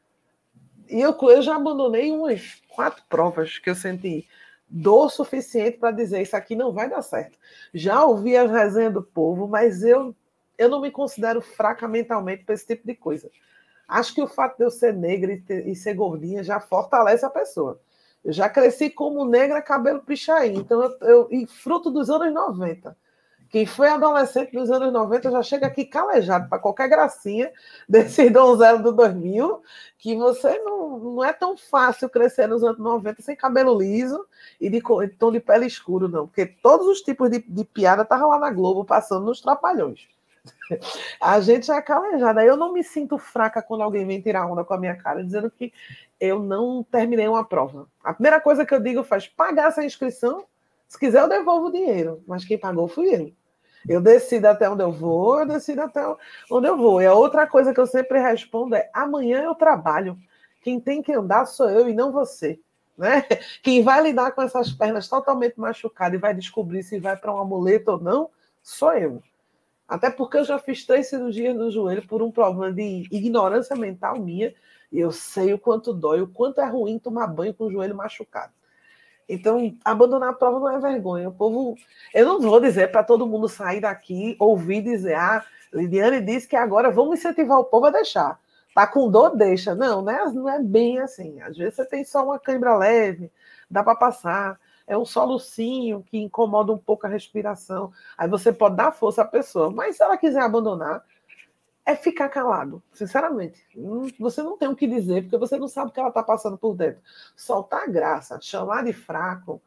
E 0.90 1.00
eu, 1.00 1.16
eu 1.22 1.42
já 1.44 1.56
abandonei 1.56 2.12
umas 2.12 2.62
quatro 2.68 3.04
provas 3.08 3.60
que 3.60 3.70
eu 3.70 3.76
senti 3.76 4.28
dor 4.68 5.12
suficiente 5.12 5.78
para 5.78 5.92
dizer 5.92 6.22
isso 6.22 6.36
aqui 6.36 6.56
não 6.56 6.74
vai 6.74 6.90
dar 6.90 7.04
certo. 7.04 7.38
Já 7.72 8.04
ouvi 8.04 8.36
as 8.36 8.50
resenhas 8.50 8.94
do 8.94 9.04
povo, 9.04 9.48
mas 9.48 9.84
eu, 9.84 10.16
eu 10.58 10.68
não 10.68 10.82
me 10.82 10.90
considero 10.90 11.42
fraca 11.42 11.88
mentalmente 11.88 12.44
para 12.44 12.56
esse 12.56 12.66
tipo 12.66 12.88
de 12.88 12.96
coisa. 12.96 13.30
Acho 13.88 14.16
que 14.16 14.22
o 14.22 14.28
fato 14.28 14.58
de 14.58 14.64
eu 14.64 14.72
ser 14.72 14.94
negra 14.94 15.32
e, 15.32 15.40
ter, 15.40 15.68
e 15.68 15.76
ser 15.76 15.94
gordinha 15.94 16.44
já 16.44 16.60
fortalece 16.60 17.24
a 17.24 17.30
pessoa. 17.30 17.80
Eu 18.24 18.32
já 18.32 18.50
cresci 18.50 18.90
como 18.90 19.26
negra, 19.26 19.62
cabelo 19.62 20.02
pichain. 20.02 20.54
Então, 20.56 20.82
eu, 20.84 20.98
eu, 21.02 21.28
e 21.32 21.48
fruto 21.48 21.90
dos 21.90 22.10
anos 22.10 22.34
90. 22.34 22.96
Quem 23.52 23.66
foi 23.66 23.90
adolescente 23.90 24.54
dos 24.54 24.72
anos 24.72 24.94
90 24.94 25.30
já 25.30 25.44
chega 25.44 25.68
aqui 25.68 25.84
calejado 25.84 26.48
para 26.48 26.58
qualquer 26.58 26.88
gracinha 26.88 27.52
desse 27.88 28.30
donzelo 28.30 28.82
do 28.82 28.94
2000, 28.94 29.62
que 29.98 30.16
você 30.16 30.58
não, 30.60 30.98
não 30.98 31.24
é 31.24 31.34
tão 31.34 31.58
fácil 31.58 32.10
crescer 32.10 32.48
nos 32.48 32.64
anos 32.64 32.80
90 32.80 33.22
sem 33.22 33.36
cabelo 33.36 33.78
liso 33.78 34.26
e 34.60 34.70
de 34.70 34.82
tom 35.18 35.32
de 35.32 35.40
pele 35.42 35.66
escuro, 35.66 36.08
não. 36.08 36.28
Porque 36.28 36.46
todos 36.46 36.88
os 36.88 37.02
tipos 37.02 37.30
de, 37.30 37.40
de 37.40 37.66
piada 37.66 38.04
estavam 38.04 38.30
lá 38.30 38.40
na 38.40 38.52
Globo, 38.52 38.86
passando 38.86 39.26
nos 39.26 39.42
trapalhões. 39.42 40.08
A 41.20 41.40
gente 41.40 41.72
é 41.72 41.82
calejada. 41.82 42.44
Eu 42.44 42.58
não 42.58 42.74
me 42.74 42.84
sinto 42.84 43.18
fraca 43.18 43.62
quando 43.62 43.82
alguém 43.82 44.06
vem 44.06 44.22
tirar 44.22 44.48
onda 44.48 44.64
com 44.64 44.74
a 44.74 44.78
minha 44.78 44.96
cara, 44.96 45.24
dizendo 45.24 45.50
que 45.50 45.74
eu 46.20 46.40
não 46.40 46.84
terminei 46.84 47.28
uma 47.28 47.44
prova. 47.44 47.88
A 48.04 48.14
primeira 48.14 48.40
coisa 48.40 48.66
que 48.66 48.74
eu 48.74 48.80
digo 48.80 49.04
faz 49.04 49.28
pagar 49.28 49.70
essa 49.70 49.84
inscrição. 49.84 50.46
Se 50.88 51.00
quiser, 51.00 51.22
eu 51.22 51.30
devolvo 51.30 51.68
o 51.68 51.72
dinheiro. 51.72 52.24
Mas 52.28 52.46
quem 52.46 52.58
pagou 52.58 52.88
fui 52.88 53.14
eu. 53.14 53.32
Eu 53.88 54.00
decido 54.00 54.48
até 54.48 54.70
onde 54.70 54.84
eu 54.84 54.92
vou, 54.92 55.40
eu 55.40 55.48
decido 55.48 55.82
até 55.82 56.02
onde 56.52 56.68
eu 56.68 56.78
vou. 56.78 57.02
E 57.02 57.06
a 57.06 57.14
outra 57.14 57.48
coisa 57.48 57.74
que 57.74 57.80
eu 57.80 57.88
sempre 57.88 58.20
respondo 58.20 58.76
é: 58.76 58.90
amanhã 58.94 59.42
eu 59.42 59.56
trabalho. 59.56 60.18
Quem 60.62 60.80
tem 60.80 61.02
que 61.02 61.12
andar 61.12 61.46
sou 61.46 61.70
eu 61.70 61.90
e 61.90 61.94
não 61.94 62.12
você. 62.12 62.60
Né? 62.96 63.24
Quem 63.64 63.82
vai 63.82 64.02
lidar 64.04 64.32
com 64.32 64.42
essas 64.44 64.72
pernas 64.72 65.08
totalmente 65.08 65.60
machucadas 65.60 66.20
e 66.20 66.22
vai 66.22 66.36
descobrir 66.36 66.84
se 66.84 67.00
vai 67.00 67.18
para 67.18 67.34
um 67.34 67.40
amuleto 67.40 67.92
ou 67.92 68.00
não, 68.00 68.30
sou 68.62 68.94
eu. 68.94 69.24
Até 69.92 70.10
porque 70.10 70.38
eu 70.38 70.46
já 70.46 70.58
fiz 70.58 70.86
três 70.86 71.10
cirurgias 71.10 71.54
no 71.54 71.70
joelho 71.70 72.08
por 72.08 72.22
um 72.22 72.32
problema 72.32 72.72
de 72.72 73.06
ignorância 73.12 73.76
mental 73.76 74.18
minha. 74.18 74.54
E 74.90 74.98
eu 74.98 75.12
sei 75.12 75.52
o 75.52 75.60
quanto 75.60 75.94
dói, 75.94 76.22
o 76.22 76.28
quanto 76.28 76.62
é 76.62 76.66
ruim 76.66 76.98
tomar 76.98 77.28
banho 77.28 77.54
com 77.54 77.66
o 77.66 77.72
joelho 77.72 77.94
machucado. 77.94 78.54
Então, 79.28 79.76
abandonar 79.84 80.30
a 80.30 80.34
prova 80.34 80.62
não 80.62 80.70
é 80.70 80.80
vergonha. 80.80 81.28
O 81.28 81.34
povo. 81.34 81.76
Eu 82.14 82.26
não 82.26 82.40
vou 82.40 82.62
dizer 82.62 82.90
para 82.90 83.04
todo 83.04 83.28
mundo 83.28 83.50
sair 83.50 83.82
daqui, 83.82 84.38
ouvir 84.40 84.82
dizer, 84.82 85.16
ah, 85.16 85.44
Lidiane 85.74 86.22
disse 86.22 86.48
que 86.48 86.56
agora 86.56 86.90
vamos 86.90 87.20
incentivar 87.20 87.60
o 87.60 87.66
povo 87.66 87.88
a 87.88 87.92
deixar. 87.92 88.40
Tá 88.74 88.88
com 88.88 89.12
dor, 89.12 89.36
deixa. 89.36 89.76
Não, 89.76 90.02
né? 90.02 90.24
não 90.34 90.48
é 90.48 90.58
bem 90.58 91.00
assim. 91.00 91.42
Às 91.42 91.58
vezes 91.58 91.76
você 91.76 91.86
tem 91.86 92.06
só 92.06 92.24
uma 92.24 92.40
cãibra 92.40 92.78
leve, 92.78 93.30
dá 93.70 93.84
para 93.84 93.96
passar 93.96 94.58
é 94.88 94.98
um 94.98 95.06
solucinho 95.06 96.04
que 96.04 96.18
incomoda 96.18 96.72
um 96.72 96.78
pouco 96.78 97.06
a 97.06 97.10
respiração. 97.10 97.92
Aí 98.18 98.28
você 98.28 98.52
pode 98.52 98.76
dar 98.76 98.92
força 98.92 99.22
à 99.22 99.26
pessoa, 99.26 99.70
mas 99.70 99.98
se 99.98 100.04
ela 100.04 100.18
quiser 100.18 100.42
abandonar, 100.42 101.04
é 101.86 101.96
ficar 101.96 102.30
calado, 102.30 102.82
sinceramente. 102.94 103.66
Você 104.20 104.44
não 104.44 104.58
tem 104.58 104.68
o 104.68 104.76
que 104.76 104.88
dizer, 104.88 105.24
porque 105.24 105.38
você 105.38 105.58
não 105.58 105.68
sabe 105.68 105.90
o 105.90 105.94
que 105.94 106.00
ela 106.00 106.10
está 106.10 106.24
passando 106.24 106.58
por 106.58 106.76
dentro. 106.76 107.02
Soltar 107.36 107.84
a 107.84 107.88
graça, 107.88 108.40
chamar 108.42 108.84
de 108.84 108.94
fraco. 108.94 109.62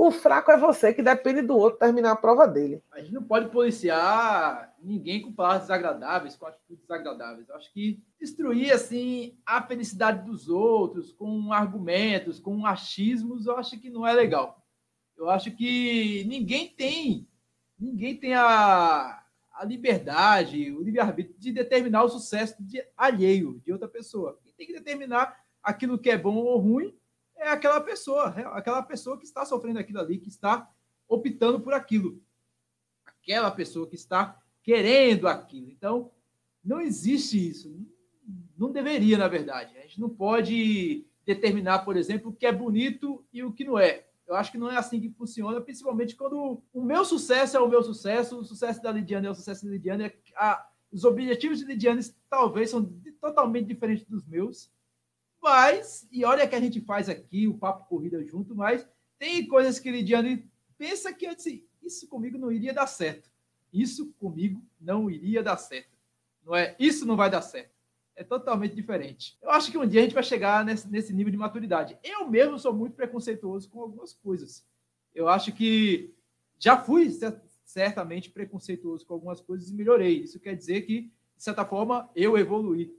O 0.00 0.12
fraco 0.12 0.52
é 0.52 0.56
você, 0.56 0.94
que 0.94 1.02
depende 1.02 1.42
do 1.42 1.56
outro 1.56 1.80
terminar 1.80 2.12
a 2.12 2.16
prova 2.16 2.46
dele. 2.46 2.80
A 2.92 3.00
gente 3.00 3.12
não 3.12 3.24
pode 3.24 3.48
policiar 3.48 4.72
ninguém 4.80 5.20
com 5.20 5.32
palavras 5.32 5.62
desagradáveis, 5.62 6.36
com 6.36 6.46
atitudes 6.46 6.82
desagradáveis. 6.82 7.48
Eu 7.48 7.56
acho 7.56 7.72
que 7.72 8.00
destruir 8.16 8.70
assim 8.70 9.36
a 9.44 9.60
felicidade 9.60 10.24
dos 10.24 10.48
outros 10.48 11.12
com 11.12 11.52
argumentos, 11.52 12.38
com 12.38 12.64
achismos, 12.64 13.46
eu 13.46 13.56
acho 13.56 13.76
que 13.80 13.90
não 13.90 14.06
é 14.06 14.12
legal. 14.12 14.64
Eu 15.16 15.28
acho 15.28 15.50
que 15.50 16.24
ninguém 16.28 16.68
tem, 16.68 17.26
ninguém 17.76 18.16
tem 18.16 18.34
a, 18.34 19.20
a 19.52 19.64
liberdade, 19.64 20.70
o 20.70 20.80
livre-arbítrio 20.80 21.34
de 21.40 21.50
determinar 21.50 22.04
o 22.04 22.08
sucesso 22.08 22.54
de 22.60 22.80
alheio 22.96 23.60
de 23.66 23.72
outra 23.72 23.88
pessoa. 23.88 24.38
Quem 24.44 24.52
tem 24.52 24.66
que 24.68 24.74
determinar 24.74 25.40
aquilo 25.60 25.98
que 25.98 26.08
é 26.08 26.16
bom 26.16 26.36
ou 26.36 26.56
ruim 26.60 26.96
é 27.38 27.48
aquela 27.48 27.80
pessoa, 27.80 28.34
é 28.36 28.44
aquela 28.58 28.82
pessoa 28.82 29.18
que 29.18 29.24
está 29.24 29.44
sofrendo 29.44 29.78
aquilo 29.78 30.00
ali, 30.00 30.18
que 30.18 30.28
está 30.28 30.70
optando 31.08 31.60
por 31.60 31.72
aquilo. 31.72 32.20
Aquela 33.06 33.50
pessoa 33.50 33.88
que 33.88 33.94
está 33.94 34.38
querendo 34.62 35.26
aquilo. 35.26 35.70
Então, 35.70 36.10
não 36.62 36.80
existe 36.80 37.48
isso. 37.48 37.74
Não 38.56 38.70
deveria, 38.70 39.16
na 39.16 39.28
verdade. 39.28 39.76
A 39.78 39.82
gente 39.82 40.00
não 40.00 40.10
pode 40.10 41.06
determinar, 41.24 41.80
por 41.80 41.96
exemplo, 41.96 42.30
o 42.30 42.34
que 42.34 42.46
é 42.46 42.52
bonito 42.52 43.24
e 43.32 43.42
o 43.42 43.52
que 43.52 43.64
não 43.64 43.78
é. 43.78 44.06
Eu 44.26 44.34
acho 44.34 44.52
que 44.52 44.58
não 44.58 44.70
é 44.70 44.76
assim 44.76 45.00
que 45.00 45.08
funciona, 45.08 45.60
principalmente 45.60 46.14
quando 46.14 46.62
o 46.72 46.82
meu 46.82 47.02
sucesso 47.04 47.56
é 47.56 47.60
o 47.60 47.68
meu 47.68 47.82
sucesso, 47.82 48.38
o 48.38 48.44
sucesso 48.44 48.82
da 48.82 48.92
Lidiane 48.92 49.26
é 49.26 49.30
o 49.30 49.34
sucesso 49.34 49.64
da 49.64 49.70
Lidiane. 49.70 50.12
A, 50.36 50.68
os 50.92 51.04
objetivos 51.04 51.58
de 51.58 51.64
Lidiane 51.64 52.02
talvez 52.28 52.70
são 52.70 52.84
totalmente 53.20 53.66
diferentes 53.66 54.04
dos 54.04 54.26
meus. 54.26 54.70
Mas, 55.42 56.06
e 56.10 56.24
olha 56.24 56.46
que 56.46 56.54
a 56.54 56.60
gente 56.60 56.80
faz 56.80 57.08
aqui, 57.08 57.46
o 57.46 57.56
Papo 57.56 57.88
Corrida 57.88 58.22
junto, 58.24 58.54
mas 58.54 58.86
tem 59.18 59.46
coisas 59.46 59.78
que 59.78 59.90
Lidiane 59.90 60.48
pensa 60.76 61.12
que 61.12 61.32
disse, 61.34 61.66
isso 61.82 62.08
comigo 62.08 62.38
não 62.38 62.50
iria 62.50 62.74
dar 62.74 62.86
certo. 62.86 63.30
Isso 63.72 64.12
comigo 64.18 64.62
não 64.80 65.10
iria 65.10 65.42
dar 65.42 65.56
certo. 65.56 65.96
Não 66.44 66.54
é? 66.54 66.74
Isso 66.78 67.06
não 67.06 67.16
vai 67.16 67.30
dar 67.30 67.42
certo 67.42 67.78
é 68.18 68.24
totalmente 68.24 68.74
diferente. 68.74 69.38
Eu 69.40 69.50
acho 69.52 69.70
que 69.70 69.78
um 69.78 69.86
dia 69.86 70.00
a 70.00 70.02
gente 70.02 70.14
vai 70.14 70.24
chegar 70.24 70.64
nesse, 70.64 70.90
nesse 70.90 71.14
nível 71.14 71.30
de 71.30 71.38
maturidade. 71.38 71.96
Eu 72.02 72.28
mesmo 72.28 72.58
sou 72.58 72.74
muito 72.74 72.96
preconceituoso 72.96 73.70
com 73.70 73.80
algumas 73.80 74.12
coisas. 74.12 74.66
Eu 75.14 75.28
acho 75.28 75.52
que 75.52 76.12
já 76.58 76.76
fui 76.76 77.08
certamente 77.64 78.28
preconceituoso 78.28 79.06
com 79.06 79.14
algumas 79.14 79.40
coisas 79.40 79.70
e 79.70 79.74
melhorei. 79.74 80.22
Isso 80.22 80.40
quer 80.40 80.56
dizer 80.56 80.82
que, 80.82 81.02
de 81.02 81.42
certa 81.44 81.64
forma, 81.64 82.10
eu 82.16 82.36
evoluí. 82.36 82.92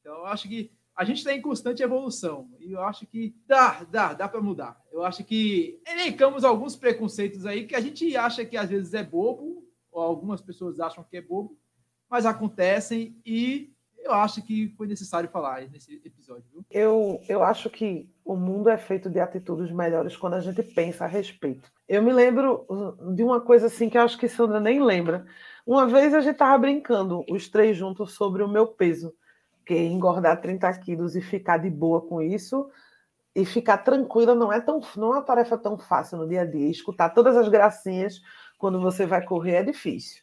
Então, 0.00 0.14
eu 0.14 0.26
acho 0.26 0.48
que 0.48 0.72
a 1.02 1.04
gente 1.04 1.18
está 1.18 1.34
em 1.34 1.42
constante 1.42 1.82
evolução. 1.82 2.48
E 2.60 2.72
eu 2.72 2.80
acho 2.82 3.06
que 3.06 3.34
dá, 3.46 3.84
dá, 3.90 4.12
dá 4.12 4.28
para 4.28 4.40
mudar. 4.40 4.80
Eu 4.92 5.04
acho 5.04 5.24
que 5.24 5.80
elencamos 5.86 6.44
alguns 6.44 6.76
preconceitos 6.76 7.44
aí 7.44 7.66
que 7.66 7.74
a 7.74 7.80
gente 7.80 8.16
acha 8.16 8.44
que 8.44 8.56
às 8.56 8.70
vezes 8.70 8.94
é 8.94 9.02
bobo, 9.02 9.66
ou 9.90 10.00
algumas 10.00 10.40
pessoas 10.40 10.78
acham 10.78 11.04
que 11.04 11.16
é 11.16 11.20
bobo, 11.20 11.58
mas 12.08 12.24
acontecem 12.24 13.16
e 13.26 13.72
eu 13.98 14.12
acho 14.12 14.42
que 14.42 14.68
foi 14.76 14.86
necessário 14.86 15.28
falar 15.28 15.62
nesse 15.68 16.00
episódio. 16.04 16.44
Viu? 16.52 16.64
Eu, 16.70 17.20
eu 17.28 17.42
acho 17.42 17.68
que 17.70 18.08
o 18.24 18.36
mundo 18.36 18.68
é 18.68 18.76
feito 18.76 19.08
de 19.10 19.20
atitudes 19.20 19.72
melhores 19.72 20.16
quando 20.16 20.34
a 20.34 20.40
gente 20.40 20.62
pensa 20.62 21.04
a 21.04 21.08
respeito. 21.08 21.70
Eu 21.88 22.02
me 22.02 22.12
lembro 22.12 22.64
uh, 22.68 23.14
de 23.14 23.22
uma 23.22 23.40
coisa 23.40 23.66
assim 23.66 23.88
que 23.88 23.98
eu 23.98 24.02
acho 24.02 24.18
que 24.18 24.28
Sandra 24.28 24.60
nem 24.60 24.82
lembra. 24.82 25.26
Uma 25.66 25.86
vez 25.86 26.14
a 26.14 26.20
gente 26.20 26.32
estava 26.32 26.58
brincando, 26.58 27.24
os 27.28 27.48
três 27.48 27.76
juntos, 27.76 28.12
sobre 28.14 28.42
o 28.42 28.48
meu 28.48 28.66
peso, 28.66 29.14
que 29.64 29.76
engordar 29.76 30.40
30 30.40 30.72
quilos 30.78 31.16
e 31.16 31.20
ficar 31.20 31.58
de 31.58 31.70
boa 31.70 32.00
com 32.00 32.20
isso 32.20 32.68
e 33.34 33.44
ficar 33.44 33.78
tranquila 33.78 34.34
não 34.34 34.52
é 34.52 34.60
tão 34.60 34.80
não 34.96 35.08
é 35.08 35.16
uma 35.16 35.22
tarefa 35.22 35.56
tão 35.56 35.78
fácil 35.78 36.18
no 36.18 36.28
dia 36.28 36.42
a 36.42 36.44
dia. 36.44 36.70
Escutar 36.70 37.10
todas 37.10 37.36
as 37.36 37.48
gracinhas 37.48 38.20
quando 38.58 38.80
você 38.80 39.06
vai 39.06 39.24
correr 39.24 39.54
é 39.56 39.62
difícil. 39.62 40.22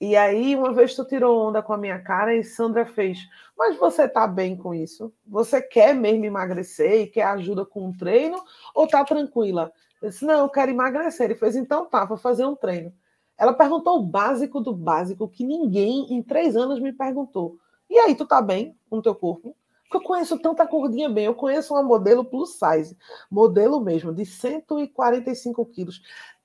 E 0.00 0.16
aí, 0.16 0.56
uma 0.56 0.72
vez 0.72 0.94
tu 0.94 1.04
tirou 1.04 1.46
onda 1.46 1.62
com 1.62 1.74
a 1.74 1.76
minha 1.76 1.98
cara 2.00 2.34
e 2.34 2.42
Sandra 2.42 2.86
fez, 2.86 3.18
mas 3.56 3.76
você 3.76 4.08
tá 4.08 4.26
bem 4.26 4.56
com 4.56 4.72
isso? 4.72 5.12
Você 5.26 5.60
quer 5.60 5.94
mesmo 5.94 6.24
emagrecer 6.24 7.02
e 7.02 7.06
quer 7.06 7.24
ajuda 7.24 7.66
com 7.66 7.86
um 7.88 7.92
treino 7.94 8.42
ou 8.74 8.86
tá 8.86 9.04
tranquila? 9.04 9.70
Eu 10.00 10.08
disse, 10.08 10.24
não, 10.24 10.38
eu 10.38 10.48
quero 10.48 10.70
emagrecer. 10.70 11.26
Ele 11.26 11.34
fez, 11.34 11.54
então 11.54 11.84
tá, 11.84 12.06
vou 12.06 12.16
fazer 12.16 12.46
um 12.46 12.56
treino. 12.56 12.90
Ela 13.36 13.52
perguntou 13.52 13.98
o 13.98 14.02
básico 14.02 14.58
do 14.58 14.72
básico 14.72 15.28
que 15.28 15.44
ninguém 15.44 16.06
em 16.14 16.22
três 16.22 16.56
anos 16.56 16.80
me 16.80 16.92
perguntou. 16.94 17.58
E 17.90 17.98
aí, 17.98 18.14
tu 18.14 18.24
tá 18.24 18.40
bem 18.40 18.74
com 18.88 18.98
o 18.98 19.02
teu 19.02 19.14
corpo? 19.14 19.54
Porque 19.82 19.98
eu 19.98 20.02
conheço 20.02 20.38
tanta 20.38 20.64
gordinha 20.64 21.10
bem. 21.10 21.26
Eu 21.26 21.34
conheço 21.34 21.74
uma 21.74 21.82
modelo 21.82 22.24
plus 22.24 22.58
size, 22.58 22.96
modelo 23.30 23.80
mesmo, 23.80 24.14
de 24.14 24.24
145 24.24 25.66
quilos, 25.66 26.00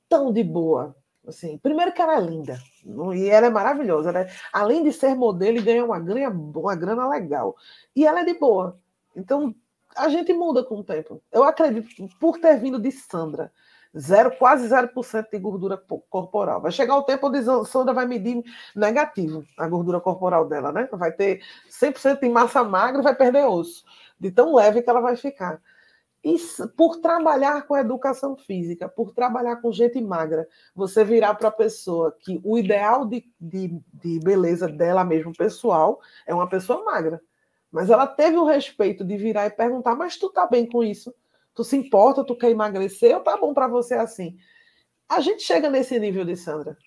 tão 0.09 0.33
de 0.33 0.43
boa 0.43 0.95
Assim, 1.27 1.57
primeiro 1.57 1.91
que 1.91 2.01
ela 2.01 2.17
é 2.17 2.21
linda, 2.21 2.59
e 3.15 3.27
ela 3.27 3.47
é 3.47 3.49
maravilhosa, 3.49 4.11
né? 4.11 4.27
Além 4.53 4.83
de 4.83 4.93
ser 4.93 5.15
modelo, 5.15 5.57
e 5.57 5.61
ganha 5.61 5.83
uma 5.83 5.99
grana, 5.99 6.29
uma 6.29 6.75
grana 6.75 7.07
legal. 7.07 7.55
E 7.95 8.05
ela 8.05 8.21
é 8.21 8.25
de 8.25 8.35
boa. 8.35 8.79
Então, 9.15 9.55
a 9.95 10.07
gente 10.09 10.33
muda 10.33 10.63
com 10.63 10.79
o 10.79 10.83
tempo. 10.83 11.21
Eu 11.31 11.43
acredito, 11.43 11.89
por 12.19 12.39
ter 12.39 12.59
vindo 12.59 12.79
de 12.79 12.91
Sandra, 12.91 13.51
zero, 13.97 14.35
quase 14.37 14.67
0% 14.67 15.27
de 15.31 15.39
gordura 15.39 15.81
corporal. 16.09 16.61
Vai 16.61 16.71
chegar 16.71 16.97
o 16.97 17.03
tempo 17.03 17.27
onde 17.27 17.41
Sandra 17.67 17.93
vai 17.93 18.05
medir 18.05 18.43
negativo 18.75 19.45
a 19.57 19.67
gordura 19.67 19.99
corporal 19.99 20.47
dela, 20.47 20.71
né? 20.71 20.89
Vai 20.91 21.11
ter 21.11 21.41
100% 21.69 22.19
de 22.19 22.29
massa 22.29 22.63
magra 22.63 23.01
e 23.01 23.03
vai 23.03 23.15
perder 23.15 23.45
osso, 23.45 23.83
de 24.19 24.31
tão 24.31 24.53
leve 24.53 24.81
que 24.81 24.89
ela 24.89 25.01
vai 25.01 25.15
ficar. 25.15 25.61
E 26.23 26.35
por 26.75 26.97
trabalhar 26.97 27.67
com 27.67 27.77
educação 27.77 28.35
física, 28.35 28.89
por 28.89 29.13
trabalhar 29.13 29.57
com 29.57 29.71
gente 29.71 30.01
magra, 30.01 30.47
você 30.73 31.03
virar 31.03 31.35
para 31.35 31.49
a 31.49 31.51
pessoa 31.51 32.15
que 32.19 32.41
o 32.43 32.57
ideal 32.57 33.05
de, 33.05 33.23
de, 33.39 33.79
de, 33.93 34.19
beleza 34.19 34.67
dela 34.67 35.03
mesmo, 35.03 35.31
pessoal, 35.33 36.01
é 36.25 36.33
uma 36.33 36.49
pessoa 36.49 36.83
magra. 36.83 37.21
Mas 37.71 37.91
ela 37.91 38.07
teve 38.07 38.37
o 38.37 38.45
respeito 38.45 39.05
de 39.05 39.15
virar 39.17 39.45
e 39.45 39.51
perguntar: 39.51 39.95
Mas 39.95 40.17
tu 40.17 40.31
tá 40.31 40.47
bem 40.47 40.67
com 40.67 40.83
isso? 40.83 41.13
Tu 41.55 41.63
se 41.63 41.77
importa? 41.77 42.23
Tu 42.23 42.35
quer 42.35 42.51
emagrecer? 42.51 43.19
Tá 43.23 43.37
bom 43.37 43.53
para 43.53 43.67
você 43.67 43.93
assim? 43.95 44.37
A 45.07 45.21
gente 45.21 45.43
chega 45.43 45.69
nesse 45.69 45.97
nível 45.99 46.25
de 46.25 46.35
Sandra. 46.35 46.77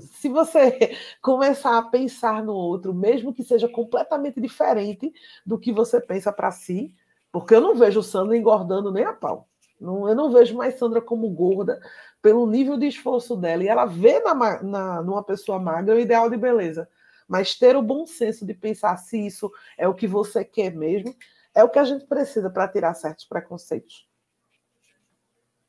Se 0.00 0.28
você 0.28 0.96
começar 1.22 1.78
a 1.78 1.82
pensar 1.82 2.42
no 2.42 2.52
outro, 2.52 2.92
mesmo 2.92 3.32
que 3.32 3.42
seja 3.42 3.68
completamente 3.68 4.40
diferente 4.40 5.12
do 5.46 5.58
que 5.58 5.72
você 5.72 6.00
pensa 6.00 6.32
para 6.32 6.50
si, 6.50 6.94
porque 7.32 7.54
eu 7.54 7.60
não 7.60 7.74
vejo 7.74 8.02
Sandra 8.02 8.36
engordando 8.36 8.92
nem 8.92 9.04
a 9.04 9.12
pau. 9.12 9.48
Eu 9.80 10.14
não 10.14 10.30
vejo 10.32 10.56
mais 10.56 10.76
Sandra 10.76 11.00
como 11.00 11.30
gorda 11.30 11.80
pelo 12.20 12.46
nível 12.46 12.76
de 12.76 12.88
esforço 12.88 13.36
dela. 13.36 13.62
E 13.62 13.68
ela 13.68 13.86
vê 13.86 14.18
na, 14.20 14.62
na, 14.62 15.02
numa 15.02 15.22
pessoa 15.22 15.58
magra 15.58 15.94
o 15.94 16.00
ideal 16.00 16.28
de 16.28 16.36
beleza. 16.36 16.88
Mas 17.28 17.54
ter 17.54 17.76
o 17.76 17.82
bom 17.82 18.06
senso 18.06 18.44
de 18.44 18.54
pensar 18.54 18.96
se 18.96 19.24
isso 19.24 19.52
é 19.76 19.86
o 19.86 19.94
que 19.94 20.06
você 20.06 20.44
quer 20.44 20.74
mesmo, 20.74 21.14
é 21.54 21.62
o 21.62 21.68
que 21.68 21.78
a 21.78 21.84
gente 21.84 22.06
precisa 22.06 22.50
para 22.50 22.66
tirar 22.66 22.94
certos 22.94 23.24
preconceitos. 23.24 24.07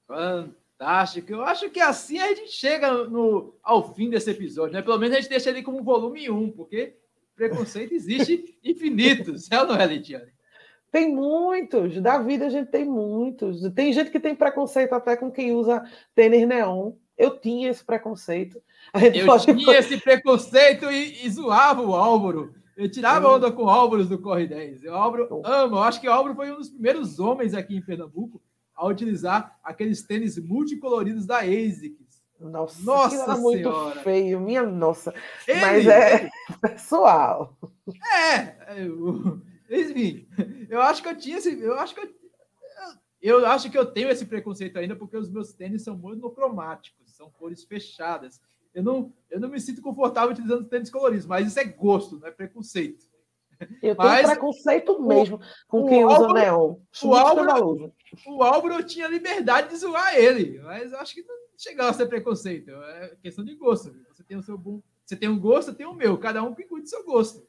Fantástico. 0.09 1.31
Eu 1.31 1.43
acho 1.43 1.69
que 1.69 1.79
assim 1.79 2.17
a 2.17 2.29
gente 2.29 2.51
chega 2.51 2.91
no, 3.05 3.53
ao 3.61 3.93
fim 3.93 4.09
desse 4.09 4.31
episódio, 4.31 4.73
né? 4.73 4.81
Pelo 4.81 4.97
menos 4.97 5.15
a 5.15 5.19
gente 5.21 5.29
deixa 5.29 5.51
ele 5.51 5.61
como 5.61 5.83
volume 5.83 6.31
1, 6.31 6.51
porque 6.51 6.95
preconceito 7.35 7.93
existe 7.93 8.57
infinitos, 8.65 9.51
é 9.51 9.61
ou 9.61 9.67
não 9.67 9.75
é, 9.75 9.85
Lidiane? 9.85 10.31
Tem 10.91 11.13
muitos, 11.13 12.01
da 12.01 12.17
vida 12.17 12.47
a 12.47 12.49
gente 12.49 12.71
tem 12.71 12.83
muitos. 12.83 13.61
Tem 13.73 13.93
gente 13.93 14.09
que 14.09 14.19
tem 14.19 14.33
preconceito 14.33 14.93
até 14.93 15.15
com 15.15 15.29
quem 15.31 15.51
usa 15.51 15.83
tênis 16.15 16.47
neon. 16.47 16.93
Eu 17.15 17.37
tinha 17.39 17.69
esse 17.69 17.85
preconceito. 17.85 18.59
Eu 19.13 19.27
pode... 19.27 19.45
tinha 19.45 19.77
esse 19.77 19.97
preconceito 19.97 20.89
e, 20.89 21.23
e, 21.23 21.29
zoava 21.29 21.83
o 21.83 21.93
Álvaro. 21.93 22.55
Eu 22.75 22.89
tirava 22.89 23.29
onda 23.29 23.51
com 23.51 23.65
o 23.65 23.69
Álvaro 23.69 24.05
do 24.05 24.17
Corre 24.17 24.47
10. 24.47 24.85
O 24.85 24.89
Álvaro 24.89 25.41
ama. 25.45 25.77
Eu 25.77 25.83
acho 25.83 26.01
que 26.01 26.07
o 26.07 26.11
Álvaro 26.11 26.33
foi 26.33 26.51
um 26.51 26.55
dos 26.55 26.69
primeiros 26.69 27.19
homens 27.19 27.53
aqui 27.53 27.75
em 27.75 27.81
Pernambuco 27.81 28.41
a 28.79 28.87
utilizar 28.87 29.59
aqueles 29.61 30.01
tênis 30.01 30.37
multicoloridos 30.37 31.25
da 31.25 31.39
ASICS. 31.39 32.23
Nossa, 32.39 32.81
nossa 32.81 33.23
era 33.23 33.35
muito 33.35 33.91
feio, 34.01 34.39
minha 34.39 34.63
nossa. 34.63 35.13
Ele, 35.45 35.59
Mas 35.59 35.85
é 35.85 36.29
pessoal. 36.61 37.57
É, 38.15 38.37
é 38.37 38.87
enfim, 39.69 40.25
eu 40.69 40.81
acho 40.81 41.03
que 41.03 41.09
eu 41.09 41.17
tinha 41.17 41.37
esse. 41.37 41.59
Eu 41.59 41.77
acho 41.77 41.93
que 41.93 41.99
eu, 43.21 43.41
eu 43.41 43.45
acho 43.45 43.69
que 43.69 43.77
eu 43.77 43.85
tenho 43.85 44.09
esse 44.09 44.25
preconceito 44.25 44.79
ainda 44.79 44.95
porque 44.95 45.17
os 45.17 45.29
meus 45.29 45.51
tênis 45.51 45.83
são 45.83 45.97
monocromáticos, 45.97 47.11
são 47.13 47.29
cores 47.29 47.65
fechadas. 47.65 48.39
Eu 48.73 48.83
não, 48.83 49.13
eu 49.29 49.41
não 49.41 49.49
me 49.49 49.59
sinto 49.59 49.81
confortável 49.81 50.31
utilizando 50.31 50.69
tênis 50.69 50.89
coloridos, 50.89 51.25
mas 51.25 51.45
isso 51.45 51.59
é 51.59 51.65
gosto, 51.65 52.17
não 52.17 52.27
é 52.29 52.31
preconceito. 52.31 53.08
Eu 53.59 53.95
tenho 53.95 53.95
Mas, 53.97 54.29
preconceito 54.29 55.01
mesmo 55.01 55.39
com 55.67 55.85
quem 55.87 56.05
usa 56.05 56.33
neon. 56.33 56.71
O 56.71 56.75
com 56.75 56.81
quem 56.91 57.09
usa 57.09 57.19
Álvaro, 57.19 57.43
neon. 57.43 57.55
O 57.55 57.63
Álvaro, 57.63 57.93
o 58.27 58.43
Álvaro 58.43 58.83
tinha 58.83 59.07
liberdade 59.07 59.69
de 59.69 59.77
zoar 59.77 60.15
ele, 60.15 60.59
mas 60.59 60.93
acho 60.93 61.13
que 61.13 61.23
não 61.23 61.35
chegava 61.57 61.89
a 61.89 61.93
ser 61.93 62.07
preconceito. 62.07 62.71
É 62.71 63.15
questão 63.21 63.43
de 63.43 63.55
gosto. 63.55 63.93
Você 64.13 64.23
tem 64.23 64.37
o 64.37 64.43
seu 64.43 64.57
bom, 64.57 64.81
você 65.05 65.15
tem 65.15 65.27
um 65.27 65.39
gosto, 65.39 65.71
eu 65.71 65.75
tenho 65.75 65.91
o 65.91 65.95
meu. 65.95 66.17
Cada 66.17 66.41
um 66.41 66.55
que 66.55 66.63
cuide 66.63 66.83
do 66.83 66.89
seu 66.89 67.03
gosto. 67.03 67.45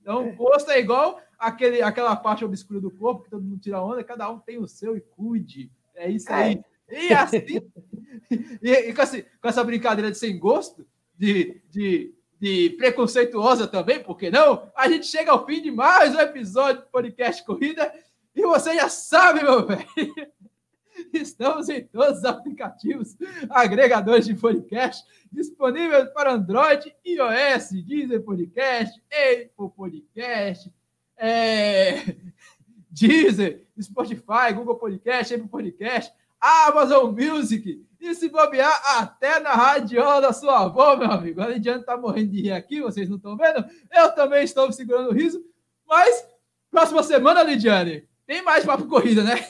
Então, 0.00 0.22
é. 0.22 0.32
gosto 0.32 0.70
é 0.70 0.78
igual 0.78 1.20
aquele, 1.38 1.82
aquela 1.82 2.16
parte 2.16 2.44
obscura 2.44 2.80
do 2.80 2.90
corpo 2.90 3.24
que 3.24 3.30
todo 3.30 3.42
mundo 3.42 3.60
tira 3.60 3.82
onda. 3.82 4.02
Cada 4.02 4.30
um 4.30 4.38
tem 4.38 4.58
o 4.58 4.66
seu 4.66 4.96
e 4.96 5.00
cuide. 5.00 5.70
É 5.94 6.10
isso 6.10 6.32
aí. 6.32 6.60
É. 6.88 7.04
E 7.06 7.12
assim, 7.12 7.38
e, 8.62 8.70
e 8.70 8.94
com, 8.94 9.02
essa, 9.02 9.22
com 9.22 9.48
essa 9.48 9.62
brincadeira 9.62 10.10
de 10.10 10.18
sem 10.18 10.38
gosto, 10.38 10.86
de, 11.16 11.62
de 11.68 12.14
de 12.40 12.70
preconceituosa 12.70 13.66
também, 13.68 14.02
porque 14.02 14.30
não? 14.30 14.70
A 14.74 14.88
gente 14.88 15.06
chega 15.06 15.30
ao 15.30 15.44
fim 15.44 15.60
de 15.60 15.70
mais 15.70 16.14
um 16.14 16.20
episódio 16.20 16.80
do 16.80 16.88
podcast 16.88 17.44
Corrida 17.44 17.92
e 18.34 18.42
você 18.42 18.74
já 18.74 18.88
sabe, 18.88 19.42
meu 19.42 19.66
velho. 19.66 19.84
Estamos 21.12 21.68
em 21.68 21.84
todos 21.84 22.18
os 22.18 22.24
aplicativos 22.24 23.16
agregadores 23.50 24.24
de 24.24 24.34
podcast 24.34 25.04
disponíveis 25.30 26.08
para 26.10 26.32
Android, 26.32 26.94
iOS, 27.04 27.70
Deezer 27.86 28.22
Podcast, 28.22 29.00
Apple 29.12 29.70
Podcast, 29.76 30.72
é... 31.18 32.16
Deezer, 32.90 33.66
Spotify, 33.80 34.52
Google 34.54 34.76
Podcast, 34.76 35.32
Apple 35.32 35.48
Podcast, 35.48 36.12
Amazon 36.40 37.14
Music, 37.14 37.84
e 38.00 38.14
se 38.14 38.30
bobear 38.30 38.98
até 38.98 39.38
na 39.40 39.52
radiola 39.52 40.22
da 40.22 40.32
sua 40.32 40.60
avó, 40.64 40.96
meu 40.96 41.10
amigo. 41.10 41.42
A 41.42 41.48
Lidiane 41.48 41.84
tá 41.84 41.96
morrendo 41.96 42.30
de 42.30 42.42
rir 42.42 42.52
aqui, 42.52 42.80
vocês 42.80 43.08
não 43.08 43.16
estão 43.16 43.36
vendo? 43.36 43.64
Eu 43.92 44.10
também 44.14 44.42
estou 44.42 44.72
segurando 44.72 45.10
o 45.10 45.12
riso. 45.12 45.44
Mas, 45.86 46.26
próxima 46.70 47.02
semana, 47.02 47.42
Lidiane, 47.42 48.08
tem 48.26 48.42
mais 48.42 48.64
papo 48.64 48.86
corrida, 48.86 49.22
né? 49.22 49.46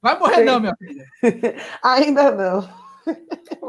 Vai 0.00 0.18
morrer 0.18 0.36
Sim. 0.36 0.44
não, 0.44 0.60
minha 0.60 0.76
filha. 0.78 1.06
Ainda 1.82 2.30
não. 2.30 2.84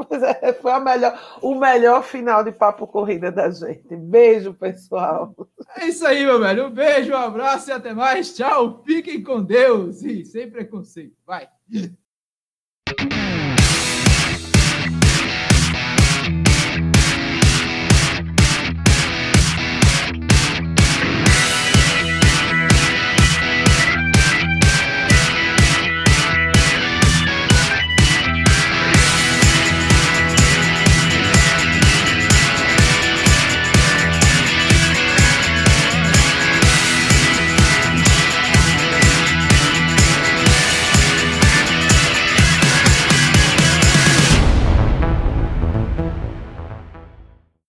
Mas 0.09 0.23
é, 0.23 0.53
foi 0.53 0.71
a 0.71 0.79
melhor, 0.79 1.39
o 1.41 1.55
melhor 1.55 2.03
final 2.03 2.43
de 2.43 2.51
papo 2.51 2.85
corrida 2.85 3.31
da 3.31 3.49
gente. 3.49 3.95
Beijo, 3.95 4.53
pessoal. 4.53 5.33
É 5.77 5.87
isso 5.87 6.05
aí, 6.05 6.25
meu 6.25 6.39
velho. 6.39 6.67
Um 6.67 6.69
beijo, 6.69 7.11
um 7.11 7.17
abraço 7.17 7.69
e 7.69 7.73
até 7.73 7.93
mais. 7.93 8.35
Tchau. 8.35 8.83
Fiquem 8.85 9.23
com 9.23 9.43
Deus 9.43 10.03
e 10.03 10.23
sem 10.25 10.49
preconceito. 10.49 11.15
Vai. 11.25 11.49
Thank 12.87 13.13
you. 13.13 13.24